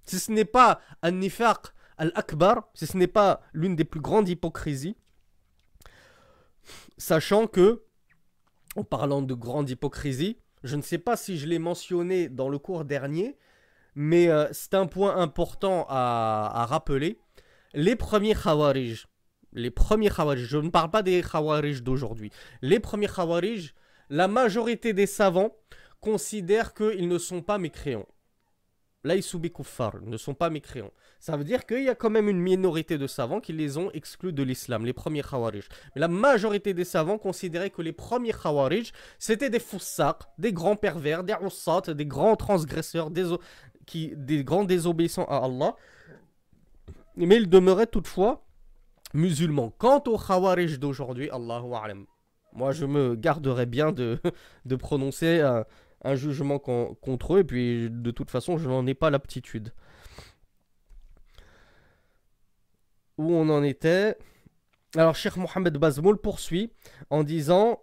Si 0.06 0.17
ce 0.17 0.32
n'est 0.32 0.43
pas 0.43 0.82
al-nifaq 1.04 1.67
al-akbar, 2.00 2.67
si 2.74 2.88
ce 2.88 2.98
n'est 2.98 3.06
pas 3.06 3.41
l'une 3.54 3.76
des 3.76 3.84
plus 3.84 4.00
grandes 4.02 4.28
hypocrisies, 4.28 4.98
sachant 6.98 7.45
que, 7.45 7.84
en 8.76 8.84
parlant 8.84 9.21
de 9.21 9.36
grande 9.36 9.69
hypocrisie, 9.69 10.39
je 10.63 10.76
ne 10.76 10.82
sais 10.82 10.98
pas 10.98 11.15
si 11.15 11.38
je 11.38 11.45
l'ai 11.45 11.60
mentionné 11.60 12.28
dans 12.28 12.50
le 12.50 12.58
cours 12.58 12.86
dernier, 12.86 13.38
mais 13.93 14.30
euh, 14.30 14.48
c'est 14.52 14.74
un 14.74 14.88
point 14.88 15.17
important 15.17 15.86
à, 15.88 16.52
à, 16.56 16.65
rappeler. 16.65 17.19
Les 17.76 17.95
premiers 17.95 18.34
Khawarij, 18.34 19.06
les 19.54 19.69
premiers 19.69 20.10
Khawarij, 20.10 20.48
je 20.48 20.58
ne 20.58 20.69
parle 20.69 20.89
pas 20.89 21.04
des 21.04 21.21
Khawarij 21.21 21.84
d'aujourd'hui, 21.84 22.32
les 22.63 22.80
premiers 22.80 23.13
Khawarij, 23.15 23.76
la 24.10 24.28
majorité 24.28 24.93
des 24.93 25.06
savants 25.06 25.56
considèrent 26.06 26.76
qu'ils 26.76 27.08
ne 27.08 27.18
sont 27.18 27.41
pas 27.41 27.58
mécréants. 27.58 28.06
ne 29.04 30.18
sont 30.18 30.34
pas 30.36 30.50
mécréants. 30.52 30.91
Ça 31.20 31.36
veut 31.36 31.44
dire 31.44 31.65
qu'il 31.65 31.84
y 31.84 31.89
a 31.89 31.96
quand 31.96 32.12
même 32.12 32.30
une 32.30 32.39
minorité 32.39 33.00
de 33.00 33.08
savants 33.08 33.39
qui 33.39 33.54
les 33.54 33.80
ont 33.80 33.89
exclus 33.91 34.32
de 34.32 34.44
l'islam, 34.44 34.86
les 34.86 34.94
premiers 34.94 35.24
Khawarij. 35.24 35.68
Mais 35.96 36.02
la 36.02 36.08
majorité 36.08 36.76
des 36.76 36.86
savants 36.86 37.18
considéraient 37.18 37.72
que 37.72 37.82
les 37.82 37.91
premiers 37.91 38.34
Khawarij, 38.34 38.91
c'était 39.18 39.49
des 39.49 39.60
foussaq, 39.60 40.18
des 40.38 40.53
grands 40.53 40.76
pervers, 40.76 41.24
des 41.24 41.34
roussat, 41.34 41.82
des 42.01 42.06
grands 42.06 42.36
transgresseurs, 42.36 43.10
des, 43.10 43.26
qui, 43.88 44.14
des 44.16 44.43
grands 44.43 44.64
désobéissants 44.64 45.26
à 45.26 45.38
Allah. 45.38 45.76
Mais 47.16 47.38
ils 47.38 47.49
demeuraient 47.49 47.88
toutefois 47.88 48.45
musulmans. 49.16 49.74
Quant 49.80 50.03
aux 50.06 50.20
Khawarij 50.20 50.78
d'aujourd'hui, 50.78 51.32
Allahu 51.32 51.74
A'lam. 51.74 52.06
Moi, 52.53 52.72
je 52.72 52.86
me 52.86 53.16
garderais 53.16 53.66
bien 53.66 53.91
de, 53.91 54.20
de 54.66 54.76
prononcer 54.76 55.41
un 56.05 56.14
jugement 56.14 56.59
contre 56.59 57.35
eux, 57.35 57.41
et 57.41 57.45
puis 57.45 57.89
de 57.91 58.11
toute 58.11 58.31
façon, 58.31 58.59
je 58.59 58.68
n'en 58.68 58.87
ai 58.87 58.95
pas 58.95 59.11
l'aptitude. 59.11 59.72
Où 63.18 63.35
on 63.35 63.49
en 63.51 63.62
était 63.62 64.16
alors, 64.97 65.14
Cheikh 65.14 65.37
Mohamed 65.37 65.76
Bazmoul 65.78 66.18
poursuit 66.18 66.72
en 67.11 67.22
disant 67.22 67.78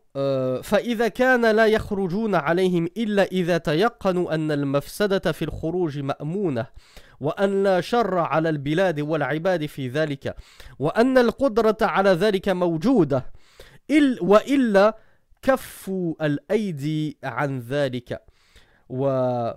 فإذا 0.64 1.08
كان 1.08 1.45
لا 1.56 1.68
يخرجون 1.68 2.36
عليهم 2.36 2.88
إلا 2.98 3.24
إذا 3.24 3.58
تيقنوا 3.58 4.36
أن 4.36 4.52
المفسدة 4.52 5.32
في 5.32 5.45
الخروج 5.45 6.00
مأمونة 6.00 6.66
وأن 7.20 7.64
لا 7.64 7.82
شر 7.82 8.18
على 8.18 8.50
البلاد 8.50 9.00
والعباد 9.00 9.66
في 9.66 9.88
ذلك 9.88 10.36
وأن 10.80 11.18
القدرة 11.18 11.78
على 11.82 12.10
ذلك 12.10 12.50
موجودة 12.50 13.26
إل 13.91 14.20
وإلا 14.22 14.98
كفوا 15.43 16.26
الأيدي 16.26 17.18
عن 17.24 17.59
ذلك. 17.61 18.22
و 18.88 19.51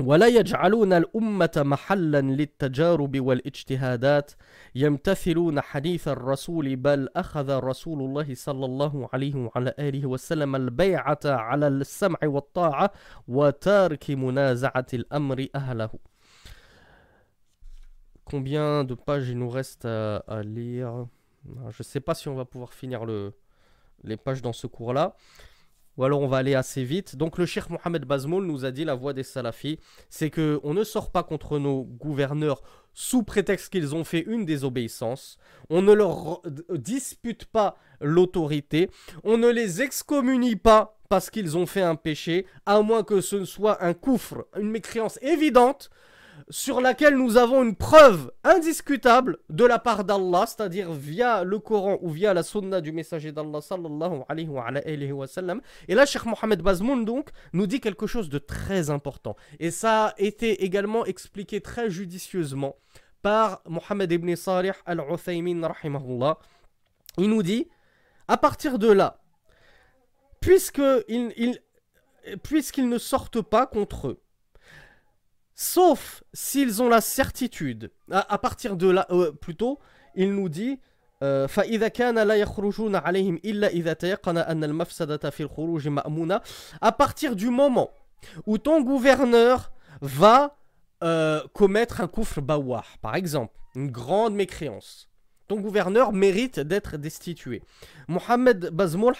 ولا 0.00 0.26
يجعلون 0.26 0.92
الأمة 0.92 1.50
محلا 1.56 2.20
للتجارب 2.20 3.20
والاجتهادات. 3.20 4.32
يمتثلون 4.74 5.60
حديث 5.60 6.08
الرسول 6.08 6.76
بل 6.76 7.08
أخذ 7.16 7.58
رسول 7.58 8.00
الله 8.00 8.34
صلى 8.34 8.64
الله 8.64 9.08
عليه 9.12 9.34
وعلى 9.34 9.74
آله 9.78 10.06
وسلم 10.06 10.56
البيعة 10.56 11.20
على 11.24 11.68
السمع 11.68 12.18
والطاعة 12.22 12.92
وتارك 13.28 14.10
منازعة 14.10 14.86
الأمر 14.94 15.46
أهله. 15.54 15.90
Combien 18.24 18.84
de 18.84 18.94
pages 18.94 19.28
il 19.28 19.38
nous 19.38 19.50
reste 19.50 19.84
à, 19.84 20.16
à 20.26 20.42
lire? 20.42 21.06
Je 21.44 21.76
ne 21.80 21.84
sais 21.84 22.00
pas 22.00 22.14
si 22.14 22.28
on 22.28 22.34
va 22.34 22.44
pouvoir 22.44 22.72
finir 22.72 23.04
le, 23.04 23.34
les 24.04 24.16
pages 24.16 24.42
dans 24.42 24.52
ce 24.52 24.66
cours-là. 24.66 25.16
Ou 25.98 26.04
alors 26.04 26.20
on 26.22 26.26
va 26.26 26.38
aller 26.38 26.54
assez 26.54 26.84
vite. 26.84 27.16
Donc 27.16 27.38
le 27.38 27.46
Cheikh 27.46 27.68
Mohamed 27.68 28.04
Bazmoul 28.04 28.46
nous 28.46 28.64
a 28.64 28.70
dit 28.70 28.84
la 28.84 28.94
voix 28.94 29.12
des 29.12 29.22
salafis, 29.22 29.78
c'est 30.08 30.30
que 30.30 30.58
on 30.62 30.72
ne 30.72 30.84
sort 30.84 31.10
pas 31.10 31.22
contre 31.22 31.58
nos 31.58 31.82
gouverneurs 31.82 32.62
sous 32.94 33.22
prétexte 33.22 33.70
qu'ils 33.70 33.94
ont 33.94 34.04
fait 34.04 34.20
une 34.20 34.44
désobéissance. 34.46 35.38
On 35.70 35.82
ne 35.82 35.92
leur 35.92 36.42
dispute 36.70 37.44
pas 37.46 37.76
l'autorité. 38.00 38.90
On 39.24 39.38
ne 39.38 39.48
les 39.48 39.82
excommunie 39.82 40.56
pas 40.56 40.98
parce 41.08 41.28
qu'ils 41.28 41.58
ont 41.58 41.66
fait 41.66 41.82
un 41.82 41.94
péché, 41.94 42.46
à 42.64 42.80
moins 42.80 43.02
que 43.02 43.20
ce 43.20 43.36
ne 43.36 43.44
soit 43.44 43.84
un 43.84 43.92
coufre, 43.92 44.46
une 44.58 44.70
mécréance 44.70 45.18
évidente 45.20 45.90
sur 46.48 46.80
laquelle 46.80 47.16
nous 47.16 47.36
avons 47.36 47.62
une 47.62 47.76
preuve 47.76 48.30
indiscutable 48.44 49.38
de 49.48 49.64
la 49.64 49.78
part 49.78 50.04
d'Allah, 50.04 50.44
c'est-à-dire 50.46 50.92
via 50.92 51.44
le 51.44 51.58
Coran 51.58 51.98
ou 52.00 52.10
via 52.10 52.34
la 52.34 52.42
sunna 52.42 52.80
du 52.80 52.92
messager 52.92 53.32
d'Allah 53.32 53.60
sallallahu 53.60 54.22
alayhi 54.28 54.48
wa. 54.48 55.26
Et 55.88 55.94
là, 55.94 56.06
Cheikh 56.06 56.24
Mohamed 56.26 56.62
Bazmoun 56.62 57.04
donc 57.04 57.30
nous 57.52 57.66
dit 57.66 57.80
quelque 57.80 58.06
chose 58.06 58.28
de 58.28 58.38
très 58.38 58.90
important. 58.90 59.36
Et 59.60 59.70
ça 59.70 60.06
a 60.06 60.14
été 60.18 60.64
également 60.64 61.04
expliqué 61.04 61.60
très 61.60 61.90
judicieusement 61.90 62.76
par 63.22 63.62
Mohamed 63.66 64.10
ibn 64.12 64.34
Salih 64.34 64.72
al-Uthaymin 64.84 65.66
rahimahullah. 65.66 66.38
Il 67.18 67.30
nous 67.30 67.42
dit, 67.42 67.68
à 68.28 68.36
partir 68.36 68.78
de 68.78 68.90
là, 68.90 69.20
puisqu'ils 70.40 71.32
il, 71.36 72.88
ne 72.88 72.98
sortent 72.98 73.42
pas 73.42 73.66
contre 73.66 74.08
eux, 74.08 74.22
Sauf 75.54 76.22
s'ils 76.32 76.82
ont 76.82 76.88
la 76.88 77.00
certitude. 77.00 77.90
À, 78.10 78.38
partir 78.38 78.76
de 78.76 78.88
là, 78.88 79.06
euh, 79.10 79.32
plutôt, 79.32 79.78
il 80.14 80.34
nous 80.34 80.48
dit 80.48 80.78
à 81.22 81.46
partir 86.92 87.36
du 87.36 87.50
moment 87.50 87.90
où 88.46 88.58
ton 88.58 88.80
gouverneur 88.80 89.72
va 90.00 90.56
euh, 91.04 91.40
commettre 91.52 92.00
un 92.00 92.08
kufr 92.08 92.42
bawah, 92.42 92.82
par 93.00 93.14
exemple, 93.14 93.56
une 93.76 93.92
grande 93.92 94.34
mécréance, 94.34 95.08
ton 95.46 95.60
gouverneur 95.60 96.12
mérite 96.12 96.58
d'être 96.58 96.96
destitué. 96.96 97.62
Mohamed 98.08 98.70
Bazmoul 98.70 99.14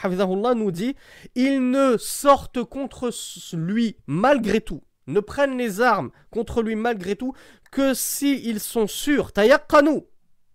nous 0.57 0.72
dit 0.72 0.97
ils 1.37 1.70
ne 1.70 1.97
sortent 1.99 2.64
contre 2.64 3.11
lui 3.53 3.97
malgré 4.09 4.61
tout 4.61 4.83
ne 5.07 5.20
prennent 5.20 5.59
les 5.59 5.80
armes 5.80 6.11
contre 6.30 6.62
lui 6.62 6.76
malgré 6.76 7.16
tout 7.16 7.34
que 7.70 7.94
s'ils 7.94 8.46
ils 8.46 8.61
sont 8.61 8.86
sûrs, 8.86 9.32
tayaqqanu, 9.32 10.03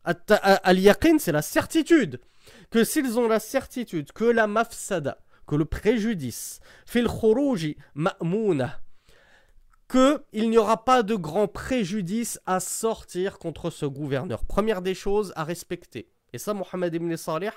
al-yaqin 0.04 1.18
c'est 1.20 1.32
la 1.32 1.42
certitude, 1.42 2.22
que 2.70 2.84
s'ils 2.84 3.20
ont 3.20 3.28
la 3.28 3.40
certitude 3.40 4.12
que 4.12 4.26
la 4.26 4.48
mafsada, 4.48 5.20
que 5.48 5.56
le 5.56 5.66
préjudice, 5.66 6.60
fil 6.86 7.08
khuruji 7.08 7.78
ma'mouna, 7.96 8.80
que 9.88 10.24
il 10.34 10.50
n'y 10.50 10.58
aura 10.58 10.84
pas 10.84 11.04
de 11.04 11.16
grand 11.16 11.48
préjudice 11.48 12.40
à 12.46 12.60
sortir 12.60 13.40
contre 13.40 13.70
ce 13.70 13.86
gouverneur. 13.86 14.44
Première 14.46 14.82
des 14.82 14.94
choses 14.94 15.32
à 15.36 15.44
respecter. 15.44 16.10
Et 16.34 16.38
ça, 16.38 16.54
Mohamed 16.54 16.94
ibn 16.94 17.16
Salih, 17.16 17.52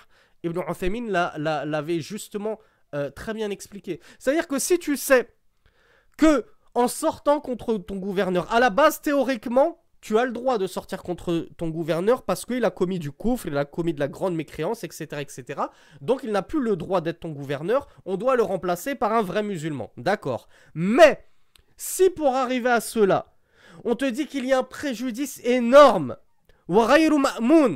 ibn 0.45 0.61
Uthaymin 0.69 1.09
l'avait 1.37 2.01
justement 2.01 2.61
euh, 2.95 3.11
très 3.11 3.35
bien 3.35 3.51
expliqué. 3.51 4.01
C'est-à-dire 4.19 4.47
que 4.47 4.59
si 4.59 4.79
tu 4.79 4.97
sais 4.97 5.35
que 6.17 6.47
en 6.75 6.89
sortant 6.89 7.41
contre 7.41 7.77
ton 7.77 7.97
gouverneur. 7.97 8.53
À 8.53 8.61
la 8.61 8.71
base, 8.71 9.01
théoriquement, 9.01 9.81
tu 10.01 10.19
as 10.19 10.25
le 10.25 10.33
droit 10.33 10.59
de 10.59 10.67
sortir 10.67 11.03
contre 11.03 11.49
ton 11.57 11.69
gouverneur 11.69 12.23
parce 12.23 12.47
qu'il 12.47 12.65
a 12.65 12.71
commis 12.71 12.99
du 12.99 13.13
coufre, 13.13 13.47
il 13.47 13.57
a 13.57 13.65
commis 13.65 13.93
de 13.93 14.01
la 14.01 14.09
grande 14.09 14.35
mécréance, 14.35 14.83
etc. 14.85 15.09
etc. 15.21 15.63
Donc 16.01 16.23
il 16.23 16.33
n'a 16.33 16.43
plus 16.43 16.61
le 16.61 16.77
droit 16.77 17.01
d'être 17.01 17.21
ton 17.21 17.31
gouverneur, 17.31 17.87
on 18.07 18.17
doit 18.17 18.37
le 18.37 18.43
remplacer 18.43 18.95
par 18.95 19.13
un 19.13 19.23
vrai 19.23 19.43
musulman. 19.43 19.91
D'accord. 19.97 20.49
Mais, 20.75 21.27
si 21.77 22.09
pour 22.09 22.35
arriver 22.35 22.71
à 22.71 22.81
cela, 22.81 23.35
on 23.85 23.95
te 23.95 24.05
dit 24.05 24.27
qu'il 24.27 24.47
y 24.47 24.53
a 24.53 24.59
un 24.59 24.63
préjudice 24.63 25.41
énorme, 25.45 26.17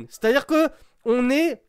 c'est-à-dire 0.09 0.45
que 0.45 0.69
on 1.03 1.29
est, 1.29 1.61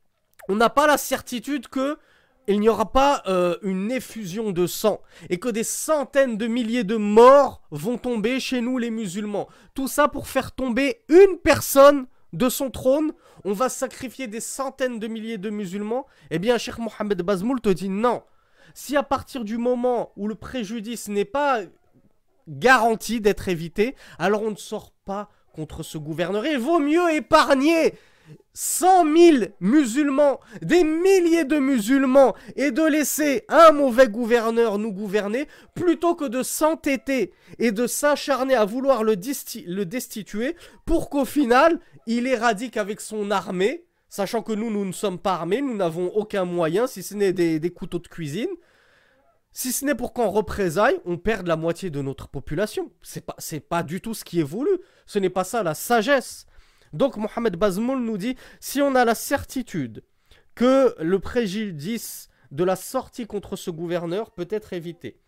on 0.48 0.54
n'a 0.54 0.70
pas 0.70 0.86
la 0.86 0.96
certitude 0.96 1.68
que 1.68 1.98
il 2.46 2.60
n'y 2.60 2.68
aura 2.68 2.92
pas 2.92 3.22
euh, 3.26 3.56
une 3.62 3.90
effusion 3.90 4.52
de 4.52 4.66
sang 4.66 5.00
et 5.30 5.38
que 5.38 5.48
des 5.48 5.64
centaines 5.64 6.36
de 6.36 6.46
milliers 6.46 6.84
de 6.84 6.96
morts 6.96 7.62
vont 7.70 7.98
tomber 7.98 8.40
chez 8.40 8.60
nous 8.60 8.78
les 8.78 8.90
musulmans. 8.90 9.48
Tout 9.74 9.88
ça 9.88 10.08
pour 10.08 10.28
faire 10.28 10.52
tomber 10.52 11.02
une 11.08 11.38
personne 11.38 12.06
de 12.32 12.48
son 12.48 12.70
trône. 12.70 13.12
On 13.44 13.52
va 13.52 13.68
sacrifier 13.68 14.26
des 14.26 14.40
centaines 14.40 14.98
de 14.98 15.06
milliers 15.08 15.38
de 15.38 15.50
musulmans. 15.50 16.06
Eh 16.30 16.38
bien, 16.38 16.58
Cheikh 16.58 16.78
Mohamed 16.78 17.20
Bazmoul 17.22 17.60
te 17.60 17.68
dit 17.68 17.88
non. 17.88 18.22
Si 18.74 18.96
à 18.96 19.02
partir 19.02 19.44
du 19.44 19.58
moment 19.58 20.12
où 20.16 20.28
le 20.28 20.34
préjudice 20.34 21.08
n'est 21.08 21.24
pas 21.24 21.60
garanti 22.48 23.20
d'être 23.20 23.48
évité, 23.48 23.96
alors 24.18 24.42
on 24.42 24.50
ne 24.50 24.56
sort 24.56 24.92
pas 25.04 25.30
contre 25.52 25.82
ce 25.82 25.98
gouverneur. 25.98 26.46
Il 26.46 26.58
vaut 26.58 26.78
mieux 26.78 27.14
épargner 27.14 27.94
100 28.54 29.04
000 29.16 29.44
musulmans, 29.60 30.40
des 30.62 30.82
milliers 30.82 31.44
de 31.44 31.58
musulmans, 31.58 32.34
et 32.56 32.70
de 32.70 32.82
laisser 32.82 33.44
un 33.48 33.72
mauvais 33.72 34.08
gouverneur 34.08 34.78
nous 34.78 34.92
gouverner, 34.92 35.46
plutôt 35.74 36.14
que 36.14 36.24
de 36.24 36.42
s'entêter 36.42 37.32
et 37.58 37.70
de 37.70 37.86
s'acharner 37.86 38.54
à 38.54 38.64
vouloir 38.64 39.04
le, 39.04 39.14
destituer, 39.14 40.56
pour 40.86 41.10
qu'au 41.10 41.26
final, 41.26 41.80
il 42.06 42.26
éradique 42.26 42.78
avec 42.78 43.02
son 43.02 43.30
armée, 43.30 43.84
sachant 44.08 44.42
que 44.42 44.52
nous, 44.52 44.70
nous 44.70 44.86
ne 44.86 44.92
sommes 44.92 45.18
pas 45.18 45.34
armés, 45.34 45.60
nous 45.60 45.76
n'avons 45.76 46.08
aucun 46.14 46.46
moyen, 46.46 46.86
si 46.86 47.02
ce 47.02 47.14
n'est 47.14 47.34
des, 47.34 47.70
couteaux 47.70 47.98
de 47.98 48.08
cuisine, 48.08 48.48
si 49.52 49.72
ce 49.72 49.84
n'est 49.84 49.94
pour 49.94 50.14
qu'en 50.14 50.30
représailles, 50.30 50.98
on 51.04 51.18
perde 51.18 51.46
la 51.46 51.56
moitié 51.56 51.90
de 51.90 52.00
notre 52.00 52.28
population. 52.28 52.90
C'est 53.02 53.24
pas, 53.24 53.36
pas 53.68 53.82
du 53.82 54.00
tout 54.00 54.12
ce 54.12 54.22
qui 54.22 54.40
est 54.40 54.42
voulu. 54.42 54.70
Ce 55.06 55.18
n'est 55.18 55.30
pas 55.30 55.44
ça 55.44 55.62
la 55.62 55.74
sagesse. 55.74 56.46
Donc 56.92 57.16
Mohamed 57.16 57.56
Bazmoul 57.56 58.00
nous 58.00 58.18
dit, 58.18 58.36
si 58.60 58.80
on 58.80 58.94
a 58.94 59.04
la 59.04 59.14
certitude 59.14 60.02
que 60.54 60.94
le 60.98 61.18
préjudice 61.18 62.28
de 62.50 62.64
la 62.64 62.76
sortie 62.76 63.26
contre 63.26 63.56
ce 63.56 63.70
gouverneur 63.70 64.30
peut 64.30 64.48
être 64.50 64.72
évité, 64.72 65.18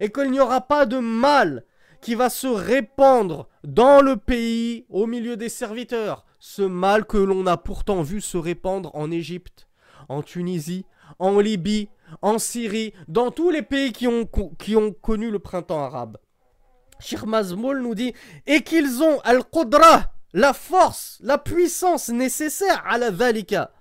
et 0.00 0.10
qu'il 0.10 0.30
n'y 0.30 0.40
aura 0.40 0.60
pas 0.60 0.86
de 0.86 0.98
mal 0.98 1.64
qui 2.00 2.14
va 2.14 2.28
se 2.28 2.46
répandre 2.46 3.48
dans 3.62 4.02
le 4.02 4.16
pays 4.16 4.84
au 4.90 5.06
milieu 5.06 5.36
des 5.36 5.48
serviteurs, 5.48 6.26
ce 6.38 6.62
mal 6.62 7.06
que 7.06 7.16
l'on 7.16 7.46
a 7.46 7.56
pourtant 7.56 8.02
vu 8.02 8.20
se 8.20 8.36
répandre 8.36 8.90
en 8.94 9.10
Égypte, 9.10 9.68
en 10.10 10.22
Tunisie, 10.22 10.84
en 11.18 11.40
Libye, 11.40 11.88
en 12.20 12.38
Syrie, 12.38 12.92
dans 13.08 13.30
tous 13.30 13.50
les 13.50 13.62
pays 13.62 13.92
qui 13.92 14.06
ont, 14.06 14.26
connu 15.00 15.30
le 15.30 15.38
printemps 15.38 15.82
arabe. 15.82 16.18
Sheikh 17.00 17.24
Mazmoul 17.24 17.80
nous 17.80 17.94
dit 17.94 18.12
et 18.46 18.62
qu'ils 18.62 19.02
ont 19.02 19.20
al-qudra, 19.20 20.13
la 20.34 20.52
force, 20.52 21.18
la 21.22 21.38
puissance 21.38 22.08
nécessaire 22.08 22.82
à 22.86 22.98
la 22.98 23.10
dhalika. 23.12 23.72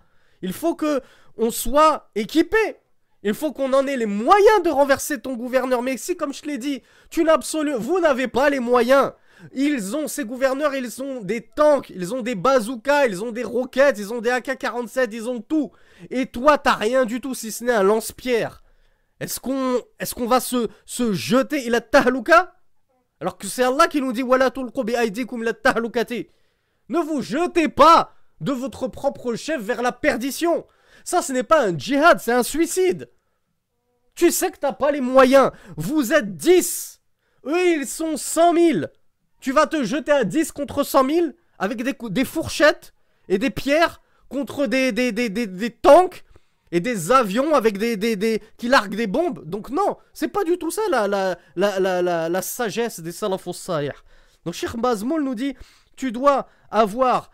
Il 0.43 0.54
faut 0.54 0.76
que 0.76 1.01
on 1.36 1.49
soit 1.49 2.12
équipé. 2.16 2.78
Il 3.24 3.34
faut 3.34 3.54
qu'on 3.54 3.74
en 3.74 3.88
ait 3.88 3.97
les 3.97 4.06
moyens 4.06 4.62
de 4.64 4.70
renverser 4.70 5.20
ton 5.20 5.34
gouverneur. 5.34 5.82
Mais 5.82 5.97
si, 5.97 6.16
comme 6.16 6.34
je 6.34 6.43
l'ai 6.43 6.60
dit, 6.60 6.84
tu 7.10 7.24
n'as 7.24 7.39
vous 7.78 7.99
n'avez 7.99 8.28
pas 8.28 8.49
les 8.49 8.60
moyens. 8.60 9.14
Ils 9.54 9.95
ont, 9.95 10.08
ces 10.08 10.26
gouverneurs, 10.26 10.76
ils 10.76 11.01
ont 11.01 11.22
des 11.22 11.41
tanks, 11.41 11.89
ils 11.89 12.14
ont 12.14 12.22
des 12.22 12.36
bazookas, 12.36 13.08
ils 13.08 13.24
ont 13.24 13.32
des 13.32 13.43
roquettes, 13.43 13.97
ils 13.97 14.14
ont 14.14 14.22
des 14.22 14.30
AK-47, 14.30 15.10
ils 15.12 15.28
ont 15.30 15.41
tout. 15.41 15.72
Et 16.12 16.28
toi, 16.28 16.58
t'as 16.58 16.76
rien 16.76 17.06
du 17.06 17.20
tout, 17.20 17.34
si 17.34 17.51
ce 17.51 17.64
n'est 17.64 17.74
un 17.74 17.84
lance-pierre. 17.84 18.62
Est-ce 19.20 19.39
qu'on 19.39 20.28
va 20.28 20.39
se, 20.39 20.68
jeter? 21.14 21.66
Il 21.66 21.76
a 21.76 21.82
tahluka 21.82 22.56
Alors 23.20 23.38
que 23.38 23.47
c'est 23.47 23.64
Allah 23.64 23.88
qui 23.88 24.01
nous 24.01 24.14
dit 24.14 24.24
Wala 24.24 24.51
Ne 26.90 27.00
vous 27.00 27.22
jetez 27.22 27.70
pas 27.70 28.14
de 28.42 28.52
votre 28.52 28.88
propre 28.88 29.36
chef 29.36 29.62
vers 29.62 29.82
la 29.82 29.92
perdition. 29.92 30.66
Ça, 31.04 31.22
ce 31.22 31.34
n'est 31.34 31.44
pas 31.44 31.66
un 31.66 31.78
djihad, 31.78 32.20
c'est 32.20 32.32
un 32.32 32.44
suicide. 32.44 33.10
Tu 34.16 34.32
sais 34.32 34.52
que 34.52 34.58
t'as 34.58 34.74
pas 34.74 34.92
les 34.92 35.02
moyens. 35.02 35.52
Vous 35.76 36.14
êtes 36.14 36.36
10. 36.36 37.02
Eux, 37.46 37.68
ils 37.78 37.88
sont 37.88 38.18
100 38.18 38.54
000. 38.54 38.80
Tu 39.40 39.52
vas 39.52 39.68
te 39.68 39.84
jeter 39.84 40.12
à 40.12 40.24
10 40.24 40.52
contre 40.52 40.84
100 40.84 41.10
000 41.10 41.28
avec 41.60 41.84
des, 41.84 42.26
fourchettes 42.26 42.94
et 43.28 43.38
des 43.38 43.50
pierres 43.50 44.02
contre 44.30 44.66
des, 44.66 44.92
des, 44.92 45.70
tanks 45.70 46.24
et 46.72 46.80
des 46.80 47.12
avions 47.12 47.54
avec 47.54 47.78
des, 47.78 48.42
qui 48.58 48.68
larguent 48.68 48.96
des 48.96 49.08
bombes. 49.08 49.44
Donc 49.46 49.70
non, 49.70 49.98
c'est 50.14 50.28
pas 50.28 50.44
du 50.44 50.58
tout 50.58 50.72
ça 50.72 50.82
la, 51.56 52.42
sagesse 52.42 53.00
des 53.00 53.12
salafos. 53.12 53.54
Donc 54.46 54.54
Sheikh 54.54 54.78
Bazmoul 54.78 55.24
nous 55.24 55.36
dit, 55.36 55.56
tu 55.96 56.12
dois 56.12 56.48
avoir 56.72 57.32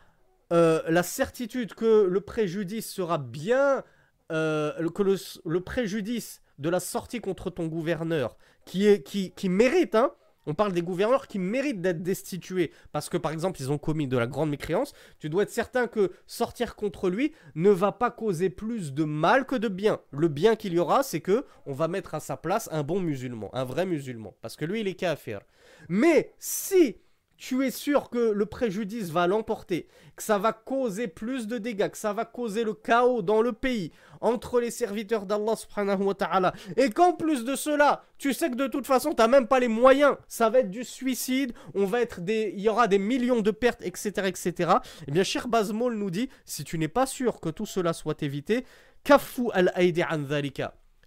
euh, 0.51 0.81
la 0.87 1.03
certitude 1.03 1.73
que 1.73 2.07
le 2.09 2.21
préjudice 2.21 2.89
sera 2.89 3.17
bien, 3.17 3.83
euh, 4.31 4.89
que 4.89 5.03
le, 5.03 5.59
préjudice 5.59 6.41
de 6.57 6.69
la 6.69 6.79
sortie 6.79 7.21
contre 7.21 7.49
ton 7.49 7.67
gouverneur, 7.67 8.37
qui, 8.65 8.87
est, 8.87 9.03
qui, 9.03 9.31
qui 9.31 9.49
mérite, 9.49 9.95
hein, 9.95 10.11
on 10.49 10.55
parle 10.55 10.71
des 10.71 10.81
gouverneurs 10.81 11.27
qui 11.27 11.37
méritent 11.37 11.81
d'être 11.81 12.01
destitués 12.01 12.71
parce 12.91 13.07
que 13.07 13.17
par 13.17 13.31
exemple 13.31 13.61
ils 13.61 13.71
ont 13.71 13.77
commis 13.77 14.07
de 14.07 14.17
la 14.17 14.25
grande 14.25 14.49
mécréance. 14.49 14.93
Tu 15.19 15.29
dois 15.29 15.43
être 15.43 15.51
certain 15.51 15.85
que 15.85 16.11
sortir 16.25 16.75
contre 16.75 17.11
lui 17.11 17.33
ne 17.53 17.69
va 17.69 17.91
pas 17.91 18.09
causer 18.09 18.49
plus 18.49 18.93
de 18.93 19.03
mal 19.03 19.45
que 19.45 19.55
de 19.55 19.67
bien. 19.67 19.99
Le 20.11 20.27
bien 20.27 20.55
qu'il 20.55 20.73
y 20.73 20.79
aura, 20.79 21.03
c'est 21.03 21.21
que 21.21 21.45
on 21.67 21.73
va 21.73 21.87
mettre 21.87 22.15
à 22.15 22.19
sa 22.19 22.35
place 22.35 22.67
un 22.71 22.81
bon 22.81 22.99
musulman, 22.99 23.51
un 23.53 23.63
vrai 23.63 23.85
musulman, 23.85 24.33
parce 24.41 24.55
que 24.55 24.65
lui 24.65 24.81
il 24.81 24.87
est 24.87 24.95
kafir. 24.95 25.41
Mais 25.87 26.33
si 26.39 26.97
tu 27.39 27.65
es 27.65 27.71
sûr 27.71 28.09
que 28.09 28.31
le 28.31 28.45
préjudice 28.45 29.11
va 29.11 29.25
l'emporter, 29.25 29.87
que 30.17 30.23
ça 30.23 30.37
va 30.37 30.51
causer 30.51 31.07
plus 31.07 31.47
de 31.47 31.57
dégâts, 31.57 31.89
que 31.89 31.97
ça 31.97 32.11
va 32.11 32.25
causer 32.25 32.65
le 32.65 32.73
chaos 32.73 33.21
dans 33.21 33.41
le 33.41 33.53
pays, 33.53 33.93
entre 34.19 34.59
les 34.59 34.71
serviteurs 34.71 35.25
d'Allah 35.25 35.55
subhanahu 35.55 36.03
wa 36.03 36.13
ta'ala, 36.13 36.53
et 36.75 36.89
qu'en 36.89 37.13
plus 37.13 37.45
de 37.45 37.55
cela, 37.55 38.03
tu 38.17 38.33
sais 38.33 38.51
que 38.51 38.55
de 38.55 38.67
toute 38.67 38.85
façon, 38.85 39.11
tu 39.11 39.21
n'as 39.21 39.29
même 39.29 39.47
pas 39.47 39.61
les 39.61 39.69
moyens, 39.69 40.17
ça 40.27 40.49
va 40.49 40.59
être 40.59 40.69
du 40.69 40.83
suicide, 40.83 41.53
on 41.73 41.85
va 41.85 42.01
être 42.01 42.19
des, 42.19 42.53
il 42.57 42.61
y 42.61 42.67
aura 42.67 42.89
des 42.89 42.99
millions 42.99 43.39
de 43.39 43.51
pertes, 43.51 43.81
etc., 43.83 44.27
etc. 44.27 44.73
Eh 45.07 45.11
bien, 45.11 45.23
Cher 45.23 45.47
Bazmol 45.47 45.95
nous 45.95 46.11
dit, 46.11 46.29
si 46.43 46.65
tu 46.65 46.77
n'es 46.77 46.89
pas 46.89 47.05
sûr 47.05 47.39
que 47.39 47.47
tout 47.47 47.65
cela 47.65 47.93
soit 47.93 48.21
évité, 48.21 48.65
kafu 49.05 49.43
al-aidi 49.53 50.03
an 50.03 50.25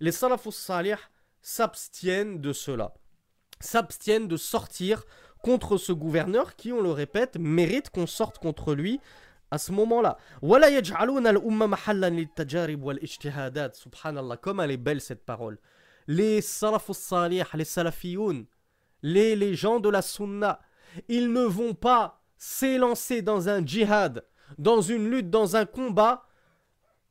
Les 0.00 0.12
salafus 0.12 0.52
salih 0.52 0.96
s'abstiennent 1.42 2.40
de 2.40 2.54
cela, 2.54 2.94
s'abstiennent 3.60 4.28
de 4.28 4.38
sortir 4.38 5.04
contre 5.42 5.76
ce 5.76 5.92
gouverneur 5.92 6.56
qui, 6.56 6.72
on 6.72 6.80
le 6.80 6.90
répète, 6.90 7.36
mérite 7.38 7.90
qu'on 7.90 8.06
sorte 8.06 8.38
contre 8.38 8.74
lui 8.74 9.00
à 9.50 9.58
ce 9.58 9.72
moment-là. 9.72 10.16
Subhanallah, 13.74 14.36
comme 14.38 14.60
elle 14.60 14.70
est 14.70 14.76
belle 14.78 15.00
cette 15.00 15.26
parole. 15.26 15.58
Les 16.06 16.40
salafus 16.40 16.94
salih, 16.94 17.44
les 17.54 17.64
salafiyoun, 17.64 18.46
les, 19.02 19.36
les 19.36 19.54
gens 19.54 19.78
de 19.78 19.90
la 19.90 20.00
sunna, 20.00 20.60
ils 21.08 21.30
ne 21.32 21.42
vont 21.42 21.74
pas 21.74 22.22
s'élancer 22.38 23.20
dans 23.20 23.48
un 23.48 23.64
djihad, 23.64 24.24
dans 24.58 24.80
une 24.80 25.10
lutte, 25.10 25.30
dans 25.30 25.56
un 25.56 25.66
combat, 25.66 26.26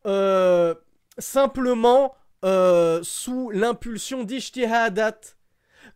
euh, 0.06 0.74
simplement 1.18 2.16
euh, 2.44 3.02
sous 3.04 3.52
l'impulsion 3.52 4.24
d'ijtihadat. 4.24 5.20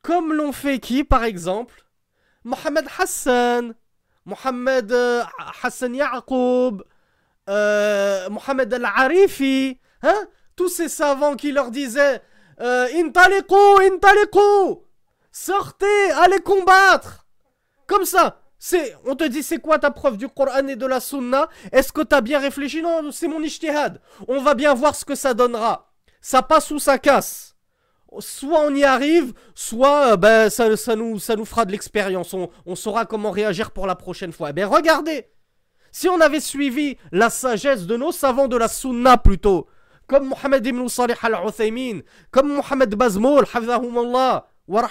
Comme 0.02 0.34
l'ont 0.34 0.52
fait 0.52 0.80
qui, 0.80 1.04
par 1.04 1.24
exemple 1.24 1.85
Mohamed 2.46 2.86
Hassan, 3.00 3.74
Mohamed 4.24 4.92
euh, 4.92 5.24
Hassan 5.64 5.96
Yaqub, 5.96 6.84
euh, 7.50 8.30
Mohamed 8.30 8.72
Al-Arifi, 8.72 9.80
hein? 10.04 10.28
tous 10.56 10.70
ces 10.70 10.88
savants 10.88 11.36
qui 11.36 11.52
leur 11.52 11.72
disaient 11.72 12.22
euh, 12.62 12.88
Intaliqou, 12.96 13.80
Intaliqou, 13.82 14.84
sortez, 15.32 16.12
allez 16.12 16.40
combattre. 16.40 17.26
Comme 17.88 18.06
ça, 18.06 18.42
on 19.06 19.16
te 19.16 19.24
dit 19.24 19.42
c'est 19.42 19.60
quoi 19.60 19.80
ta 19.80 19.90
preuve 19.90 20.18
du 20.18 20.30
Coran 20.30 20.68
et 20.68 20.76
de 20.76 20.86
la 20.86 21.00
Sunna? 21.00 21.50
Est-ce 21.72 21.92
que 21.92 22.02
tu 22.02 22.16
as 22.16 22.22
bien 22.22 22.40
réfléchi? 22.40 22.82
Non, 22.82 23.12
c'est 23.12 23.28
mon 23.28 23.42
ijtihad. 23.42 24.00
On 24.28 24.42
va 24.42 24.54
bien 24.54 24.74
voir 24.76 24.96
ce 24.96 25.04
que 25.04 25.16
ça 25.16 25.34
donnera. 25.34 25.92
Ça 26.22 26.44
passe 26.44 26.70
ou 26.72 26.80
ça 26.80 26.98
casse 27.00 27.55
soit 28.20 28.62
on 28.62 28.74
y 28.76 28.84
arrive, 28.84 29.34
soit 29.54 30.14
euh, 30.14 30.18
ben, 30.18 30.50
ça, 30.50 30.96
nous, 30.96 31.20
ça 31.20 31.36
nous 31.36 31.46
fera 31.46 31.66
de 31.66 31.72
l'expérience. 31.72 32.36
On, 32.66 32.76
saura 32.76 33.06
comment 33.06 33.32
réagir 33.32 33.72
pour 33.72 33.88
la 33.88 33.96
prochaine 33.96 34.32
fois. 34.32 34.50
Eh 34.50 34.54
bien, 34.54 34.68
regardez 34.68 35.28
Si 35.92 36.08
on 36.10 36.20
avait 36.22 36.40
suivi 36.40 36.98
la 37.12 37.30
sagesse 37.30 37.86
de 37.86 37.98
nos 37.98 38.12
savants 38.12 38.48
de 38.48 38.58
la 38.58 38.68
Sunna 38.68 39.18
plutôt, 39.18 39.68
comme 40.08 40.28
Mohamed 40.28 40.66
ibn 40.66 40.88
Salih 40.88 41.16
al-Uthaymin, 41.22 42.02
comme 42.32 42.54
Mohamed 42.54 42.94
Bazmoul, 42.96 43.46
wa 44.68 44.90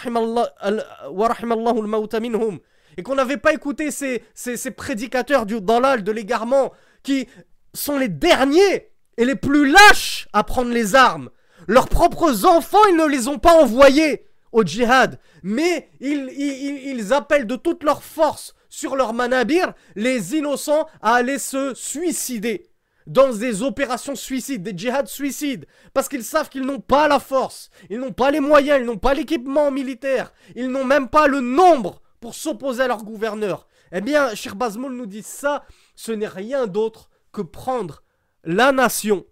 al 0.60 2.20
minhum, 2.20 2.58
et 2.96 3.02
qu'on 3.02 3.14
n'avait 3.16 3.36
pas 3.36 3.52
écouté 3.52 3.90
ces, 3.90 4.22
ces, 4.34 4.56
ces 4.56 4.70
prédicateurs 4.70 5.46
du 5.46 5.60
dalal, 5.60 6.04
de 6.04 6.12
l'égarement, 6.12 6.72
qui 7.02 7.26
sont 7.72 7.98
les 7.98 8.08
derniers 8.08 8.92
et 9.16 9.24
les 9.24 9.34
plus 9.34 9.70
lâches 9.70 10.28
à 10.32 10.44
prendre 10.44 10.70
les 10.70 10.94
armes 10.94 11.30
leurs 11.66 11.88
propres 11.88 12.44
enfants, 12.46 12.84
ils 12.88 12.96
ne 12.96 13.06
les 13.06 13.28
ont 13.28 13.38
pas 13.38 13.62
envoyés 13.62 14.26
au 14.52 14.62
djihad. 14.62 15.18
Mais 15.42 15.90
ils, 16.00 17.12
appellent 17.12 17.46
de 17.46 17.56
toute 17.56 17.82
leur 17.82 18.02
force 18.02 18.54
sur 18.68 18.96
leur 18.96 19.12
manabir 19.12 19.74
les 19.94 20.34
innocents 20.36 20.86
à 21.02 21.14
aller 21.14 21.38
se 21.38 21.74
suicider 21.74 22.70
dans 23.06 23.34
des 23.34 23.62
opérations 23.62 24.14
suicides, 24.14 24.62
des 24.62 24.76
djihad 24.76 25.06
suicides, 25.06 25.66
parce 25.92 26.08
qu'ils 26.08 26.24
savent 26.24 26.48
qu'ils 26.48 26.64
n'ont 26.64 26.80
pas 26.80 27.06
la 27.06 27.20
force, 27.20 27.68
ils 27.90 27.98
n'ont 27.98 28.12
pas 28.12 28.30
les 28.30 28.40
moyens, 28.40 28.80
ils 28.80 28.86
n'ont 28.86 28.96
pas 28.96 29.12
l'équipement 29.12 29.70
militaire, 29.70 30.32
ils 30.56 30.70
n'ont 30.70 30.84
même 30.84 31.08
pas 31.08 31.26
le 31.26 31.40
nombre 31.40 32.00
pour 32.20 32.34
s'opposer 32.34 32.84
à 32.84 32.88
leur 32.88 33.04
gouverneur. 33.04 33.66
Eh 33.92 34.00
bien, 34.00 34.34
Shir 34.34 34.56
Bazmoul 34.56 34.94
nous 34.94 35.06
dit 35.06 35.22
ça, 35.22 35.64
ce 35.94 36.12
n'est 36.12 36.26
rien 36.26 36.66
d'autre 36.66 37.10
que 37.32 37.42
prendre 37.42 38.02
la 38.42 38.72
nation, 38.72 39.26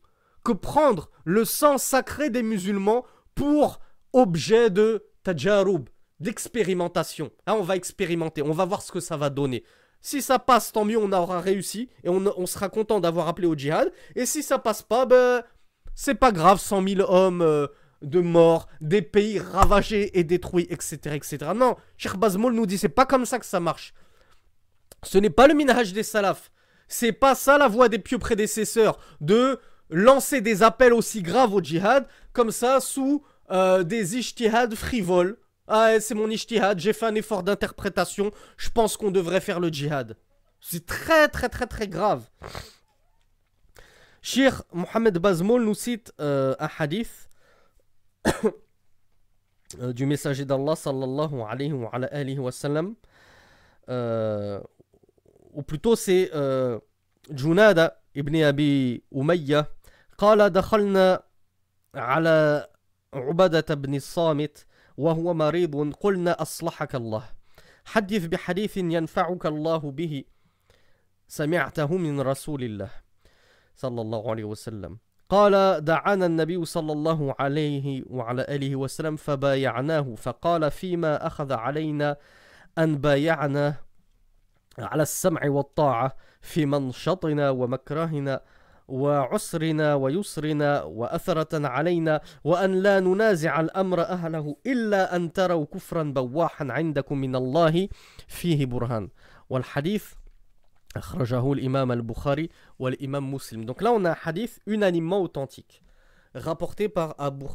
que 0.45 0.53
prendre 0.53 1.11
le 1.25 1.45
sang 1.45 1.79
sacré 1.79 2.31
des 2.31 2.43
musulmans 2.43 3.05
pour 3.35 3.81
objet 4.13 4.71
de 4.71 5.05
tajaroub, 5.23 5.89
d'expérimentation. 6.21 7.31
On 7.47 7.63
va 7.63 7.77
expérimenter, 7.77 8.43
on 8.43 8.53
va 8.53 8.65
voir 8.65 8.83
ce 8.83 8.93
que 8.93 9.01
ça 9.01 9.17
va 9.17 9.31
donner. 9.31 9.65
Si 10.01 10.21
ça 10.21 10.41
passe, 10.41 10.73
tant 10.73 10.85
mieux, 10.85 10.99
on 10.99 11.13
aura 11.13 11.41
réussi 11.41 11.89
et 12.03 12.09
on, 12.09 12.47
sera 12.47 12.69
content 12.69 12.99
d'avoir 12.99 13.29
appelé 13.29 13.47
au 13.47 13.55
djihad. 13.55 13.93
Et 14.17 14.27
si 14.27 14.43
ça 14.43 14.59
passe 14.59 14.83
pas, 14.83 15.07
ben, 15.07 15.43
c'est 15.95 16.17
pas 16.17 16.33
grave, 16.33 16.59
100 16.59 16.89
000 16.89 17.13
hommes 17.13 17.41
euh, 17.41 17.69
de 18.03 18.21
morts, 18.21 18.67
des 18.81 19.01
pays 19.01 19.39
ravagés 19.39 20.19
et 20.19 20.25
détruits, 20.25 20.67
etc. 20.71 20.99
etc. 21.15 21.39
Non, 21.55 21.77
Cheikh 21.97 22.17
Bazmoul 22.17 22.53
nous 22.53 22.67
dit, 22.67 22.79
c'est 22.79 22.89
pas 22.89 23.07
comme 23.07 23.27
ça 23.27 23.39
que 23.39 23.47
ça 23.47 23.61
marche. 23.61 23.95
Ce 25.05 25.19
n'est 25.19 25.31
pas 25.31 25.47
le 25.47 25.55
minhaj 25.55 25.93
des 25.93 26.03
salafs. 26.03 26.51
C'est 26.89 27.13
pas 27.13 27.37
ça 27.37 27.57
la 27.57 27.69
voie 27.69 27.89
des 27.89 27.99
pieux 27.99 28.19
prédécesseurs 28.19 28.99
de 29.21 29.61
lancer 29.93 30.41
des 30.41 30.63
appels 30.63 30.93
aussi 30.93 31.23
graves 31.23 31.55
au 31.55 31.61
djihad, 31.63 32.07
comme 32.33 32.51
ça, 32.51 32.81
sous 32.81 33.23
euh, 33.51 33.85
des 33.85 34.17
ijtihad 34.17 34.75
frivoles. 34.75 35.37
Ah, 35.69 36.01
c'est 36.01 36.15
mon 36.15 36.29
ijtihad, 36.29 36.79
j'ai 36.81 36.93
fait 36.93 37.07
un 37.07 37.15
effort 37.15 37.43
d'interprétation, 37.43 38.33
je 38.57 38.71
pense 38.71 38.97
qu'on 38.97 39.11
devrait 39.11 39.41
faire 39.41 39.61
le 39.61 39.69
djihad. 39.69 40.17
C'est 40.61 40.87
très, 40.87 41.29
très, 41.29 41.49
très, 41.49 41.67
très 41.67 41.89
grave. 41.89 42.29
Shir 44.23 44.63
Mohamed 44.73 45.19
Bazmoul 45.19 45.65
nous 45.65 45.75
cite 45.75 46.13
euh, 46.21 46.55
un 46.59 46.69
hadith 46.79 47.29
euh, 49.81 49.93
du 49.93 50.07
messager 50.07 50.45
d'Allah 50.45 50.77
sallallahu 50.77 51.41
alayhi 51.49 51.73
wa, 51.73 51.91
alayhi 51.93 52.39
wa 52.39 52.53
sallam. 52.53 52.95
ou 53.89 55.63
plutôt 55.63 55.97
c'est 55.97 56.31
Junada 57.31 58.01
ibn 58.15 58.37
Abi 58.43 59.03
Umayya 59.11 59.69
قال 60.19 60.51
دخلنا 60.51 61.23
على 61.95 62.69
عبادة 63.15 63.75
بن 63.75 63.95
الصامت 63.95 64.67
وهو 64.97 65.35
مريض. 65.35 65.95
قلنا 65.95 66.43
أصلحك 66.43 66.95
الله. 66.95 67.25
حدث 67.85 68.27
بحديث 68.27 68.77
ينفعك 68.77 69.47
الله 69.47 69.79
به. 69.79 70.25
سمعته 71.29 71.97
من 71.97 72.21
رسول 72.21 72.65
الله 72.65 72.91
صلى 73.77 74.01
الله 74.01 74.31
عليه 74.31 74.45
وسلم. 74.45 74.99
قال 75.29 75.85
دعانا 75.85 76.27
النبي 76.27 76.65
صلى 76.65 76.93
الله 76.93 77.35
عليه 77.39 78.05
وعلى 78.07 78.43
آله 78.49 78.77
وسلم 78.77 79.17
فبايعناه 79.17 80.15
فقال 80.15 80.71
فيما 80.71 81.27
أخذ 81.27 81.53
علينا 81.53 82.17
أن 82.79 82.99
بايعنا 82.99 83.75
على 84.79 85.03
السمع 85.03 85.41
والطاعة 85.49 86.17
في 86.41 86.67
منشطنا 86.67 87.51
ومكرهنا 87.51 88.41
وعسرنا 88.93 89.95
ويسرنا 89.95 90.83
وأثرة 90.83 91.67
علينا 91.67 92.21
وأن 92.45 92.83
لا 92.83 93.01
ننازع 93.01 93.61
الأمر 93.61 94.01
أهله 94.01 94.57
إلا 94.67 95.17
أن 95.17 95.33
تروا 95.33 95.65
كفرا 95.65 96.03
بواحا 96.03 96.67
عندكم 96.71 97.19
من 97.19 97.37
الله 97.37 97.89
فيه 98.29 98.67
برهان 98.67 99.09
والحديث 99.51 100.05
أخرجه 100.97 101.53
الإمام 101.53 101.93
البخاري 101.93 102.49
والإمام 102.79 103.35
مسلم 103.35 103.67
Donc 103.67 103.81
là 103.81 103.93
on 103.93 104.05
a 104.05 104.11
un 104.13 104.47
unanimement 104.67 105.23
authentique 105.23 105.83
rapporté 106.35 106.89
par 106.89 107.15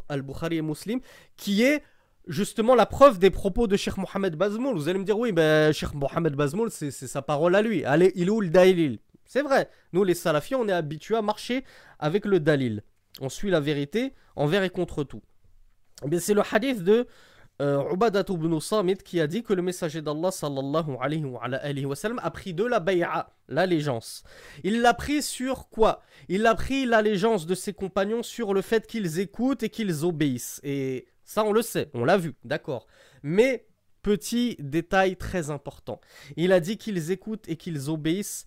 Al-Bukhari 0.09 0.57
et 0.57 0.61
Muslim 0.63 0.99
qui 1.35 1.61
est 1.61 1.83
justement 2.27 2.75
la 2.75 2.85
preuve 2.85 3.19
des 3.19 3.29
propos 3.29 3.67
de 3.67 3.77
Cheikh 3.77 3.97
Mohamed 3.97 4.35
Bazmoul. 4.35 4.75
Vous 4.75 4.89
allez 4.89 4.99
me 4.99 5.03
dire, 5.03 5.17
oui, 5.17 5.31
ben, 5.31 5.71
Cheikh 5.71 5.93
Mohamed 5.93 6.35
Bazmoul, 6.35 6.69
c'est 6.71 6.91
sa 6.91 7.21
parole 7.21 7.55
à 7.55 7.61
lui. 7.61 7.85
Allez, 7.85 8.11
il 8.15 8.27
est 8.27 8.31
où 8.31 8.41
le 8.41 8.49
dalil 8.49 8.99
C'est 9.28 9.41
vrai. 9.41 9.69
Nous, 9.93 10.03
les 10.03 10.15
salafis, 10.15 10.55
on 10.55 10.67
est 10.67 10.73
habitués 10.73 11.15
à 11.15 11.21
marcher 11.21 11.63
avec 11.99 12.25
le 12.25 12.39
dalil. 12.39 12.84
On 13.21 13.30
suit 13.30 13.49
la 13.49 13.59
vérité 13.59 14.13
envers 14.36 14.63
et 14.63 14.69
contre 14.69 15.03
tout. 15.03 15.21
Eh 16.09 16.19
c'est 16.19 16.34
le 16.34 16.43
hadith 16.51 16.84
de 16.84 17.07
euh, 17.59 17.84
ibn 18.30 18.59
Samit 18.59 18.97
qui 18.97 19.19
a 19.19 19.25
dit 19.25 19.41
que 19.41 19.53
le 19.53 19.63
messager 19.63 20.01
d'Allah 20.01 20.30
sallallahu 20.30 20.95
alayhi 21.01 21.86
wa 21.86 21.95
sallam, 21.95 22.19
a 22.21 22.30
pris 22.30 22.53
de 22.53 22.63
la 22.63 22.80
bay'a, 22.80 23.32
l'allégeance. 23.47 24.23
Il 24.63 24.82
l'a 24.82 24.93
pris 24.93 25.23
sur 25.23 25.69
quoi? 25.69 26.03
Il 26.30 26.45
a 26.45 26.53
pris 26.53 26.86
l'allégeance 26.86 27.47
de 27.47 27.55
ses 27.55 27.73
compagnons 27.73 28.21
sur 28.21 28.53
le 28.53 28.61
fait 28.61 28.86
qu'ils 28.86 29.19
écoutent 29.19 29.63
et 29.63 29.69
qu'ils 29.69 30.05
obéissent. 30.05 30.61
Et 30.63 31.07
ça, 31.23 31.43
on 31.43 31.51
le 31.51 31.63
sait, 31.63 31.89
on 31.93 32.05
l'a 32.05 32.17
vu, 32.17 32.36
d'accord. 32.43 32.86
Mais, 33.23 33.65
petit 34.03 34.55
détail 34.59 35.17
très 35.17 35.49
important, 35.49 35.99
il 36.36 36.51
a 36.53 36.59
dit 36.59 36.78
qu'ils 36.78 37.11
écoutent 37.11 37.49
et 37.49 37.57
qu'ils 37.57 37.89
obéissent 37.89 38.45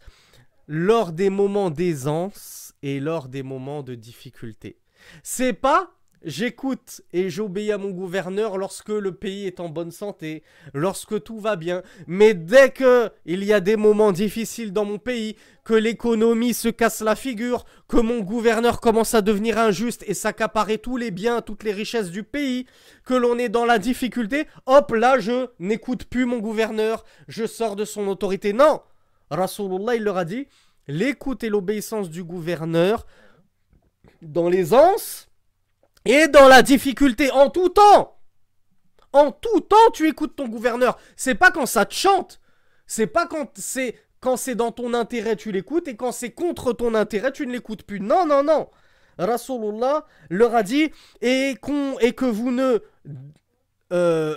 lors 0.72 1.10
des 1.10 1.30
moments 1.30 1.68
d'aisance 1.68 2.74
et 2.84 3.00
lors 3.00 3.26
des 3.26 3.42
moments 3.42 3.82
de 3.82 3.96
difficulté. 3.96 4.76
C'est 5.24 5.52
pas 5.52 5.90
J'écoute 6.22 7.00
et 7.14 7.30
j'obéis 7.30 7.72
à 7.72 7.78
mon 7.78 7.92
gouverneur 7.92 8.58
lorsque 8.58 8.90
le 8.90 9.12
pays 9.12 9.46
est 9.46 9.58
en 9.58 9.70
bonne 9.70 9.90
santé, 9.90 10.42
lorsque 10.74 11.22
tout 11.22 11.40
va 11.40 11.56
bien. 11.56 11.82
Mais 12.06 12.34
dès 12.34 12.68
que 12.68 13.10
il 13.24 13.42
y 13.42 13.54
a 13.54 13.60
des 13.60 13.76
moments 13.76 14.12
difficiles 14.12 14.74
dans 14.74 14.84
mon 14.84 14.98
pays, 14.98 15.34
que 15.64 15.72
l'économie 15.72 16.52
se 16.52 16.68
casse 16.68 17.00
la 17.00 17.16
figure, 17.16 17.64
que 17.88 17.96
mon 17.96 18.20
gouverneur 18.20 18.82
commence 18.82 19.14
à 19.14 19.22
devenir 19.22 19.56
injuste 19.56 20.04
et 20.06 20.12
s'accaparer 20.12 20.76
tous 20.76 20.98
les 20.98 21.10
biens, 21.10 21.40
toutes 21.40 21.64
les 21.64 21.72
richesses 21.72 22.10
du 22.10 22.22
pays, 22.22 22.66
que 23.06 23.14
l'on 23.14 23.38
est 23.38 23.48
dans 23.48 23.64
la 23.64 23.78
difficulté, 23.78 24.46
hop 24.66 24.92
là 24.92 25.18
je 25.18 25.46
n'écoute 25.58 26.04
plus 26.04 26.26
mon 26.26 26.38
gouverneur, 26.38 27.02
je 27.28 27.46
sors 27.46 27.76
de 27.76 27.86
son 27.86 28.06
autorité. 28.08 28.52
Non 28.52 28.82
Rasulullah 29.30 29.96
il 29.96 30.02
leur 30.02 30.16
a 30.16 30.24
dit, 30.24 30.48
l'écoute 30.88 31.44
et 31.44 31.48
l'obéissance 31.48 32.10
du 32.10 32.24
gouverneur 32.24 33.06
dans 34.22 34.48
l'aisance 34.48 35.28
et 36.04 36.28
dans 36.28 36.48
la 36.48 36.62
difficulté, 36.62 37.30
en 37.30 37.50
tout 37.50 37.68
temps. 37.68 38.16
En 39.12 39.32
tout 39.32 39.60
temps, 39.60 39.90
tu 39.92 40.08
écoutes 40.08 40.36
ton 40.36 40.48
gouverneur. 40.48 40.98
C'est 41.16 41.34
pas 41.34 41.50
quand 41.50 41.66
ça 41.66 41.84
te 41.84 41.94
chante. 41.94 42.40
C'est 42.86 43.06
pas 43.06 43.26
quand 43.26 43.50
c'est 43.56 43.96
quand 44.20 44.36
c'est 44.36 44.54
dans 44.54 44.70
ton 44.70 44.92
intérêt, 44.92 45.34
tu 45.34 45.50
l'écoutes, 45.50 45.88
et 45.88 45.96
quand 45.96 46.12
c'est 46.12 46.30
contre 46.30 46.74
ton 46.74 46.94
intérêt, 46.94 47.32
tu 47.32 47.46
ne 47.46 47.52
l'écoutes 47.52 47.84
plus. 47.84 48.00
Non, 48.00 48.26
non, 48.26 48.42
non. 48.42 48.68
Rasulullah 49.18 50.06
leur 50.28 50.54
a 50.54 50.62
dit 50.62 50.90
et, 51.20 51.54
et 52.00 52.12
que 52.12 52.24
vous 52.24 52.50
ne 52.50 52.80
euh, 53.92 54.36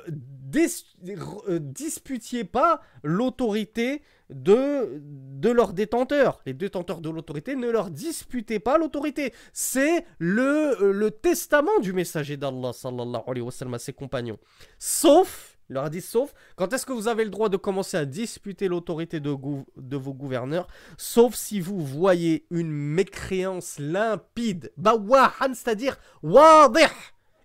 euh, 0.55 1.59
disputiez 1.59 2.43
pas 2.43 2.81
l'autorité 3.03 4.01
de, 4.33 5.01
de 5.01 5.49
leurs 5.49 5.73
détenteurs. 5.73 6.41
Les 6.45 6.53
détenteurs 6.53 7.01
de 7.01 7.09
l'autorité 7.09 7.55
ne 7.55 7.69
leur 7.69 7.89
disputez 7.89 8.59
pas 8.59 8.77
l'autorité. 8.77 9.33
C'est 9.53 10.05
le, 10.17 10.81
euh, 10.81 10.91
le 10.91 11.11
testament 11.11 11.79
du 11.79 11.93
messager 11.93 12.37
d'Allah 12.37 12.73
sallallahu 12.73 13.23
alayhi 13.27 13.45
wa 13.45 13.51
sallam 13.51 13.73
à 13.75 13.79
ses 13.79 13.93
compagnons. 13.93 14.37
Sauf, 14.79 15.57
il 15.69 15.73
leur 15.73 15.85
a 15.85 15.89
dit 15.89 16.01
sauf, 16.01 16.33
quand 16.55 16.73
est-ce 16.73 16.85
que 16.85 16.93
vous 16.93 17.07
avez 17.07 17.23
le 17.23 17.29
droit 17.29 17.49
de 17.49 17.57
commencer 17.57 17.97
à 17.97 18.05
disputer 18.05 18.67
l'autorité 18.67 19.19
de, 19.19 19.35
de 19.77 19.97
vos 19.97 20.13
gouverneurs? 20.13 20.67
Sauf 20.97 21.35
si 21.35 21.59
vous 21.59 21.79
voyez 21.79 22.45
une 22.49 22.71
mécréance 22.71 23.79
limpide, 23.79 24.71
bawahan, 24.77 25.53
c'est-à-dire 25.53 25.97
wadih, 26.21 26.91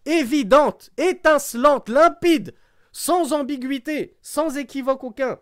évidente, 0.05 0.91
étincelante, 0.97 1.89
limpide, 1.89 2.55
sans 2.93 3.33
ambiguïté, 3.33 4.17
sans 4.23 4.57
équivoque 4.57 5.05
aucun 5.05 5.39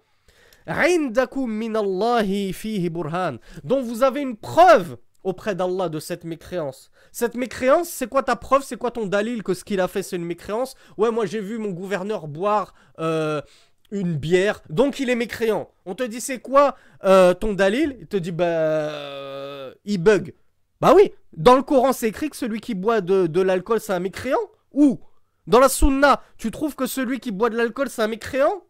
dont 3.64 3.82
vous 3.82 4.02
avez 4.02 4.20
une 4.20 4.36
preuve 4.36 4.96
auprès 5.22 5.54
d'Allah 5.54 5.88
de 5.88 5.98
cette 5.98 6.24
mécréance. 6.24 6.90
Cette 7.12 7.34
mécréance, 7.34 7.88
c'est 7.88 8.08
quoi 8.08 8.22
ta 8.22 8.36
preuve? 8.36 8.62
C'est 8.62 8.76
quoi 8.76 8.90
ton 8.92 9.06
dalil 9.06 9.42
que 9.42 9.54
ce 9.54 9.64
qu'il 9.64 9.80
a 9.80 9.88
fait 9.88 10.02
c'est 10.02 10.16
une 10.16 10.24
mécréance? 10.24 10.76
Ouais, 10.96 11.10
moi 11.10 11.26
j'ai 11.26 11.40
vu 11.40 11.58
mon 11.58 11.70
gouverneur 11.70 12.28
boire 12.28 12.74
euh, 13.00 13.42
une 13.90 14.14
bière, 14.16 14.62
donc 14.70 15.00
il 15.00 15.10
est 15.10 15.16
mécréant. 15.16 15.68
On 15.84 15.94
te 15.94 16.04
dit 16.04 16.20
c'est 16.20 16.38
quoi 16.38 16.76
euh, 17.04 17.34
ton 17.34 17.54
dalil? 17.54 17.96
Il 18.00 18.06
te 18.06 18.16
dit 18.16 18.32
bah 18.32 18.44
euh, 18.44 19.74
il 19.84 19.98
bug. 19.98 20.34
Bah 20.80 20.92
oui, 20.94 21.12
dans 21.36 21.56
le 21.56 21.62
Coran 21.62 21.92
c'est 21.92 22.08
écrit 22.08 22.30
que 22.30 22.36
celui 22.36 22.60
qui 22.60 22.74
boit 22.74 23.00
de, 23.00 23.26
de 23.26 23.40
l'alcool 23.40 23.80
c'est 23.80 23.92
un 23.94 24.00
mécréant? 24.00 24.38
Ou 24.72 25.00
dans 25.46 25.60
la 25.60 25.68
Sunna, 25.68 26.22
tu 26.38 26.50
trouves 26.50 26.76
que 26.76 26.86
celui 26.86 27.18
qui 27.18 27.32
boit 27.32 27.50
de 27.50 27.56
l'alcool 27.56 27.88
c'est 27.88 28.02
un 28.02 28.08
mécréant? 28.08 28.62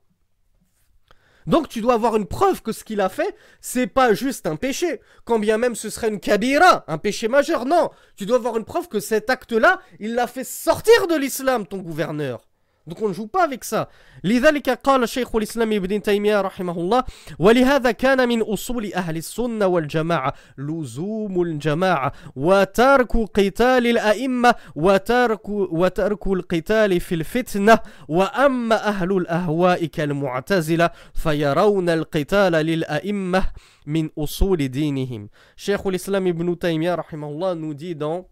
Donc 1.47 1.69
tu 1.69 1.81
dois 1.81 1.95
avoir 1.95 2.17
une 2.17 2.27
preuve 2.27 2.63
que 2.63 2.73
ce 2.73 2.85
qu'il 2.85 3.01
a 3.01 3.09
fait, 3.09 3.35
c'est 3.61 3.87
pas 3.87 4.15
juste 4.15 4.47
un 4.47 4.57
péché, 4.57 5.01
quand 5.25 5.39
bien 5.39 5.59
même 5.59 5.75
ce 5.75 5.91
serait 5.91 6.09
une 6.09 6.21
kabira, 6.21 6.85
un 6.89 6.99
péché 6.99 7.29
majeur. 7.29 7.67
Non, 7.67 7.91
tu 8.17 8.27
dois 8.27 8.37
avoir 8.37 8.57
une 8.57 8.65
preuve 8.65 8.89
que 8.89 9.01
cet 9.01 9.31
acte-là, 9.31 9.81
il 10.01 10.15
l'a 10.15 10.27
fait 10.27 10.45
sortir 10.45 11.07
de 11.07 11.17
l'islam, 11.17 11.67
ton 11.67 11.79
gouverneur. 11.79 12.46
Donc 12.87 13.03
on 13.03 13.09
ne 13.09 13.13
joue 13.15 13.27
pas 13.27 13.45
avec 13.45 13.65
ça. 13.65 13.89
لذلك 14.25 14.71
قال 14.71 15.09
شيخ 15.09 15.37
الإسلام 15.37 15.73
ابن 15.73 16.03
تيمية 16.03 16.41
رحمه 16.41 16.81
الله 16.81 17.05
ولهذا 17.39 17.91
كان 17.91 18.29
من 18.29 18.43
أصول 18.43 18.93
أهل 18.95 19.17
السنة 19.17 19.67
والجماعة 19.67 20.35
لزوم 20.59 21.43
الجماعة 21.43 22.13
وترك 22.37 23.17
قتال 23.17 23.87
الأئمة 23.87 24.55
وترك, 24.77 25.49
وترك 25.49 26.27
القتال 26.27 27.01
في 27.01 27.15
الفتنة 27.15 27.79
وأما 28.09 28.89
أهل 28.89 29.13
الأهواء 29.17 29.85
كالمعتزلة 29.85 30.91
فيرون 31.15 31.89
القتال 31.89 32.53
للأئمة 32.53 33.45
من 33.87 34.11
أصول 34.19 34.69
دينهم 34.69 35.29
شيخ 35.57 35.87
الإسلام 35.87 36.27
ابن 36.27 36.59
تيمية 36.59 36.95
رحمه 36.95 37.29
الله 37.29 37.75
dit 37.75 37.95
dans 37.95 38.27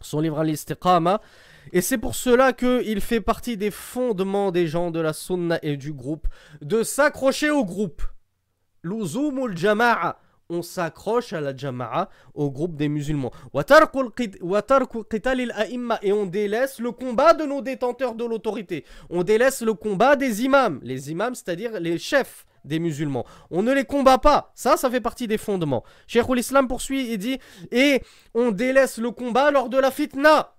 son 0.00 0.20
livre 0.20 0.38
Al-Istiqama 0.38 1.20
Et 1.72 1.80
c'est 1.80 1.98
pour 1.98 2.14
cela 2.14 2.52
qu'il 2.52 3.00
fait 3.00 3.20
partie 3.20 3.56
des 3.56 3.70
fondements 3.70 4.50
des 4.50 4.66
gens 4.66 4.90
de 4.90 5.00
la 5.00 5.12
sunna 5.12 5.58
et 5.62 5.76
du 5.76 5.92
groupe 5.92 6.26
de 6.62 6.82
s'accrocher 6.82 7.50
au 7.50 7.64
groupe. 7.64 8.02
L'uzumul 8.82 9.56
jama'a. 9.56 10.18
On 10.48 10.62
s'accroche 10.62 11.32
à 11.32 11.40
la 11.40 11.56
jama'a, 11.56 12.08
au 12.34 12.52
groupe 12.52 12.76
des 12.76 12.88
musulmans. 12.88 13.32
Et 16.02 16.12
on 16.12 16.26
délaisse 16.26 16.78
le 16.78 16.92
combat 16.92 17.34
de 17.34 17.44
nos 17.44 17.62
détenteurs 17.62 18.14
de 18.14 18.24
l'autorité. 18.24 18.84
On 19.10 19.24
délaisse 19.24 19.62
le 19.62 19.74
combat 19.74 20.14
des 20.14 20.44
imams. 20.44 20.78
Les 20.84 21.10
imams, 21.10 21.34
c'est-à-dire 21.34 21.80
les 21.80 21.98
chefs 21.98 22.46
des 22.64 22.78
musulmans. 22.78 23.24
On 23.50 23.64
ne 23.64 23.72
les 23.72 23.84
combat 23.84 24.18
pas. 24.18 24.52
Ça, 24.54 24.76
ça 24.76 24.88
fait 24.88 25.00
partie 25.00 25.26
des 25.26 25.38
fondements. 25.38 25.82
Cheikh 26.06 26.28
l'Islam 26.28 26.68
poursuit 26.68 27.10
et 27.10 27.16
dit 27.16 27.38
Et 27.72 28.02
on 28.34 28.52
délaisse 28.52 28.98
le 28.98 29.10
combat 29.10 29.50
lors 29.50 29.68
de 29.68 29.78
la 29.78 29.90
fitna. 29.90 30.55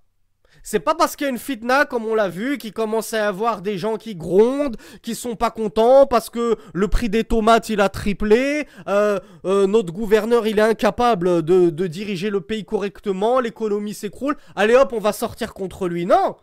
C'est 0.70 0.82
pas 0.82 0.96
parce 0.96 1.16
qu'il 1.16 1.24
y 1.24 1.30
a 1.30 1.32
une 1.32 1.38
fitna, 1.38 1.86
comme 1.86 2.06
on 2.06 2.14
l'a 2.14 2.28
vu, 2.28 2.58
qui 2.58 2.74
commence 2.74 3.14
à 3.14 3.30
avoir 3.30 3.62
des 3.62 3.78
gens 3.78 3.96
qui 3.96 4.16
grondent, 4.16 4.76
qui 5.02 5.16
sont 5.16 5.38
pas 5.38 5.50
contents 5.50 6.06
parce 6.06 6.30
que 6.30 6.58
le 6.74 6.88
prix 6.90 7.08
des 7.08 7.24
tomates 7.24 7.70
il 7.70 7.80
a 7.80 7.88
triplé, 7.88 8.68
euh, 8.90 9.18
euh, 9.46 9.66
notre 9.66 9.94
gouverneur 9.94 10.46
il 10.46 10.60
est 10.60 10.62
incapable 10.62 11.42
de, 11.42 11.88
diriger 11.88 12.30
le 12.30 12.42
pays 12.42 12.66
correctement, 12.66 13.40
l'économie 13.40 13.94
s'écroule, 13.94 14.36
allez 14.58 14.76
hop, 14.76 14.92
on 14.92 15.00
va 15.00 15.14
sortir 15.14 15.54
contre 15.54 15.88
lui. 15.88 16.06
Non 16.06 16.36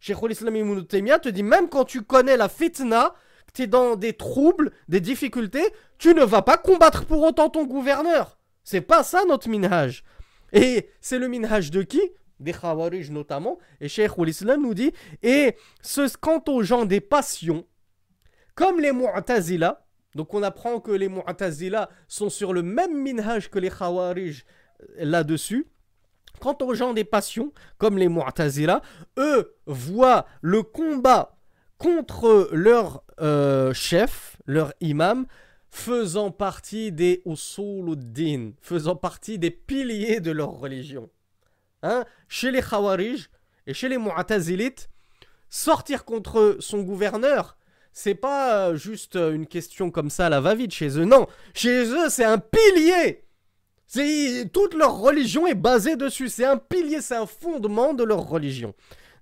Cheikh 0.00 0.18
Islam 0.28 0.54
Ibn 0.54 0.82
te 0.84 1.28
dit 1.30 1.42
même 1.42 1.70
quand 1.70 1.86
tu 1.86 2.02
connais 2.02 2.36
la 2.36 2.50
fitna, 2.50 3.14
que 3.46 3.52
tu 3.54 3.62
es 3.62 3.66
dans 3.68 3.96
des 3.96 4.12
troubles, 4.12 4.72
des 4.88 5.00
difficultés, 5.00 5.64
tu 5.96 6.12
ne 6.12 6.24
vas 6.24 6.42
pas 6.42 6.58
combattre 6.58 7.06
pour 7.06 7.22
autant 7.22 7.48
ton 7.48 7.64
gouverneur. 7.64 8.36
C'est 8.64 8.82
pas 8.82 9.02
ça 9.02 9.24
notre 9.26 9.48
minhaj. 9.48 10.04
Et 10.52 10.90
c'est 11.00 11.18
le 11.18 11.28
minhaj 11.28 11.70
de 11.70 11.80
qui? 11.80 12.02
Des 12.42 12.52
Khawarij 12.52 13.10
notamment, 13.10 13.58
et 13.80 13.88
Cheikh 13.88 14.16
l'Islam 14.18 14.62
nous 14.62 14.74
dit, 14.74 14.92
et 15.22 15.56
ce, 15.80 16.16
quant 16.16 16.42
aux 16.48 16.62
gens 16.62 16.84
des 16.84 17.00
passions, 17.00 17.66
comme 18.54 18.80
les 18.80 18.92
Mu'tazila, 18.92 19.86
donc 20.14 20.34
on 20.34 20.42
apprend 20.42 20.80
que 20.80 20.92
les 20.92 21.08
Mu'tazila 21.08 21.88
sont 22.08 22.28
sur 22.28 22.52
le 22.52 22.62
même 22.62 23.00
minhaj 23.00 23.48
que 23.48 23.58
les 23.58 23.70
Khawarij 23.70 24.44
euh, 24.82 25.04
là-dessus, 25.04 25.66
Quant 26.40 26.58
aux 26.62 26.74
gens 26.74 26.92
des 26.92 27.04
passions, 27.04 27.52
comme 27.78 27.98
les 27.98 28.08
Mu'tazila, 28.08 28.82
eux 29.16 29.54
voient 29.66 30.26
le 30.40 30.64
combat 30.64 31.38
contre 31.78 32.48
leur 32.50 33.04
euh, 33.20 33.72
chef, 33.72 34.36
leur 34.46 34.72
imam, 34.80 35.26
faisant 35.70 36.32
partie 36.32 36.90
des 36.90 37.22
usuluddin, 37.26 38.54
faisant 38.60 38.96
partie 38.96 39.38
des 39.38 39.52
piliers 39.52 40.18
de 40.18 40.32
leur 40.32 40.50
religion. 40.50 41.08
Hein 41.82 42.04
chez 42.28 42.50
les 42.50 42.62
Khawarij 42.62 43.28
et 43.66 43.74
chez 43.74 43.88
les 43.88 43.98
Mu'tazilites, 43.98 44.88
sortir 45.48 46.04
contre 46.04 46.56
son 46.60 46.82
gouverneur, 46.82 47.56
c'est 47.92 48.14
pas 48.14 48.68
euh, 48.68 48.76
juste 48.76 49.16
une 49.16 49.46
question 49.46 49.90
comme 49.90 50.10
ça 50.10 50.28
la 50.28 50.40
va-vite 50.40 50.72
chez 50.72 50.98
eux. 50.98 51.04
Non, 51.04 51.26
chez 51.54 51.84
eux, 51.84 52.08
c'est 52.08 52.24
un 52.24 52.38
pilier. 52.38 53.24
Toute 54.52 54.74
leur 54.74 54.98
religion 54.98 55.46
est 55.46 55.54
basée 55.54 55.96
dessus. 55.96 56.30
C'est 56.30 56.46
un 56.46 56.56
pilier, 56.56 57.02
c'est 57.02 57.16
un 57.16 57.26
fondement 57.26 57.92
de 57.92 58.04
leur 58.04 58.26
religion. 58.26 58.74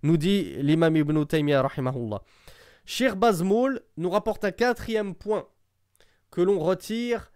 Nous 0.03 0.17
dit 0.17 0.55
l'imam 0.63 0.97
Ibn 0.97 1.25
Taymiyyah, 1.25 1.63
rahimahullah. 1.63 2.23
Shir 2.87 3.17
Bazmoul 3.17 3.83
nous 3.97 4.11
rapporte 4.11 4.45
un 4.45 4.53
quatrième 4.53 5.15
point 5.15 5.47
que 6.31 6.41
l'on 6.41 6.61
retire 6.61 7.33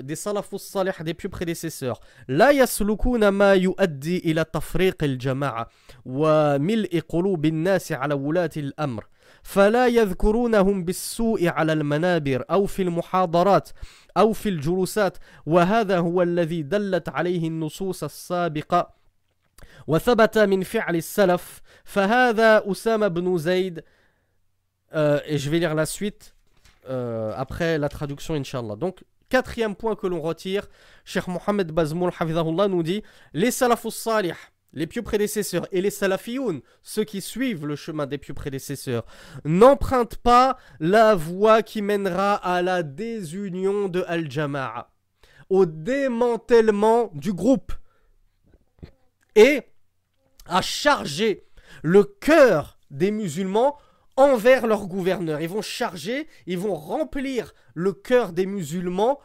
دي 0.00 0.14
سلف 0.14 0.54
الصالح 0.54 1.02
دي 1.02 1.12
بيو 1.12 1.30
بريديسيسور 1.30 1.98
لا 2.28 2.50
يسلكون 2.50 3.28
ما 3.28 3.54
يؤدي 3.54 4.18
إلى 4.18 4.44
تفريق 4.44 5.04
الجماعه 5.04 5.68
وملء 6.04 7.02
قلوب 7.08 7.44
الناس 7.44 7.92
على 7.92 8.14
ولاة 8.14 8.50
الامر 8.56 9.06
فلا 9.42 9.86
يذكرونهم 9.86 10.84
بالسوء 10.84 11.48
على 11.48 11.72
المنابر 11.72 12.44
أو 12.50 12.66
في 12.66 12.82
المحاضرات 12.82 13.68
أو 14.16 14.32
في 14.32 14.48
الجلوسات 14.48 15.18
وهذا 15.46 15.98
هو 15.98 16.22
الذي 16.22 16.62
دلت 16.62 17.08
عليه 17.08 17.48
النصوص 17.48 18.04
السابقه 18.04 18.94
وثبت 19.86 20.38
من 20.38 20.62
فعل 20.62 20.96
السلف 20.96 21.62
فهذا 21.84 22.72
اسامه 22.72 23.08
بن 23.08 23.38
زيد 23.38 23.84
أه, 24.92 25.36
je 25.36 25.50
vais 25.50 25.58
lire 25.58 25.74
la 25.74 25.86
suite 25.86 26.34
euh, 26.88 27.32
après 27.36 27.78
la 27.78 27.88
traduction 27.88 28.34
inshallah. 28.34 28.76
Donc 28.76 29.04
quatrième 29.28 29.74
point 29.74 29.96
que 29.96 30.06
l'on 30.06 30.20
retire, 30.20 30.68
Cheikh 31.04 31.26
Mohamed 31.28 31.70
Bazmoul 31.72 32.10
Hafizahullah 32.18 32.68
nous 32.68 32.82
dit 32.82 33.02
Les 33.32 33.50
salafus 33.50 33.90
salih, 33.90 34.34
les 34.72 34.86
pieux 34.86 35.02
prédécesseurs, 35.02 35.66
et 35.72 35.80
les 35.80 35.90
salafiyoun, 35.90 36.60
ceux 36.82 37.04
qui 37.04 37.20
suivent 37.20 37.66
le 37.66 37.76
chemin 37.76 38.06
des 38.06 38.18
pieux 38.18 38.34
prédécesseurs, 38.34 39.04
n'empruntent 39.44 40.18
pas 40.18 40.58
la 40.80 41.14
voie 41.14 41.62
qui 41.62 41.82
mènera 41.82 42.34
à 42.34 42.62
la 42.62 42.82
désunion 42.82 43.88
de 43.88 44.04
Al-Jama'a, 44.06 44.90
au 45.48 45.66
démantèlement 45.66 47.10
du 47.14 47.32
groupe, 47.32 47.72
et 49.34 49.62
à 50.46 50.62
charger 50.62 51.44
le 51.82 52.04
cœur 52.04 52.78
des 52.90 53.10
musulmans 53.10 53.78
envers 54.18 54.66
leur 54.66 54.88
gouverneur. 54.88 55.40
Ils 55.40 55.48
vont 55.48 55.62
charger, 55.62 56.26
ils 56.46 56.58
vont 56.58 56.74
remplir 56.74 57.54
le 57.74 57.92
cœur 57.92 58.32
des 58.32 58.46
musulmans, 58.46 59.20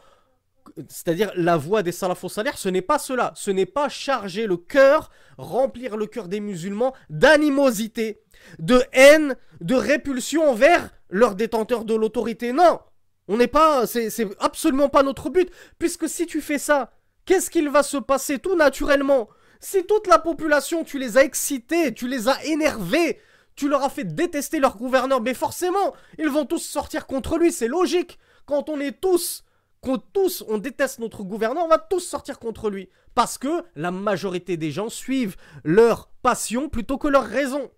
c'est-à-dire 0.88 1.32
la 1.34 1.56
voie 1.56 1.82
des 1.82 1.92
salafos 1.92 2.28
salaires, 2.28 2.56
ce 2.56 2.68
n'est 2.68 2.80
pas 2.80 2.98
cela. 2.98 3.32
Ce 3.34 3.50
n'est 3.50 3.66
pas 3.66 3.88
charger 3.88 4.46
le 4.46 4.56
cœur, 4.56 5.10
remplir 5.36 5.96
le 5.96 6.06
cœur 6.06 6.28
des 6.28 6.38
musulmans 6.40 6.94
d'animosité, 7.10 8.22
de 8.60 8.82
haine, 8.92 9.36
de 9.60 9.74
répulsion 9.74 10.48
envers 10.48 10.90
leurs 11.10 11.34
détenteurs 11.34 11.84
de 11.84 11.94
l'autorité. 11.94 12.52
Non, 12.52 12.78
on 13.26 13.36
n'est 13.36 13.48
pas, 13.48 13.86
c'est 13.88 14.28
absolument 14.38 14.88
pas 14.88 15.02
notre 15.02 15.28
but, 15.28 15.50
puisque 15.80 16.08
si 16.08 16.24
tu 16.24 16.40
fais 16.40 16.58
ça, 16.58 16.92
qu'est-ce 17.26 17.50
qu'il 17.50 17.68
va 17.68 17.82
se 17.82 17.96
passer 17.96 18.38
tout 18.38 18.54
naturellement? 18.54 19.28
Si 19.58 19.84
toute 19.84 20.06
la 20.06 20.20
population, 20.20 20.84
tu 20.84 21.00
les 21.00 21.18
as 21.18 21.24
excités, 21.24 21.92
tu 21.92 22.06
les 22.06 22.28
as 22.28 22.44
énervés, 22.44 23.18
tu 23.56 23.68
leur 23.68 23.82
as 23.84 23.90
fait 23.90 24.04
détester 24.04 24.58
leur 24.60 24.76
gouverneur, 24.76 25.20
mais 25.20 25.34
forcément, 25.34 25.94
ils 26.18 26.28
vont 26.28 26.46
tous 26.46 26.58
sortir 26.58 27.06
contre 27.06 27.38
lui, 27.38 27.52
c'est 27.52 27.68
logique. 27.68 28.18
Quand 28.46 28.68
on 28.68 28.80
est 28.80 29.00
tous, 29.00 29.44
quand 29.80 29.98
tous 30.12 30.44
on 30.48 30.58
déteste 30.58 30.98
notre 30.98 31.22
gouverneur, 31.22 31.64
on 31.64 31.68
va 31.68 31.78
tous 31.78 32.00
sortir 32.00 32.38
contre 32.38 32.70
lui. 32.70 32.88
Parce 33.14 33.38
que 33.38 33.62
la 33.76 33.90
majorité 33.90 34.56
des 34.56 34.70
gens 34.70 34.88
suivent 34.88 35.36
leur 35.62 36.08
passion 36.22 36.68
plutôt 36.68 36.98
que 36.98 37.08
leur 37.08 37.24
raison. 37.24 37.70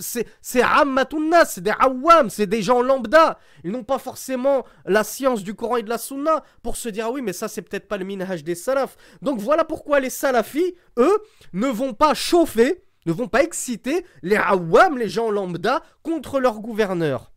C'est 0.00 0.62
Ammatounas, 0.62 1.44
c'est 1.46 1.60
des 1.60 1.72
Awam, 1.78 2.28
c'est 2.30 2.46
des 2.46 2.62
gens 2.62 2.82
lambda. 2.82 3.38
Ils 3.62 3.70
n'ont 3.70 3.84
pas 3.84 3.98
forcément 3.98 4.64
la 4.84 5.04
science 5.04 5.42
du 5.42 5.54
Coran 5.54 5.76
et 5.76 5.82
de 5.82 5.88
la 5.88 5.98
Sunna 5.98 6.44
pour 6.62 6.76
se 6.76 6.88
dire 6.88 7.06
ah 7.06 7.10
oui, 7.10 7.22
mais 7.22 7.32
ça 7.32 7.48
c'est 7.48 7.62
peut-être 7.62 7.88
pas 7.88 7.96
le 7.96 8.04
minhaj 8.04 8.42
des 8.42 8.54
salafs. 8.54 8.96
Donc 9.22 9.38
voilà 9.38 9.64
pourquoi 9.64 10.00
les 10.00 10.10
salafis, 10.10 10.74
eux, 10.98 11.22
ne 11.52 11.68
vont 11.68 11.94
pas 11.94 12.14
chauffer 12.14 12.83
ne 13.06 13.12
vont 13.12 13.28
pas 13.28 13.42
exciter 13.42 14.04
les 14.22 14.36
awam, 14.36 14.98
les 14.98 15.08
gens 15.08 15.30
lambda, 15.30 15.82
contre 16.02 16.40
leur 16.40 16.60
gouverneur. 16.60 17.32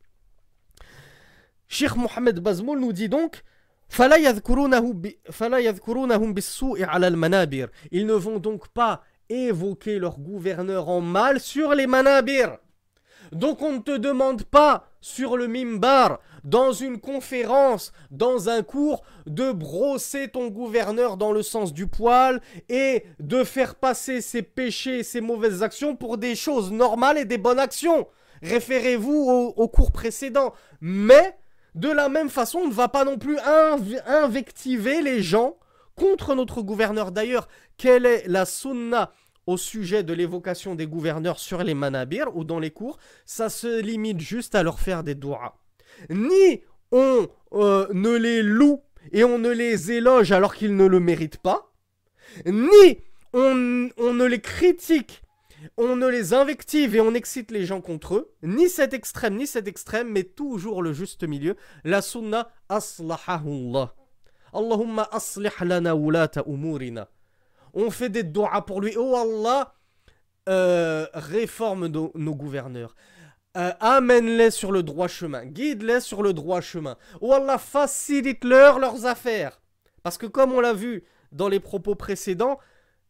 Cheikh 1.67 1.95
Mohamed 1.95 2.39
Bazmoul 2.39 2.79
nous 2.79 2.93
dit 2.93 3.09
donc 3.09 3.43
ils 7.91 8.05
ne 8.05 8.13
vont 8.13 8.39
donc 8.39 8.67
pas 8.69 9.03
évoquer 9.29 9.99
leur 9.99 10.19
gouverneur 10.19 10.89
en 10.89 11.01
mal 11.01 11.39
sur 11.39 11.73
les 11.73 11.87
manabir. 11.87 12.57
Donc 13.31 13.61
on 13.61 13.73
ne 13.73 13.79
te 13.79 13.97
demande 13.97 14.43
pas 14.43 14.89
sur 15.01 15.37
le 15.37 15.47
mimbar, 15.47 16.19
dans 16.47 16.71
une 16.71 16.97
conférence, 16.97 17.91
dans 18.09 18.47
un 18.47 18.63
cours, 18.63 19.03
de 19.25 19.51
brosser 19.51 20.29
ton 20.29 20.47
gouverneur 20.47 21.17
dans 21.17 21.33
le 21.33 21.43
sens 21.43 21.73
du 21.73 21.87
poil 21.87 22.41
et 22.69 23.03
de 23.19 23.43
faire 23.43 23.75
passer 23.75 24.21
ses 24.21 24.43
péchés, 24.43 25.03
ses 25.03 25.19
mauvaises 25.19 25.61
actions 25.61 25.97
pour 25.97 26.17
des 26.17 26.35
choses 26.35 26.71
normales 26.71 27.17
et 27.17 27.25
des 27.25 27.37
bonnes 27.37 27.59
actions. 27.59 28.07
Référez-vous 28.41 29.53
au, 29.57 29.67
cours 29.67 29.91
précédent. 29.91 30.53
Mais, 30.79 31.37
de 31.75 31.89
la 31.89 32.07
même 32.07 32.29
façon, 32.29 32.59
on 32.59 32.67
ne 32.67 32.73
va 32.73 32.87
pas 32.87 33.03
non 33.03 33.17
plus 33.17 33.37
invectiver 34.05 35.01
les 35.01 35.21
gens 35.21 35.57
contre 35.97 36.33
notre 36.33 36.61
gouverneur. 36.61 37.11
D'ailleurs, 37.11 37.49
quelle 37.75 38.05
est 38.05 38.25
la 38.25 38.45
sunna 38.45 39.11
au 39.47 39.57
sujet 39.57 40.03
de 40.03 40.13
l'évocation 40.13 40.75
des 40.75 40.87
gouverneurs 40.87 41.39
sur 41.39 41.61
les 41.61 41.73
manabir 41.73 42.33
ou 42.37 42.45
dans 42.45 42.59
les 42.59 42.71
cours, 42.71 42.97
ça 43.25 43.49
se 43.49 43.81
limite 43.81 44.21
juste 44.21 44.55
à 44.55 44.63
leur 44.63 44.79
faire 44.79 45.03
des 45.03 45.15
doigts. 45.15 45.57
Ni 46.09 46.61
on 46.91 47.27
euh, 47.53 47.87
ne 47.93 48.15
les 48.15 48.41
loue 48.41 48.81
et 49.11 49.23
on 49.23 49.37
ne 49.37 49.49
les 49.49 49.91
éloge 49.91 50.31
alors 50.31 50.55
qu'ils 50.55 50.75
ne 50.75 50.85
le 50.85 50.99
méritent 50.99 51.37
pas, 51.37 51.71
ni 52.45 52.99
on, 53.33 53.45
ne 53.45 54.25
les 54.25 54.41
critique, 54.41 55.21
on 55.77 55.95
ne 55.95 56.07
les 56.07 56.33
invective 56.33 56.95
et 56.95 57.01
on 57.01 57.13
excite 57.13 57.51
les 57.51 57.65
gens 57.65 57.81
contre 57.81 58.15
eux, 58.15 58.33
ni 58.43 58.69
cet 58.69 58.93
extrême, 58.93 59.35
ni 59.35 59.47
cet 59.47 59.67
extrême, 59.67 60.09
mais 60.09 60.23
toujours 60.23 60.81
le 60.81 60.93
juste 60.93 61.23
milieu. 61.23 61.55
La 61.83 62.01
sunna 62.01 62.49
aslahahullah. 62.69 63.93
Allahumma 64.53 65.07
aslih 65.11 65.51
lana 65.61 65.95
wulata 65.95 66.43
umurina 66.47 67.09
on 67.77 67.91
fait 67.91 68.09
des 68.09 68.23
doigts 68.23 68.65
pour 68.65 68.81
lui. 68.81 68.93
Oh 68.97 69.15
Allah, 69.15 69.73
euh, 70.49 71.05
réforme 71.13 71.87
nos, 71.87 72.35
gouverneurs. 72.35 72.95
Euh, 73.57 73.73
amène-les 73.79 74.51
sur 74.51 74.71
le 74.71 74.83
droit 74.83 75.07
chemin. 75.07 75.45
Guide-les 75.45 76.01
sur 76.01 76.21
le 76.21 76.33
droit 76.33 76.61
chemin. 76.61 76.95
Oh 77.21 77.33
Allah, 77.33 77.57
facilite-leur 77.57 78.77
leurs 78.77 79.05
affaires. 79.07 79.59
Parce 80.03 80.19
que 80.19 80.27
comme 80.27 80.53
on 80.53 80.59
l'a 80.59 80.73
vu 80.73 81.03
dans 81.31 81.49
les 81.49 81.59
propos 81.59 81.95
précédents, 81.95 82.59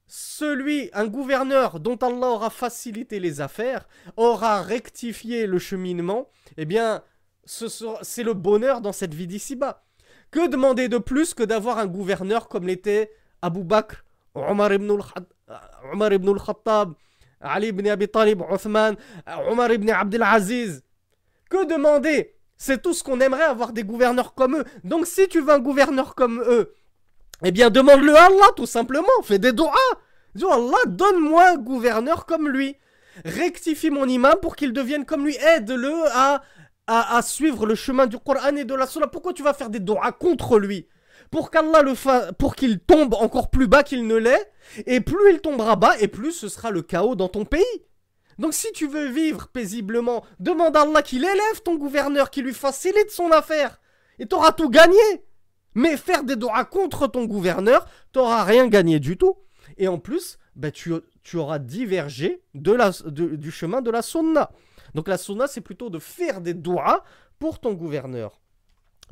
celui, 0.07 0.89
un 0.93 1.05
gouverneur 1.05 1.81
dont 1.81 1.97
Allah 1.97 2.27
aura 2.27 2.49
facilité 2.49 3.19
les 3.19 3.41
affaires, 3.41 3.89
aura 4.15 4.61
rectifié 4.61 5.47
le 5.47 5.59
cheminement, 5.59 6.29
eh 6.55 6.63
bien, 6.63 7.03
c'est 7.45 8.23
le 8.23 8.33
bonheur 8.33 8.79
dans 8.79 8.93
cette 8.93 9.13
vie 9.13 9.27
d'ici-bas. 9.27 9.83
Que 10.31 10.47
demander 10.47 10.87
de 10.87 10.97
plus 10.97 11.33
que 11.33 11.43
d'avoir 11.43 11.77
un 11.77 11.87
gouverneur 11.87 12.47
comme 12.47 12.67
l'était 12.67 13.11
Abu 13.41 13.63
Bakr 13.63 14.03
Omar 14.33 14.71
ibn 14.73 16.29
al-Khattab, 16.29 16.93
Ali 17.41 17.67
ibn 17.67 17.87
Abi 17.87 18.07
Talib, 18.07 18.41
Othman, 18.49 18.95
Omar 19.49 19.71
ibn 19.71 19.89
Abdel 19.89 20.23
Aziz. 20.23 20.83
Que 21.49 21.65
demander? 21.65 22.33
C'est 22.57 22.81
tout 22.81 22.93
ce 22.93 23.03
qu'on 23.03 23.19
aimerait 23.19 23.43
avoir 23.43 23.71
des 23.71 23.83
gouverneurs 23.83 24.33
comme 24.33 24.57
eux. 24.57 24.65
Donc 24.83 25.05
si 25.05 25.27
tu 25.27 25.41
veux 25.41 25.53
un 25.53 25.59
gouverneur 25.59 26.15
comme 26.15 26.41
eux, 26.47 26.73
eh 27.43 27.51
bien 27.51 27.69
demande-le 27.69 28.15
à 28.15 28.25
Allah 28.25 28.47
tout 28.55 28.65
simplement. 28.65 29.07
Fais 29.23 29.37
des 29.39 29.51
doigts. 29.53 29.73
Dis 30.33 30.45
Allah, 30.45 30.77
donne-moi 30.87 31.51
un 31.51 31.57
gouverneur 31.57 32.25
comme 32.25 32.49
lui. 32.49 32.75
Rectifie 33.25 33.89
mon 33.89 34.07
imam 34.07 34.35
pour 34.41 34.55
qu'il 34.55 34.73
devienne 34.73 35.05
comme 35.05 35.25
lui. 35.25 35.35
Aide-le 35.35 35.93
à, 36.13 36.43
à, 36.87 37.21
suivre 37.21 37.65
le 37.65 37.75
chemin 37.75 38.07
du 38.07 38.17
Coran 38.17 38.55
et 38.55 38.65
de 38.65 38.73
la 38.73 38.87
Sunna. 38.87 39.07
Pourquoi 39.07 39.33
tu 39.33 39.43
vas 39.43 39.53
faire 39.53 39.69
des 39.69 39.79
doigts 39.79 40.11
contre 40.11 40.59
lui? 40.59 40.87
Pour 41.31 41.51
qu'Allah 41.51 41.81
le 41.81 41.93
pour 42.33 42.55
qu'il 42.55 42.79
tombe 42.79 43.13
encore 43.13 43.49
plus 43.49 43.67
bas 43.67 43.83
qu'il 43.83 44.07
ne 44.07 44.15
l'est, 44.15 44.51
et 44.85 45.01
plus 45.01 45.31
il 45.31 45.39
tombera 45.39 45.75
bas, 45.75 45.97
et 45.99 46.07
plus 46.07 46.31
ce 46.31 46.49
sera 46.49 46.71
le 46.71 46.81
chaos 46.81 47.15
dans 47.15 47.29
ton 47.29 47.45
pays. 47.45 47.63
Donc 48.37 48.53
si 48.53 48.71
tu 48.71 48.87
veux 48.87 49.07
vivre 49.09 49.47
paisiblement, 49.47 50.23
demande 50.39 50.75
à 50.77 50.81
Allah 50.81 51.01
qu'il 51.01 51.23
élève 51.23 51.61
ton 51.63 51.75
gouverneur, 51.75 52.29
qu'il 52.29 52.45
lui 52.45 52.53
facilite 52.53 53.09
son 53.09 53.31
affaire, 53.31 53.79
et 54.19 54.25
t'auras 54.25 54.51
tout 54.51 54.69
gagné. 54.69 54.97
Mais 55.73 55.95
faire 55.95 56.23
des 56.23 56.35
doigts 56.35 56.65
contre 56.65 57.05
ton 57.07 57.25
gouverneur, 57.25 57.85
t'auras 58.11 58.43
rien 58.43 58.67
gagné 58.67 58.99
du 58.99 59.15
tout. 59.15 59.37
Et 59.77 59.87
en 59.87 59.99
plus, 59.99 60.39
ben, 60.55 60.71
tu, 60.71 60.91
auras 61.35 61.59
divergé 61.59 62.41
du 62.55 63.51
chemin 63.51 63.81
de 63.81 63.91
la 63.91 64.01
sunna. 64.01 64.49
Donc 64.95 65.07
la 65.07 65.19
sunna, 65.19 65.45
c'est 65.45 65.61
plutôt 65.61 65.91
de 65.91 65.99
faire 65.99 66.41
des 66.41 66.55
doigts 66.55 67.03
pour 67.37 67.59
ton 67.59 67.73
gouverneur. 67.73 68.41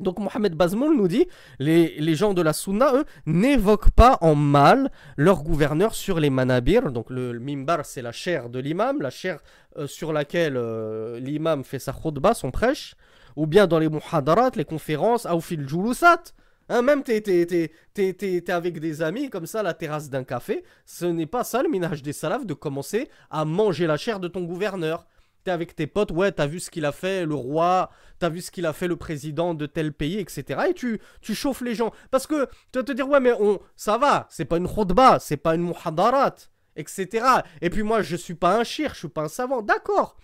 Donc 0.00 0.18
Mohamed 0.18 0.54
Bazmoul 0.54 0.96
nous 0.96 1.08
dit, 1.08 1.26
les, 1.58 1.98
les 1.98 2.14
gens 2.14 2.34
de 2.34 2.42
la 2.42 2.52
Sunna, 2.52 2.92
eux, 2.94 3.04
n'évoquent 3.24 3.90
pas 3.90 4.18
en 4.20 4.34
mal 4.34 4.90
leur 5.16 5.42
gouverneur 5.42 5.94
sur 5.94 6.20
les 6.20 6.30
manabir. 6.30 6.92
Donc 6.92 7.10
le, 7.10 7.38
mimbar, 7.38 7.84
c'est 7.86 8.02
la 8.02 8.12
chair 8.12 8.50
de 8.50 8.58
l'imam, 8.58 9.00
la 9.00 9.10
chair 9.10 9.40
euh, 9.78 9.86
sur 9.86 10.12
laquelle 10.12 10.56
euh, 10.56 11.18
l'imam 11.20 11.64
fait 11.64 11.78
sa 11.78 11.92
khutbah, 11.92 12.34
son 12.34 12.50
prêche. 12.50 12.94
Ou 13.36 13.46
bien 13.46 13.66
dans 13.66 13.78
les 13.78 13.88
muhadarat, 13.88 14.52
les 14.56 14.64
conférences, 14.64 15.26
ou 15.26 15.40
fil 15.40 15.68
julusat. 15.68 16.22
Hein, 16.68 16.82
même 16.82 17.02
t'es, 17.04 17.20
t'es, 17.20 18.50
avec 18.50 18.80
des 18.80 19.02
amis 19.02 19.30
comme 19.30 19.46
ça 19.46 19.60
à 19.60 19.62
la 19.62 19.74
terrasse 19.74 20.10
d'un 20.10 20.24
café. 20.24 20.64
Ce 20.84 21.04
n'est 21.04 21.26
pas 21.26 21.44
ça 21.44 21.62
le 21.62 21.68
minage 21.68 22.02
des 22.02 22.12
salafs 22.12 22.44
de 22.44 22.54
commencer 22.54 23.08
à 23.30 23.44
manger 23.44 23.86
la 23.86 23.96
chair 23.96 24.20
de 24.20 24.28
ton 24.28 24.42
gouverneur 24.42 25.06
avec 25.50 25.74
tes 25.74 25.86
potes, 25.86 26.10
ouais, 26.10 26.32
t'as 26.32 26.46
vu 26.46 26.60
ce 26.60 26.70
qu'il 26.70 26.84
a 26.84 26.92
fait 26.92 27.24
le 27.24 27.34
roi, 27.34 27.90
t'as 28.18 28.28
vu 28.28 28.40
ce 28.40 28.50
qu'il 28.50 28.66
a 28.66 28.72
fait 28.72 28.88
le 28.88 28.96
président 28.96 29.54
de 29.54 29.66
tel 29.66 29.92
pays, 29.92 30.18
etc. 30.18 30.60
Et 30.70 30.74
tu, 30.74 31.00
tu 31.20 31.34
chauffes 31.34 31.60
les 31.60 31.74
gens. 31.74 31.92
Parce 32.10 32.26
que 32.26 32.46
tu 32.72 32.78
vas 32.78 32.84
te 32.84 32.92
dire, 32.92 33.08
ouais, 33.08 33.20
mais 33.20 33.32
on, 33.32 33.60
ça 33.76 33.98
va, 33.98 34.26
c'est 34.30 34.44
pas 34.44 34.56
une 34.56 34.68
khutbah, 34.68 35.18
c'est 35.18 35.36
pas 35.36 35.54
une 35.54 35.62
muhadarat, 35.62 36.34
etc. 36.76 37.26
Et 37.60 37.70
puis 37.70 37.82
moi, 37.82 38.02
je 38.02 38.16
suis 38.16 38.34
pas 38.34 38.58
un 38.58 38.64
chir, 38.64 38.94
je 38.94 39.00
suis 39.00 39.08
pas 39.08 39.22
un 39.22 39.28
savant, 39.28 39.62
d'accord. 39.62 40.16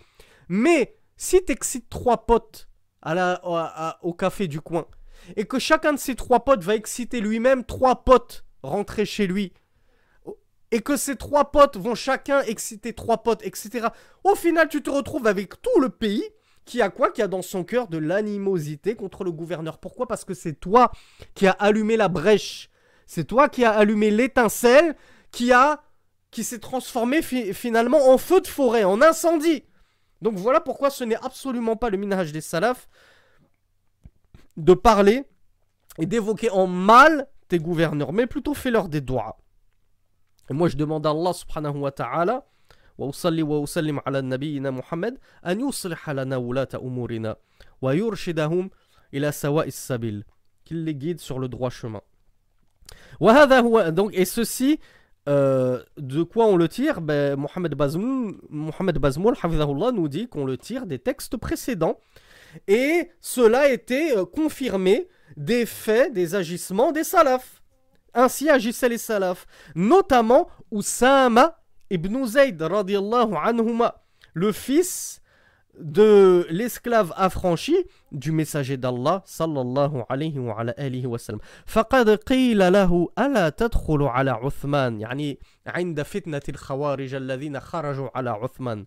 Mais 0.47 0.97
si 1.17 1.43
t'excites 1.43 1.89
trois 1.89 2.25
potes 2.25 2.67
à 3.01 3.13
la, 3.13 3.97
au 4.01 4.13
café 4.13 4.47
du 4.47 4.61
coin, 4.61 4.85
et 5.35 5.45
que 5.45 5.59
chacun 5.59 5.93
de 5.93 5.99
ces 5.99 6.15
trois 6.15 6.43
potes 6.43 6.63
va 6.63 6.75
exciter 6.75 7.21
lui-même 7.21 7.63
trois 7.63 8.03
potes 8.03 8.45
rentrer 8.61 9.05
chez 9.05 9.27
lui, 9.27 9.53
et 10.73 10.81
que 10.81 10.97
ces 10.97 11.15
trois 11.15 11.51
potes 11.51 11.77
vont 11.77 11.93
chacun 11.93 12.41
exciter 12.41 12.93
trois 12.93 13.19
potes, 13.19 13.45
etc. 13.45 13.89
Au 14.23 14.33
final, 14.33 14.67
tu 14.67 14.81
te 14.81 14.89
retrouves 14.89 15.27
avec 15.27 15.61
tout 15.61 15.79
le 15.79 15.89
pays 15.89 16.23
qui 16.65 16.81
a 16.81 16.89
quoi? 16.89 17.11
Qui 17.11 17.21
a 17.21 17.27
dans 17.27 17.43
son 17.43 17.63
cœur 17.63 17.87
de 17.87 17.99
l'animosité 17.99 18.95
contre 18.95 19.23
le 19.23 19.31
gouverneur. 19.31 19.77
Pourquoi? 19.77 20.07
Parce 20.07 20.25
que 20.25 20.33
c'est 20.33 20.59
toi 20.59 20.91
qui 21.35 21.45
as 21.45 21.51
allumé 21.51 21.95
la 21.95 22.07
brèche. 22.07 22.71
C'est 23.05 23.25
toi 23.25 23.49
qui 23.49 23.63
as 23.63 23.71
allumé 23.71 24.09
l'étincelle 24.09 24.95
qui 25.31 25.51
a 25.53 25.83
qui 26.31 26.43
s'est 26.43 26.57
transformé 26.57 27.21
finalement 27.21 28.09
en 28.09 28.17
feu 28.17 28.41
de 28.41 28.47
forêt, 28.47 28.83
en 28.83 28.99
incendie. 29.03 29.65
Donc 30.23 30.37
voilà 30.37 30.59
pourquoi 30.59 30.89
ce 30.89 31.03
n'est 31.03 31.23
absolument 31.23 31.75
pas 31.75 31.91
le 31.91 31.97
minage 31.97 32.31
des 32.31 32.41
salafs 32.41 32.87
de 34.57 34.73
parler 34.73 35.25
et 35.99 36.07
d'évoquer 36.07 36.49
en 36.49 36.65
mal 36.65 37.27
tes 37.47 37.59
gouverneurs, 37.59 38.11
mais 38.11 38.25
plutôt 38.25 38.55
fais-leur 38.55 38.89
des 38.89 39.01
doigts. 39.01 39.37
Et 40.50 40.54
moi, 40.54 40.68
je 40.68 40.76
demande 40.76 41.06
à 41.06 41.10
Allah 41.10 41.32
subhanahu 41.32 41.78
wa 41.78 41.90
ta'ala, 41.90 42.44
وأصلي 42.98 43.42
وأسلم 43.42 44.00
على 44.06 44.20
نبينا 44.22 44.70
محمد 44.70 45.18
أن 45.46 45.68
يصلح 45.68 46.10
لنا 46.10 46.36
ولاة 46.36 46.68
أمورنا 46.74 47.36
ويرشدهم 47.82 48.70
إلى 49.14 49.32
سواء 49.32 49.66
السبيل 49.66 50.24
qu'il 50.64 50.84
les 50.84 50.94
guide 50.94 51.20
sur 51.20 51.38
le 51.38 51.48
droit 51.48 51.70
chemin. 51.70 52.02
وهذا 53.20 53.60
هو 53.60 53.90
donc 53.92 54.10
et 54.14 54.24
ceci 54.24 54.80
euh, 55.28 55.82
de 55.96 56.22
quoi 56.22 56.46
on 56.46 56.56
le 56.56 56.68
tire 56.68 57.00
ben, 57.00 57.36
Mohamed 57.36 57.74
Bazmoul, 57.74 58.36
Mohamed 58.48 58.98
Bazmoul 58.98 59.34
nous 59.94 60.08
dit 60.08 60.28
qu'on 60.28 60.44
le 60.44 60.56
tire 60.56 60.86
des 60.86 60.98
textes 60.98 61.36
précédents 61.36 61.98
et 62.66 63.10
cela 63.20 63.60
a 63.60 63.68
été 63.68 64.16
euh, 64.16 64.24
confirmé 64.24 65.08
des 65.36 65.66
faits, 65.66 66.12
des 66.12 66.34
agissements 66.34 66.92
des 66.92 67.04
salafs. 67.04 67.61
Ainsi 68.13 68.49
agissaient 68.49 68.89
les 68.89 68.97
salafs, 68.97 69.45
notamment 69.75 70.47
Oussama 70.71 71.57
ibn 71.89 72.25
Zayd 72.25 72.61
anhuma, 72.61 73.95
le 74.33 74.51
fils 74.51 75.21
de 75.79 76.45
l'esclave 76.49 77.13
affranchi 77.15 77.75
du 78.11 78.31
messager 78.31 78.77
d'Allah 78.77 79.23
sallallahu 79.25 80.03
alayhi 80.07 80.37
wa 80.39 80.59
ala 80.59 80.73
alihi 80.77 81.07
wa 81.07 81.17
sallam. 81.17 81.41
فقد 81.65 82.09
قيل 82.09 82.73
له 82.73 83.09
ألا 83.19 83.49
تدخل 83.49 84.03
على 84.03 84.31
عثمان 84.31 85.01
يعني 85.01 85.39
عند 85.67 86.01
فتنة 86.01 86.41
الخوارج 86.49 87.13
الذين 87.13 87.59
خرجوا 87.59 88.09
على 88.15 88.29
عثمان 88.29 88.85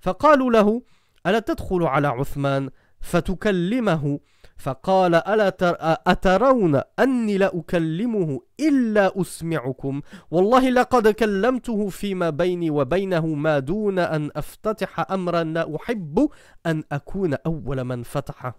فقالوا 0.00 0.50
له 0.50 0.82
ألا 1.26 1.38
تدخل 1.38 1.82
على 1.82 2.08
عثمان 2.08 2.70
فتكلمه 3.00 4.20
فقال 4.58 5.14
ألا 5.14 5.48
تر 5.50 5.76
أترون 5.80 6.82
أني 6.98 7.38
لا 7.38 7.58
أكلمه 7.58 8.40
إلا 8.60 9.20
أسمعكم؟ 9.20 10.00
والله 10.30 10.70
لقد 10.70 11.08
كلمته 11.08 11.88
فيما 11.88 12.30
بيني 12.30 12.70
وبينه 12.70 13.26
ما 13.26 13.58
دون 13.58 13.98
أن 13.98 14.30
أفتتح 14.36 15.10
أمرا 15.12 15.44
لا 15.44 15.76
أحب 15.76 16.28
أن 16.66 16.84
أكون 16.92 17.34
أول 17.34 17.84
من 17.84 18.02
فتحه. 18.02 18.54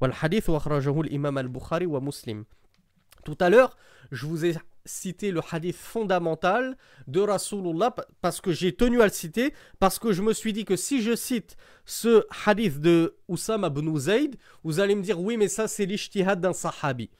والحديث 0.00 0.50
أخرجه 0.50 1.00
الإمام 1.00 1.38
البخاري 1.38 1.86
ومسلم. 1.86 2.44
Tout 3.24 3.38
à 3.40 3.48
l'heure, 3.48 3.76
je 4.12 4.26
vous 4.26 4.44
ai 4.44 4.54
citer 4.84 5.30
le 5.30 5.40
hadith 5.50 5.76
fondamental 5.76 6.76
de 7.06 7.20
Rasulullah 7.20 7.94
parce 8.20 8.40
que 8.40 8.52
j'ai 8.52 8.74
tenu 8.74 9.00
à 9.00 9.04
le 9.04 9.12
citer, 9.12 9.54
parce 9.78 9.98
que 9.98 10.12
je 10.12 10.22
me 10.22 10.32
suis 10.32 10.52
dit 10.52 10.64
que 10.64 10.76
si 10.76 11.02
je 11.02 11.14
cite 11.16 11.56
ce 11.84 12.24
hadith 12.46 12.80
de 12.80 13.16
Oussama 13.28 13.68
ibn 13.68 13.96
Zayd, 13.96 14.36
vous 14.62 14.80
allez 14.80 14.94
me 14.94 15.02
dire 15.02 15.20
oui 15.20 15.36
mais 15.36 15.48
ça 15.48 15.68
c'est 15.68 15.86
l'ishtihad 15.86 16.40
d'un 16.40 16.52
sahabi. 16.52 17.10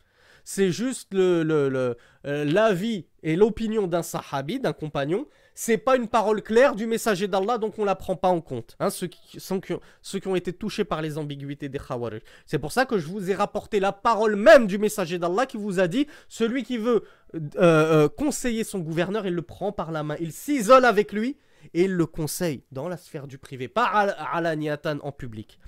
C'est 0.45 0.71
juste 0.71 1.15
l'avis 1.15 1.45
le, 1.45 1.97
euh, 2.27 3.03
et 3.23 3.35
l'opinion 3.35 3.87
d'un 3.87 4.03
sahabi, 4.03 4.61
d'un 4.61 4.75
compagnon, 4.75 5.27
c'est 5.55 5.79
pas 5.79 5.97
une 5.97 6.09
parole 6.09 6.43
claire 6.43 6.75
du 6.75 6.87
messager 6.87 7.29
d'Allah, 7.29 7.59
donc 7.59 7.79
on 7.79 7.85
la 7.85 7.95
prend 7.95 8.17
pas 8.17 8.29
en 8.29 8.41
compte. 8.41 8.77
Hein, 8.81 8.91
ceux, 8.91 9.07
qui, 9.07 10.27
ont 10.27 10.35
été 10.35 10.53
touchés 10.53 10.85
par 10.85 11.01
les 11.01 11.17
ambiguïtés 11.17 11.69
des 11.69 11.79
Khawarij. 11.79 12.23
C'est 12.45 12.59
pour 12.59 12.73
ça 12.73 12.87
que 12.87 12.99
je 12.99 13.07
vous 13.07 13.31
ai 13.31 13.35
rapporté 13.35 13.79
la 13.79 13.93
parole 13.93 14.35
même 14.35 14.67
du 14.67 14.79
messager 14.79 15.19
d'Allah 15.19 15.47
qui 15.47 15.57
vous 15.57 15.79
a 15.79 15.87
dit 15.87 16.09
celui 16.29 16.65
qui 16.65 16.77
veut 16.77 17.05
euh, 17.35 17.41
euh, 17.59 18.09
conseiller 18.09 18.65
son 18.65 18.81
gouverneur, 18.81 19.27
il 19.27 19.35
le 19.35 19.43
prend 19.43 19.71
par 19.71 19.93
la 19.93 20.03
main, 20.03 20.17
il 20.19 20.33
s'isole 20.33 20.85
avec 20.85 21.13
lui 21.13 21.37
et 21.73 21.85
il 21.85 21.93
le 21.93 22.07
conseille 22.07 22.65
dans 22.73 22.89
la 22.89 22.97
sphère 22.97 23.29
du 23.29 23.39
privé, 23.39 23.69
pas 23.69 23.85
à, 23.85 24.41
la 24.41 24.57
niatan 24.57 24.99
en 25.03 25.13
public. 25.13 25.61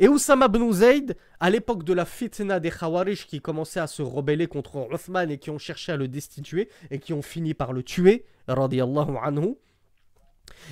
Et 0.00 0.08
Oussama 0.08 0.46
ibn 0.46 0.70
Zayd, 0.72 1.16
à 1.40 1.50
l'époque 1.50 1.84
de 1.84 1.92
la 1.92 2.04
fitna 2.04 2.60
des 2.60 2.70
Khawarij 2.70 3.26
qui 3.26 3.40
commençaient 3.40 3.80
à 3.80 3.88
se 3.88 4.00
rebeller 4.00 4.46
contre 4.46 4.76
Othman 4.90 5.30
et 5.30 5.38
qui 5.38 5.50
ont 5.50 5.58
cherché 5.58 5.92
à 5.92 5.96
le 5.96 6.08
destituer 6.08 6.70
et 6.90 6.98
qui 6.98 7.12
ont 7.12 7.22
fini 7.22 7.52
par 7.52 7.72
le 7.72 7.82
tuer, 7.82 8.24
anhu, 8.48 9.56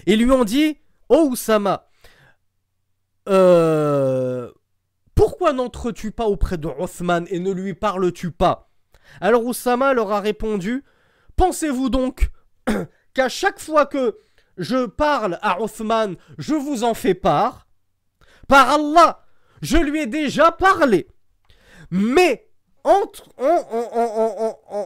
ils 0.07 0.21
lui 0.21 0.31
ont 0.31 0.45
dit 0.45 0.79
Oh 1.09 1.29
Oussama, 1.31 1.89
euh, 3.29 4.51
pourquoi 5.15 5.53
n'entres-tu 5.53 6.13
pas 6.13 6.27
auprès 6.27 6.59
de 6.59 6.69
Othman 6.69 7.27
et 7.31 7.39
ne 7.39 7.53
lui 7.53 7.75
parles-tu 7.75 8.31
pas? 8.31 8.71
Alors 9.21 9.45
Oussama 9.45 9.95
leur 9.95 10.13
a 10.13 10.21
répondu 10.21 10.85
Pensez-vous 11.37 11.91
donc 11.91 12.31
qu'à 13.15 13.29
chaque 13.29 13.61
fois 13.61 13.87
que 13.87 14.17
je 14.57 14.87
parle 14.87 15.39
à 15.43 15.61
Othman, 15.61 16.17
je 16.39 16.55
vous 16.55 16.83
en 16.83 16.95
fais 16.95 17.15
part? 17.15 17.67
Par 18.49 18.71
Allah, 18.71 19.25
je 19.63 19.77
lui 19.77 20.03
ai 20.03 20.07
déjà 20.07 20.51
parlé. 20.53 21.09
Mais 21.91 22.49
entre, 22.85 23.29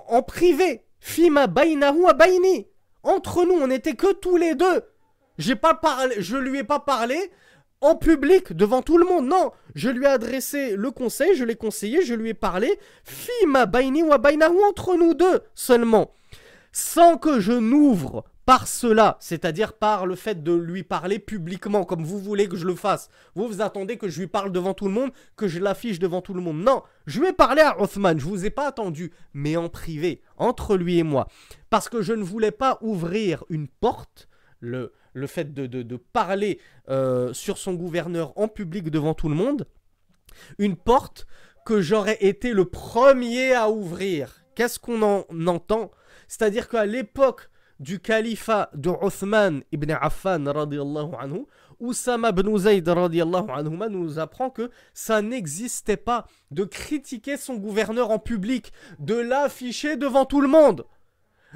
en, 0.08 0.22
privé, 0.22 0.86
Fima 0.98 1.46
bainahu 1.46 2.06
a 2.08 2.12
baini. 2.14 2.66
Entre 3.02 3.44
nous, 3.44 3.54
on 3.54 3.66
n'était 3.66 3.94
que 3.94 4.12
tous 4.12 4.36
les 4.36 4.54
deux. 4.54 4.82
J'ai 5.38 5.56
pas 5.56 5.74
parlé, 5.74 6.16
je 6.18 6.36
lui 6.36 6.58
ai 6.58 6.64
pas 6.64 6.80
parlé 6.80 7.18
en 7.80 7.96
public 7.96 8.52
devant 8.52 8.82
tout 8.82 8.98
le 8.98 9.06
monde. 9.06 9.26
Non, 9.26 9.52
je 9.74 9.88
lui 9.88 10.04
ai 10.04 10.08
adressé 10.08 10.76
le 10.76 10.90
conseil, 10.90 11.34
je 11.34 11.44
l'ai 11.44 11.54
conseillé, 11.56 12.02
je 12.02 12.14
lui 12.14 12.30
ai 12.30 12.34
parlé. 12.34 12.78
Fima 13.04 13.66
baini 13.66 14.02
wa 14.02 14.18
bainahu 14.18 14.62
entre 14.68 14.96
nous 14.96 15.14
deux 15.14 15.40
seulement, 15.54 16.12
sans 16.72 17.16
que 17.16 17.40
je 17.40 17.52
n'ouvre 17.52 18.24
par 18.46 18.66
cela, 18.66 19.16
c'est-à-dire 19.20 19.74
par 19.74 20.06
le 20.06 20.16
fait 20.16 20.42
de 20.42 20.52
lui 20.52 20.82
parler 20.82 21.18
publiquement, 21.18 21.84
comme 21.84 22.04
vous 22.04 22.18
voulez 22.18 22.48
que 22.48 22.56
je 22.56 22.66
le 22.66 22.74
fasse. 22.74 23.08
Vous, 23.34 23.46
vous 23.46 23.60
attendez 23.60 23.96
que 23.96 24.08
je 24.08 24.20
lui 24.20 24.26
parle 24.26 24.50
devant 24.50 24.74
tout 24.74 24.86
le 24.86 24.92
monde, 24.92 25.12
que 25.36 25.46
je 25.46 25.60
l'affiche 25.60 25.98
devant 25.98 26.20
tout 26.20 26.34
le 26.34 26.40
monde. 26.40 26.62
Non, 26.62 26.82
je 27.06 27.20
lui 27.20 27.28
ai 27.28 27.32
parlé 27.32 27.62
à 27.62 27.80
Othman, 27.80 28.18
je 28.18 28.24
vous 28.24 28.44
ai 28.44 28.50
pas 28.50 28.66
attendu, 28.66 29.12
mais 29.34 29.56
en 29.56 29.68
privé, 29.68 30.22
entre 30.36 30.76
lui 30.76 30.98
et 30.98 31.02
moi. 31.02 31.28
Parce 31.68 31.88
que 31.88 32.02
je 32.02 32.12
ne 32.12 32.24
voulais 32.24 32.50
pas 32.50 32.78
ouvrir 32.80 33.44
une 33.50 33.68
porte, 33.68 34.28
le, 34.58 34.92
le 35.12 35.26
fait 35.26 35.52
de, 35.52 35.66
de, 35.66 35.96
parler 35.96 36.60
euh, 36.88 37.32
sur 37.32 37.58
son 37.58 37.74
gouverneur 37.74 38.32
en 38.36 38.48
public 38.48 38.90
devant 38.90 39.14
tout 39.14 39.28
le 39.28 39.34
monde, 39.34 39.66
une 40.58 40.76
porte 40.76 41.26
que 41.64 41.80
j'aurais 41.80 42.18
été 42.20 42.52
le 42.52 42.64
premier 42.64 43.54
à 43.54 43.70
ouvrir. 43.70 44.44
Qu'est-ce 44.54 44.78
qu'on 44.78 45.02
en 45.02 45.24
entend? 45.46 45.90
C'est-à-dire 46.28 46.68
qu'à 46.68 46.86
l'époque 46.86 47.50
du 47.80 47.98
califat 47.98 48.70
de 48.74 48.90
Uthman 48.90 49.62
ibn 49.72 49.90
Affan 49.90 50.46
radiallahu 50.46 51.14
anhu, 51.18 51.46
Oussama 51.80 52.28
ibn 52.28 52.56
Zayd 52.58 52.86
radiallahu 52.86 53.50
anhu 53.50 53.90
nous 53.90 54.18
apprend 54.18 54.50
que 54.50 54.70
ça 54.92 55.22
n'existait 55.22 55.96
pas 55.96 56.26
de 56.50 56.64
critiquer 56.64 57.38
son 57.38 57.56
gouverneur 57.56 58.10
en 58.10 58.18
public, 58.18 58.72
de 58.98 59.14
l'afficher 59.14 59.96
devant 59.96 60.26
tout 60.26 60.42
le 60.42 60.48
monde. 60.48 60.84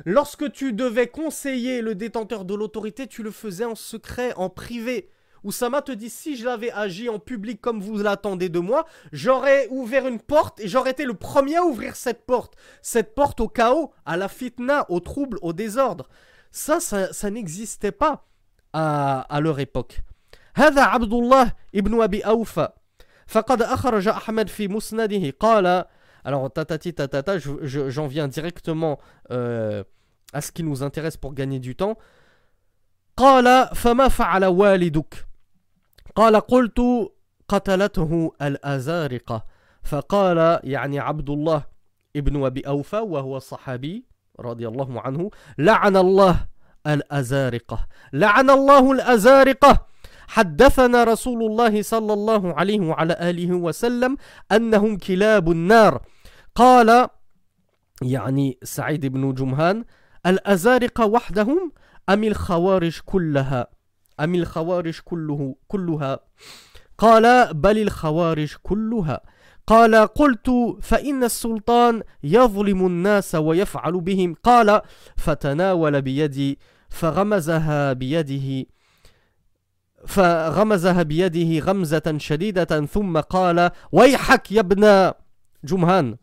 Lorsque 0.07 0.51
tu 0.51 0.73
devais 0.73 1.07
conseiller 1.07 1.83
le 1.83 1.95
détenteur 1.95 2.45
de 2.45 2.55
l'autorité, 2.55 3.07
tu 3.07 3.23
le 3.23 3.31
faisais 3.31 3.65
en 3.65 3.77
secret, 3.77 4.33
en 4.37 4.49
privé. 4.49 5.11
Oussama 5.44 5.82
te 5.82 5.92
dit 5.92 6.10
si 6.10 6.36
je 6.36 6.46
l'avais 6.46 6.72
agi 6.72 7.08
en 7.08 7.18
public 7.18 7.62
comme 7.62 7.80
vous 7.80 7.98
l'attendez 7.98 8.50
de 8.50 8.60
moi, 8.60 8.86
j'aurais 9.14 9.68
ouvert 9.70 10.06
une 10.08 10.20
porte 10.20 10.60
et 10.60 10.68
j'aurais 10.68 10.92
été 10.92 11.06
le 11.06 11.14
premier 11.14 11.58
à 11.58 11.64
ouvrir 11.64 11.96
cette 11.96 12.26
porte. 12.26 12.56
Cette 12.82 13.16
porte 13.16 13.40
au 13.40 13.48
chaos, 13.48 13.94
à 14.06 14.18
la 14.18 14.28
fitna, 14.28 14.86
au 14.90 15.00
trouble, 15.00 15.40
au 15.42 15.54
désordre. 15.54 16.10
Ça, 16.52 16.80
ça, 16.80 17.30
n'existait 17.30 17.92
pas 17.92 18.26
à, 18.74 19.22
à 19.22 19.40
leur 19.40 19.60
époque. 19.60 20.02
هذا 20.56 20.82
عبد 20.82 21.14
الله 21.14 21.54
ابن 21.76 22.02
أبي 22.02 22.22
أوفى 22.22 22.70
فقد 23.28 23.62
أخرج 23.62 24.08
أحمد 24.08 24.48
في 24.50 24.68
مسنده 24.68 25.34
قال 25.40 25.86
alors 26.26 26.52
tatati 26.52 26.94
tatata 26.94 27.38
j'en 27.38 28.08
viens 28.08 28.28
directement 28.28 29.00
euh, 29.32 29.84
à 30.34 30.42
ce 30.42 30.52
qui 30.52 30.64
nous 30.64 30.84
intéresse 30.84 31.16
pour 31.16 31.34
gagner 31.34 31.60
du 31.60 31.76
temps 31.76 31.98
قال 33.18 33.70
فما 33.76 34.08
فعل 34.08 34.46
والدك 34.46 35.28
قال 36.17 36.37
قلت 36.37 36.81
قتلته 37.49 38.33
الأزارقة. 38.43 39.45
فقال 39.83 40.61
يعني 40.65 40.99
عبد 40.99 41.31
الله 41.31 41.65
ابن 42.17 42.45
أبي 42.45 42.61
أوفى 42.61 42.97
وهو 42.97 43.39
صحابي 43.39 44.05
رضي 44.41 44.69
الله 44.69 45.01
عنه 45.01 45.31
لعن 45.59 45.97
الله 45.97 46.47
الأزارقة. 46.87 47.87
لعن 48.13 48.51
الله 48.51 48.93
الأزارقة. 48.93 49.87
حدثنا 50.29 51.05
رسول 51.05 51.43
الله 51.43 51.83
صلى 51.83 52.13
الله 52.13 52.55
عليه 52.55 52.81
وعلى 52.81 53.17
آله 53.21 53.55
وسلم 53.55 54.17
أنهم 54.53 54.99
كلاب 54.99 55.51
النار. 55.51 56.03
قال 56.55 57.09
يعني 58.03 58.59
سعيد 58.63 59.07
بن 59.07 59.35
جمهان 59.35 59.85
الأزارقة 60.27 61.07
وحدهم 61.07 61.73
أم 62.09 62.25
الخوارج 62.25 63.01
كلها؟ 63.05 63.67
أم 64.21 64.35
الخوارج 64.35 65.01
كله 65.05 65.55
كلها؟ 65.69 66.19
قال 66.99 67.55
بل 67.55 67.79
الخوارج 67.79 68.55
كلها. 68.63 69.21
قال 69.67 69.95
قلت 69.95 70.51
فإن 70.81 71.25
السلطان 71.25 72.03
يظلم 72.23 72.87
الناس 72.87 73.35
ويفعل 73.35 74.01
بهم. 74.01 74.35
قال 74.43 74.81
فتناول 75.17 76.03
بيدي 76.03 76.59
فغمزها 76.89 77.93
بيده 77.93 78.67
فغمزها 80.07 81.03
بيده 81.03 81.65
غمزة 81.65 82.15
شديدة. 82.19 82.87
ثم 82.87 83.21
قال 83.21 83.71
ويحك 83.93 84.53
يا 84.53 84.61
ابن 84.61 85.13
جمهان 85.65 86.17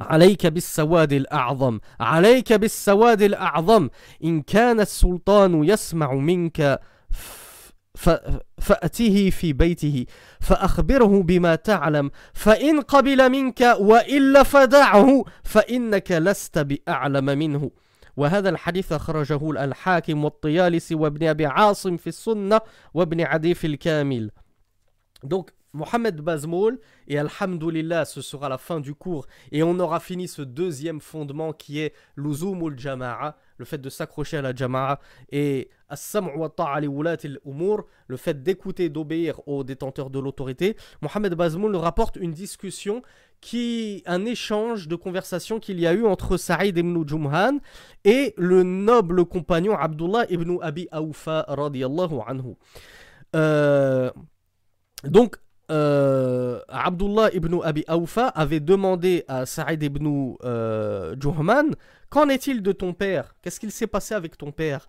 عليك 0.00 0.46
بالسواد 0.46 1.12
الأعظم 1.12 1.78
عليك 2.00 2.52
بالسواد 2.52 3.22
الأعظم. 3.22 3.88
إن 4.24 4.42
كان 4.42 4.80
السلطان 4.80 5.64
يسمع 5.64 6.14
منك 6.14 6.80
فأته 8.58 9.30
في 9.30 9.52
بيته 9.52 10.06
فأخبره 10.40 11.22
بما 11.22 11.54
تعلم 11.54 12.10
فإن 12.34 12.80
قبل 12.80 13.30
منك 13.30 13.60
وإلا 13.80 14.42
فدعه 14.42 15.24
فإنك 15.44 16.12
لست 16.12 16.58
بأعلم 16.58 17.24
منه. 17.24 17.70
وهذا 18.16 18.48
الحديث 18.48 18.92
أخرجه 18.92 19.50
الحاكم 19.50 20.24
والطيالسي 20.24 20.94
وابن 20.94 21.26
أبي 21.26 21.46
عاصم 21.46 21.96
في 21.96 22.06
السنة 22.06 22.60
وابن 22.94 23.20
عدي 23.20 23.54
في 23.54 23.66
الكامل. 23.66 24.30
Donc, 25.24 25.50
Mohamed 25.74 26.20
Bazmoul, 26.22 26.78
et 27.08 27.18
Alhamdulillah, 27.18 28.04
ce 28.06 28.22
sera 28.22 28.48
la 28.48 28.56
fin 28.58 28.80
du 28.80 28.94
cours, 28.94 29.26
et 29.52 29.62
on 29.62 29.78
aura 29.78 30.00
fini 30.00 30.28
ce 30.28 30.42
deuxième 30.42 31.00
fondement 31.00 31.52
qui 31.52 31.80
est 31.80 31.92
l'uzumul 32.16 32.78
jama'a, 32.78 33.36
le 33.58 33.64
fait 33.64 33.78
de 33.78 33.88
s'accrocher 33.88 34.36
à 34.36 34.42
la 34.42 34.54
jama'a, 34.54 35.00
et 35.30 35.68
le 38.08 38.16
fait 38.16 38.42
d'écouter, 38.42 38.88
d'obéir 38.88 39.40
aux 39.46 39.64
détenteurs 39.64 40.10
de 40.10 40.18
l'autorité. 40.18 40.76
Mohamed 41.02 41.34
Bazmoul 41.34 41.76
rapporte 41.76 42.16
une 42.16 42.32
discussion 42.32 43.02
qui 43.40 44.02
un 44.06 44.24
échange 44.24 44.88
de 44.88 44.96
conversation 44.96 45.60
qu'il 45.60 45.78
y 45.78 45.86
a 45.86 45.92
eu 45.92 46.04
entre 46.04 46.36
Saïd 46.36 46.76
ibn 46.76 47.06
Jumhan 47.06 47.58
et 48.04 48.34
le 48.36 48.62
noble 48.62 49.24
compagnon 49.24 49.76
Abdullah 49.76 50.26
ibn 50.30 50.58
Abi 50.62 50.88
radiyallahu 50.92 52.20
anhu. 52.26 52.56
Euh, 53.34 54.10
donc 55.04 55.36
euh, 55.70 56.60
Abdullah 56.68 57.30
ibn 57.34 57.60
Abi 57.62 57.84
Awfa 57.88 58.28
avait 58.28 58.60
demandé 58.60 59.24
à 59.28 59.46
Saïd 59.46 59.82
ibn 59.82 60.34
euh, 60.44 61.14
Qu'en 62.10 62.28
est-il 62.28 62.62
de 62.62 62.72
ton 62.72 62.92
père? 62.92 63.34
Qu'est-ce 63.42 63.60
qu'il 63.60 63.72
s'est 63.72 63.86
passé 63.86 64.14
avec 64.14 64.36
ton 64.38 64.52
père? 64.52 64.88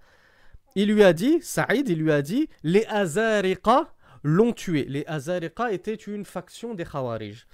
Il 0.76 0.93
lui 0.93 1.03
a 1.03 1.13
dit, 1.13 1.39
Saïd, 1.41 1.89
il 1.89 1.99
lui 1.99 2.11
a 2.11 2.22
dit 2.22 2.49
Les 2.63 2.86
Azariqa 2.86 3.93
l'ont 4.24 4.53
tué. 4.53 4.86
Les 4.89 5.05
Azariqa 5.07 5.72
étaient 5.72 5.95
une 5.95 6.26
faction 6.26 6.74
des 6.74 6.86
Khawarij. 6.86 7.47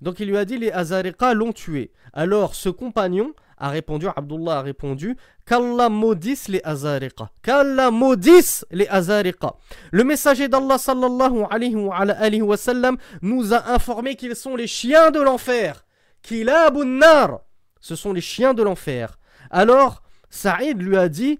Donc 0.00 0.20
il 0.20 0.28
lui 0.28 0.36
a 0.36 0.44
dit 0.44 0.58
les 0.58 0.70
Azariqa 0.70 1.34
l'ont 1.34 1.52
tué. 1.52 1.90
Alors 2.12 2.54
ce 2.54 2.68
compagnon 2.68 3.32
a 3.58 3.70
répondu, 3.70 4.06
Abdullah 4.14 4.58
a 4.58 4.62
répondu, 4.62 5.16
qu'Allah 5.46 5.88
maudisse 5.88 6.48
les 6.48 6.60
Azariqa. 6.64 7.30
Qu'Allah 7.42 7.90
maudisse 7.90 8.66
les 8.70 8.86
Azariqa. 8.88 9.54
Le 9.92 10.04
messager 10.04 10.48
d'Allah 10.48 10.78
sallallahu 10.78 11.44
alayhi 11.50 12.42
wa, 12.42 12.56
sallam 12.56 12.98
nous 13.22 13.54
a 13.54 13.70
informé 13.70 14.16
qu'ils 14.16 14.36
sont 14.36 14.56
les 14.56 14.66
chiens 14.66 15.10
de 15.10 15.20
l'enfer. 15.20 15.84
Kilabun 16.22 16.98
nar. 16.98 17.40
Ce 17.80 17.96
sont 17.96 18.12
les 18.12 18.20
chiens 18.20 18.54
de 18.54 18.62
l'enfer. 18.62 19.18
Alors 19.50 20.02
Saïd 20.30 20.82
lui 20.82 20.96
a 20.96 21.08
dit, 21.08 21.38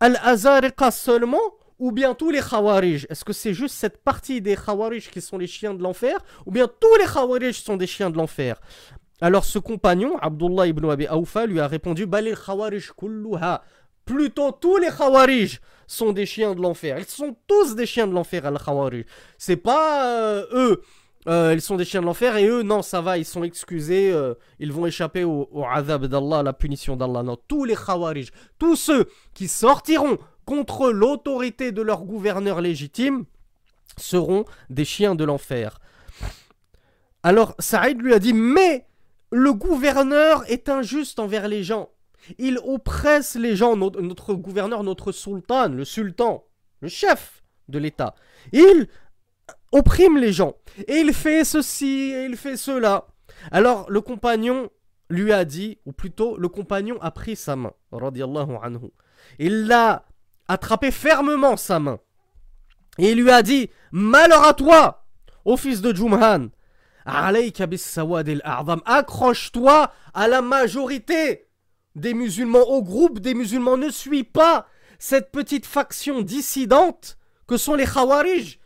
Al-Azariqa 0.00 0.90
seulement 0.90 1.40
ou 1.78 1.92
bien 1.92 2.14
tous 2.14 2.30
les 2.30 2.40
Khawarij? 2.40 3.06
Est-ce 3.10 3.24
que 3.24 3.32
c'est 3.32 3.54
juste 3.54 3.74
cette 3.74 4.02
partie 4.02 4.40
des 4.40 4.56
Khawarij 4.56 5.10
qui 5.10 5.20
sont 5.20 5.38
les 5.38 5.46
chiens 5.46 5.74
de 5.74 5.82
l'enfer 5.82 6.18
Ou 6.46 6.50
bien 6.50 6.68
tous 6.68 6.96
les 6.98 7.06
Khawarij 7.06 7.54
sont 7.54 7.76
des 7.76 7.86
chiens 7.86 8.10
de 8.10 8.16
l'enfer? 8.16 8.60
Alors 9.20 9.44
ce 9.44 9.58
compagnon, 9.58 10.18
Abdullah 10.18 10.66
ibn 10.66 10.88
Abi 10.90 11.06
Awfa, 11.06 11.46
lui 11.46 11.60
a 11.60 11.66
répondu 11.66 12.06
Balil 12.06 12.36
Khawarij 12.36 12.92
kulluha. 12.96 13.62
Plutôt 14.04 14.52
tous 14.52 14.76
les 14.76 14.88
Khawarij 14.88 15.60
sont 15.86 16.12
des 16.12 16.26
chiens 16.26 16.54
de 16.54 16.60
l'enfer. 16.60 16.98
Ils 16.98 17.06
sont 17.06 17.36
tous 17.46 17.74
des 17.74 17.86
chiens 17.86 18.06
de 18.06 18.12
l'enfer, 18.12 18.44
al-Khawarij. 18.46 19.06
C'est 19.38 19.56
pas 19.56 20.06
euh, 20.06 20.46
eux. 20.52 20.82
Euh, 21.26 21.52
ils 21.54 21.62
sont 21.62 21.76
des 21.76 21.84
chiens 21.86 22.02
de 22.02 22.06
l'enfer 22.06 22.36
et 22.36 22.46
eux, 22.46 22.62
non, 22.62 22.82
ça 22.82 23.00
va, 23.00 23.16
ils 23.16 23.24
sont 23.24 23.44
excusés, 23.44 24.12
euh, 24.12 24.34
ils 24.58 24.72
vont 24.72 24.84
échapper 24.84 25.24
au, 25.24 25.48
au 25.52 25.62
d'Allah, 25.62 26.42
la 26.42 26.52
punition 26.52 26.96
d'Allah. 26.96 27.22
Non, 27.22 27.38
tous 27.48 27.64
les 27.64 27.74
Khawarij, 27.74 28.30
tous 28.58 28.76
ceux 28.76 29.08
qui 29.32 29.48
sortiront 29.48 30.18
contre 30.44 30.90
l'autorité 30.90 31.72
de 31.72 31.80
leur 31.80 32.04
gouverneur 32.04 32.60
légitime 32.60 33.24
seront 33.96 34.44
des 34.68 34.84
chiens 34.84 35.14
de 35.14 35.24
l'enfer. 35.24 35.80
Alors 37.22 37.54
Saïd 37.58 38.02
lui 38.02 38.12
a 38.12 38.18
dit 38.18 38.34
Mais 38.34 38.86
le 39.30 39.54
gouverneur 39.54 40.44
est 40.50 40.68
injuste 40.68 41.18
envers 41.18 41.48
les 41.48 41.64
gens. 41.64 41.88
Il 42.38 42.58
oppresse 42.58 43.34
les 43.34 43.56
gens, 43.56 43.76
notre, 43.76 44.34
gouverneur, 44.34 44.82
notre 44.82 45.12
sultan, 45.12 45.68
le 45.68 45.84
sultan, 45.84 46.44
le 46.80 46.88
chef 46.88 47.42
de 47.68 47.78
l'État. 47.78 48.14
Il 48.52 48.88
opprime 49.74 50.16
les 50.18 50.32
gens. 50.32 50.54
Et 50.88 50.96
il 50.98 51.12
fait 51.12 51.44
ceci, 51.44 52.12
et 52.14 52.24
il 52.24 52.36
fait 52.36 52.56
cela. 52.56 53.06
Alors 53.50 53.90
le 53.90 54.00
compagnon 54.00 54.70
lui 55.10 55.32
a 55.32 55.44
dit, 55.44 55.78
ou 55.84 55.92
plutôt 55.92 56.36
le 56.38 56.48
compagnon 56.48 56.96
a 57.02 57.10
pris 57.10 57.36
sa 57.36 57.56
main, 57.56 57.72
anhu. 57.92 58.90
Il 59.38 59.66
l'a 59.66 60.06
attrapé 60.48 60.90
fermement 60.90 61.56
sa 61.56 61.78
main 61.78 61.98
et 62.98 63.10
il 63.10 63.22
lui 63.22 63.30
a 63.30 63.42
dit 63.42 63.70
Malheur 63.92 64.44
à 64.44 64.54
toi, 64.54 65.04
ô 65.44 65.56
fils 65.56 65.80
de 65.80 65.94
Jumhan, 65.94 66.48
accroche-toi 68.86 69.92
à 70.14 70.28
la 70.28 70.42
majorité 70.42 71.48
des 71.94 72.14
musulmans, 72.14 72.68
au 72.68 72.82
groupe 72.82 73.18
des 73.20 73.34
musulmans. 73.34 73.76
Ne 73.76 73.90
suis 73.90 74.24
pas 74.24 74.66
cette 74.98 75.32
petite 75.32 75.66
faction 75.66 76.22
dissidente 76.22 77.18
que 77.46 77.56
sont 77.56 77.74
les 77.74 77.86
Khawarij, 77.86 78.58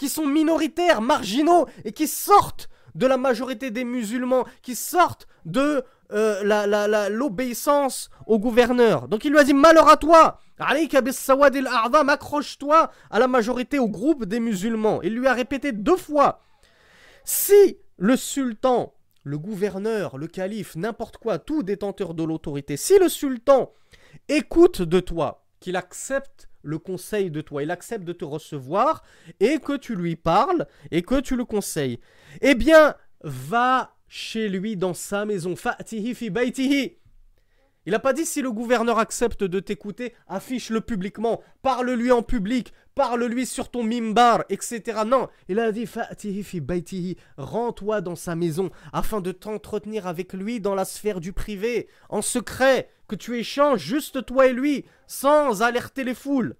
qui 0.00 0.08
sont 0.08 0.24
minoritaires, 0.24 1.02
marginaux 1.02 1.66
et 1.84 1.92
qui 1.92 2.08
sortent 2.08 2.70
de 2.94 3.06
la 3.06 3.18
majorité 3.18 3.70
des 3.70 3.84
musulmans, 3.84 4.46
qui 4.62 4.74
sortent 4.74 5.28
de 5.44 5.84
euh, 6.10 7.08
l'obéissance 7.10 8.08
au 8.26 8.38
gouverneur. 8.38 9.08
Donc 9.08 9.26
il 9.26 9.30
lui 9.30 9.38
a 9.38 9.44
dit 9.44 9.52
Malheur 9.52 9.90
à 9.90 9.98
toi 9.98 10.40
accroche-toi 12.08 12.90
à 13.10 13.18
la 13.18 13.28
majorité, 13.28 13.78
au 13.78 13.88
groupe 13.88 14.24
des 14.24 14.40
musulmans. 14.40 15.02
Il 15.02 15.14
lui 15.16 15.26
a 15.26 15.34
répété 15.34 15.70
deux 15.72 15.98
fois 15.98 16.40
Si 17.24 17.76
le 17.98 18.16
sultan, 18.16 18.94
le 19.22 19.36
gouverneur, 19.36 20.16
le 20.16 20.28
calife, 20.28 20.76
n'importe 20.76 21.18
quoi, 21.18 21.38
tout 21.38 21.62
détenteur 21.62 22.14
de 22.14 22.24
l'autorité, 22.24 22.78
si 22.78 22.98
le 22.98 23.10
sultan 23.10 23.70
écoute 24.30 24.80
de 24.80 25.00
toi, 25.00 25.44
qu'il 25.60 25.76
accepte 25.76 26.49
le 26.62 26.78
conseil 26.78 27.30
de 27.30 27.40
toi, 27.40 27.62
il 27.62 27.70
accepte 27.70 28.04
de 28.04 28.12
te 28.12 28.24
recevoir 28.24 29.02
et 29.40 29.58
que 29.58 29.76
tu 29.76 29.94
lui 29.94 30.16
parles 30.16 30.66
et 30.90 31.02
que 31.02 31.20
tu 31.20 31.36
le 31.36 31.44
conseilles, 31.44 32.00
eh 32.40 32.54
bien, 32.54 32.94
va 33.22 33.96
chez 34.08 34.48
lui 34.48 34.76
dans 34.76 34.94
sa 34.94 35.24
maison. 35.24 35.54
Il 37.86 37.92
n'a 37.92 37.98
pas 37.98 38.12
dit 38.12 38.26
si 38.26 38.42
le 38.42 38.52
gouverneur 38.52 38.98
accepte 38.98 39.42
de 39.42 39.58
t'écouter, 39.58 40.14
affiche-le 40.26 40.82
publiquement, 40.82 41.40
parle-lui 41.62 42.12
en 42.12 42.22
public, 42.22 42.74
parle-lui 42.94 43.46
sur 43.46 43.70
ton 43.70 43.82
mimbar, 43.84 44.44
etc. 44.50 45.00
Non, 45.06 45.28
il 45.48 45.58
a 45.58 45.72
dit 45.72 45.86
Fa'tihi 45.86 46.42
fi 46.42 46.62
rends-toi 47.38 48.02
dans 48.02 48.16
sa 48.16 48.36
maison 48.36 48.70
afin 48.92 49.22
de 49.22 49.32
t'entretenir 49.32 50.06
avec 50.06 50.34
lui 50.34 50.60
dans 50.60 50.74
la 50.74 50.84
sphère 50.84 51.20
du 51.20 51.32
privé, 51.32 51.88
en 52.10 52.20
secret, 52.20 52.90
que 53.10 53.16
tu 53.16 53.36
échanges 53.36 53.80
juste 53.80 54.24
toi 54.24 54.46
et 54.46 54.52
lui, 54.52 54.84
sans 55.08 55.62
alerter 55.62 56.04
les 56.04 56.14
foules. 56.14 56.54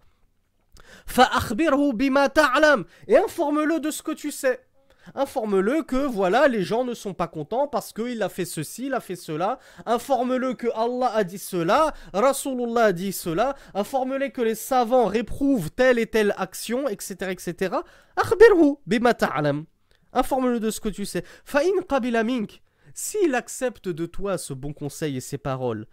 Et 3.07 3.17
informe-le 3.17 3.79
de 3.79 3.91
ce 3.93 4.03
que 4.03 4.13
tu 4.13 4.33
sais 4.33 4.61
informe-le 5.15 5.83
que 5.83 5.97
voilà, 5.97 6.49
les 6.49 6.63
gens 6.63 6.85
ne 6.85 6.95
sont 6.95 7.15
pas 7.15 7.29
contents 7.29 7.69
parce 7.69 7.93
qu'il 7.93 8.23
a 8.23 8.29
fait 8.29 8.45
ceci, 8.45 8.87
il 8.87 8.95
a 8.95 9.01
fait 9.01 9.17
cela. 9.17 9.59
Informe-le 9.87 10.55
que 10.55 10.69
Allah 10.75 11.13
a 11.15 11.25
dit 11.25 11.39
cela, 11.39 11.95
Rasulullah 12.13 12.85
a 12.85 12.93
dit 12.93 13.13
cela. 13.13 13.55
Informe-le 13.75 14.29
que 14.29 14.43
les 14.43 14.55
savants 14.55 15.07
réprouvent 15.07 15.71
telle 15.71 15.99
et 15.99 16.07
telle 16.07 16.35
action, 16.37 16.89
etc. 16.89 17.31
etc. 17.31 17.77
Informe-le 20.13 20.61
de 20.61 20.71
ce 20.71 20.81
que 20.81 20.89
tu 20.89 21.05
sais. 21.05 21.25
Fa'in 21.45 21.83
qabila 21.89 22.25
mink. 22.25 22.63
S'il 22.95 23.35
accepte 23.35 23.89
de 23.89 24.07
toi 24.07 24.37
ce 24.37 24.53
bon 24.53 24.73
conseil 24.73 25.17
et 25.17 25.21
ces 25.21 25.39
paroles, 25.39 25.87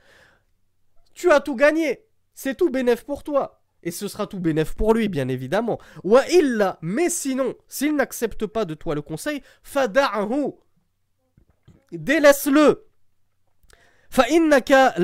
tu 1.18 1.32
as 1.32 1.41
tout 1.41 1.55
gagné. 1.55 2.03
C'est 2.34 2.55
tout 2.55 2.70
bénéf 2.70 3.03
pour 3.03 3.24
toi 3.24 3.61
et 3.84 3.91
ce 3.91 4.07
sera 4.07 4.28
tout 4.28 4.39
bénéf 4.39 4.76
pour 4.76 4.93
lui, 4.93 5.07
bien 5.07 5.28
évidemment. 5.28 5.80
Wa 6.03 6.28
illa, 6.30 6.78
mais 6.82 7.09
sinon, 7.09 7.55
s'il 7.68 7.95
n'accepte 7.95 8.45
pas 8.45 8.65
de 8.65 8.74
toi 8.74 8.95
le 8.95 9.01
conseil, 9.01 9.41
fada'ahu, 9.63 10.53
délaisse-le. 11.91 12.86
Fa 14.09 14.28
innaka 14.30 14.95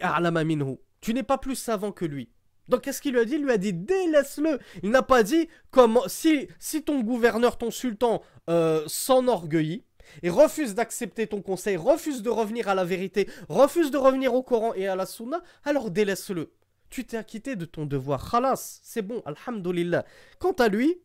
a'lama 0.00 0.44
minhu. 0.44 0.76
Tu 1.00 1.14
n'es 1.14 1.22
pas 1.22 1.38
plus 1.38 1.56
savant 1.56 1.92
que 1.92 2.04
lui. 2.04 2.30
Donc 2.68 2.82
qu'est-ce 2.82 3.00
qu'il 3.00 3.12
lui 3.12 3.20
a 3.20 3.24
dit? 3.24 3.34
Il 3.34 3.44
lui 3.44 3.52
a 3.52 3.58
dit 3.58 3.72
délaisse-le. 3.72 4.58
Il 4.82 4.90
n'a 4.90 5.02
pas 5.02 5.22
dit 5.22 5.48
comment 5.70 6.02
si 6.06 6.48
si 6.58 6.82
ton 6.82 7.00
gouverneur, 7.00 7.58
ton 7.58 7.70
sultan 7.70 8.22
euh, 8.50 8.82
s'enorgueillit 8.86 9.84
et 10.22 10.30
refuse 10.30 10.74
d'accepter 10.74 11.26
ton 11.26 11.42
conseil, 11.42 11.76
refuse 11.76 12.22
de 12.22 12.30
revenir 12.30 12.68
à 12.68 12.74
la 12.74 12.84
vérité, 12.84 13.28
refuse 13.48 13.90
de 13.90 13.98
revenir 13.98 14.34
au 14.34 14.42
Coran 14.42 14.74
et 14.74 14.86
à 14.86 14.96
la 14.96 15.06
Sunna, 15.06 15.42
alors 15.64 15.90
délaisse-le 15.90 16.52
tu 16.90 17.04
t'es 17.04 17.16
acquitté 17.16 17.56
de 17.56 17.64
ton 17.64 17.84
devoir. 17.84 18.30
Khalas, 18.30 18.80
c'est 18.82 19.02
bon, 19.02 19.22
alhamdulillah. 19.26 20.04
Quant 20.38 20.52
à 20.52 20.68
lui, 20.68 21.00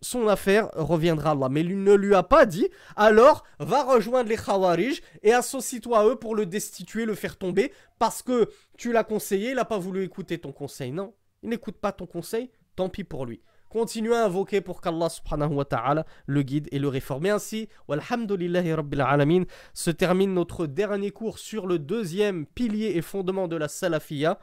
son 0.00 0.28
affaire 0.28 0.70
reviendra 0.74 1.30
à 1.30 1.32
Allah. 1.32 1.48
Mais 1.48 1.60
il 1.62 1.82
ne 1.82 1.94
lui 1.94 2.14
a 2.14 2.22
pas 2.22 2.46
dit, 2.46 2.68
alors 2.96 3.44
va 3.58 3.82
rejoindre 3.82 4.28
les 4.28 4.36
Khawarij 4.36 5.02
et 5.22 5.32
associe-toi 5.32 5.98
à 5.98 6.06
eux 6.06 6.16
pour 6.16 6.34
le 6.34 6.46
destituer, 6.46 7.04
le 7.04 7.14
faire 7.14 7.36
tomber, 7.36 7.72
parce 7.98 8.22
que 8.22 8.50
tu 8.76 8.92
l'as 8.92 9.04
conseillé, 9.04 9.50
il 9.50 9.56
n'a 9.56 9.64
pas 9.64 9.78
voulu 9.78 10.04
écouter 10.04 10.38
ton 10.38 10.52
conseil. 10.52 10.92
Non, 10.92 11.14
il 11.42 11.48
n'écoute 11.48 11.76
pas 11.76 11.92
ton 11.92 12.06
conseil, 12.06 12.50
tant 12.74 12.88
pis 12.88 13.04
pour 13.04 13.26
lui. 13.26 13.40
Continuez 13.76 14.14
à 14.14 14.24
invoquer 14.24 14.62
pour 14.62 14.80
qu'Allah 14.80 15.10
subhanahu 15.10 15.52
wa 15.52 15.66
ta'ala 15.66 16.06
le 16.24 16.40
guide 16.40 16.66
et 16.72 16.78
le 16.78 16.88
réforme. 16.88 17.26
Et 17.26 17.30
ainsi, 17.30 17.68
walhamdulillahi 17.88 18.72
rabbil 18.72 19.02
alamin, 19.02 19.42
se 19.74 19.90
termine 19.90 20.32
notre 20.32 20.66
dernier 20.66 21.10
cours 21.10 21.38
sur 21.38 21.66
le 21.66 21.78
deuxième 21.78 22.46
pilier 22.46 22.92
et 22.96 23.02
fondement 23.02 23.48
de 23.48 23.56
la 23.56 23.68
salafiyya 23.68 24.38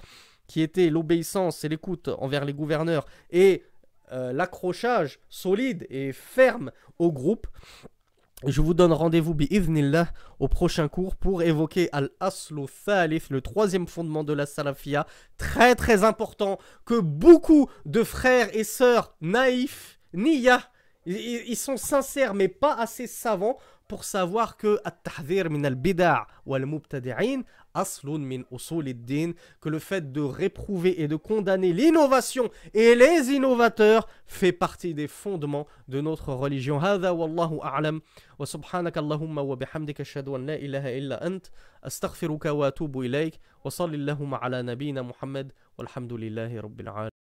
qui 0.46 0.62
était 0.62 0.92
l'obéissance 0.92 1.64
et 1.64 1.70
l'écoute 1.70 2.10
envers 2.20 2.46
les 2.46 2.54
gouverneurs 2.54 3.08
et 3.32 3.64
euh, 4.12 4.34
l'accrochage 4.34 5.20
solide 5.30 5.88
et 5.90 6.12
ferme 6.12 6.72
au 7.00 7.12
groupe. 7.12 7.48
Je 8.46 8.60
vous 8.60 8.74
donne 8.74 8.92
rendez-vous 8.92 9.34
bi'idhnillah 9.34 10.10
au 10.40 10.50
prochain 10.50 10.90
cours 10.90 11.16
pour 11.16 11.44
évoquer 11.44 11.88
al-aslu 11.94 12.66
thalith, 12.86 13.30
le 13.30 13.40
troisième 13.40 13.88
fondement 13.88 14.26
de 14.26 14.34
la 14.34 14.46
salafia, 14.46 15.08
très 15.38 15.76
très 15.76 16.04
important 16.04 16.58
que 16.86 17.00
beaucoup 17.00 17.70
de 17.86 18.04
frères 18.04 18.54
et 18.54 18.66
sœurs 18.66 19.16
naïfs, 19.22 20.00
niya, 20.14 20.62
ils 21.06 21.56
sont 21.56 21.78
sincères 21.78 22.34
mais 22.34 22.50
pas 22.50 22.76
assez 22.76 23.08
savants 23.08 23.58
pour 23.88 24.04
savoir 24.04 24.58
que 24.58 24.80
at-tahdhir 24.84 25.50
min 25.50 25.64
al-bida' 25.64 26.28
wal-mubtadi'in 26.46 27.44
asloun 27.74 28.24
min 28.24 28.44
que 29.62 29.70
le 29.70 29.80
fait 29.80 30.12
de 30.12 30.22
réprouver 30.22 31.02
et 31.02 31.08
de 31.08 31.16
condamner 31.16 31.74
l'innovation 31.74 32.50
et 32.74 32.96
les 32.96 33.32
innovateurs 33.32 34.08
fait 34.26 34.52
partie 34.52 34.94
des 34.94 35.08
fondements 35.08 35.68
de 35.88 36.02
notre 36.02 36.34
religion. 36.34 36.80
Hada 36.80 37.14
wallahu 37.14 37.60
a'lam 37.62 38.02
wa 38.40 38.46
subhanaka 38.46 39.00
allahumma 39.00 39.42
wa 39.42 39.56
bihamdika 39.56 40.02
ashhadu 40.02 40.36
an 40.36 40.46
la 40.46 40.58
ilaha 40.58 40.92
illa 40.92 41.24
ant 41.24 41.52
astaghfiruka 41.82 42.54
wa 42.54 42.68
atubu 42.68 43.04
ilayk 43.04 43.40
wa 43.64 43.72
sallallahu 43.72 44.36
ala 44.42 44.64
nabiyyina 44.64 45.04
Muhammad 45.04 45.54
walhamdulillahi 45.78 46.62
rabbil 46.62 46.90
alamin. 46.90 47.23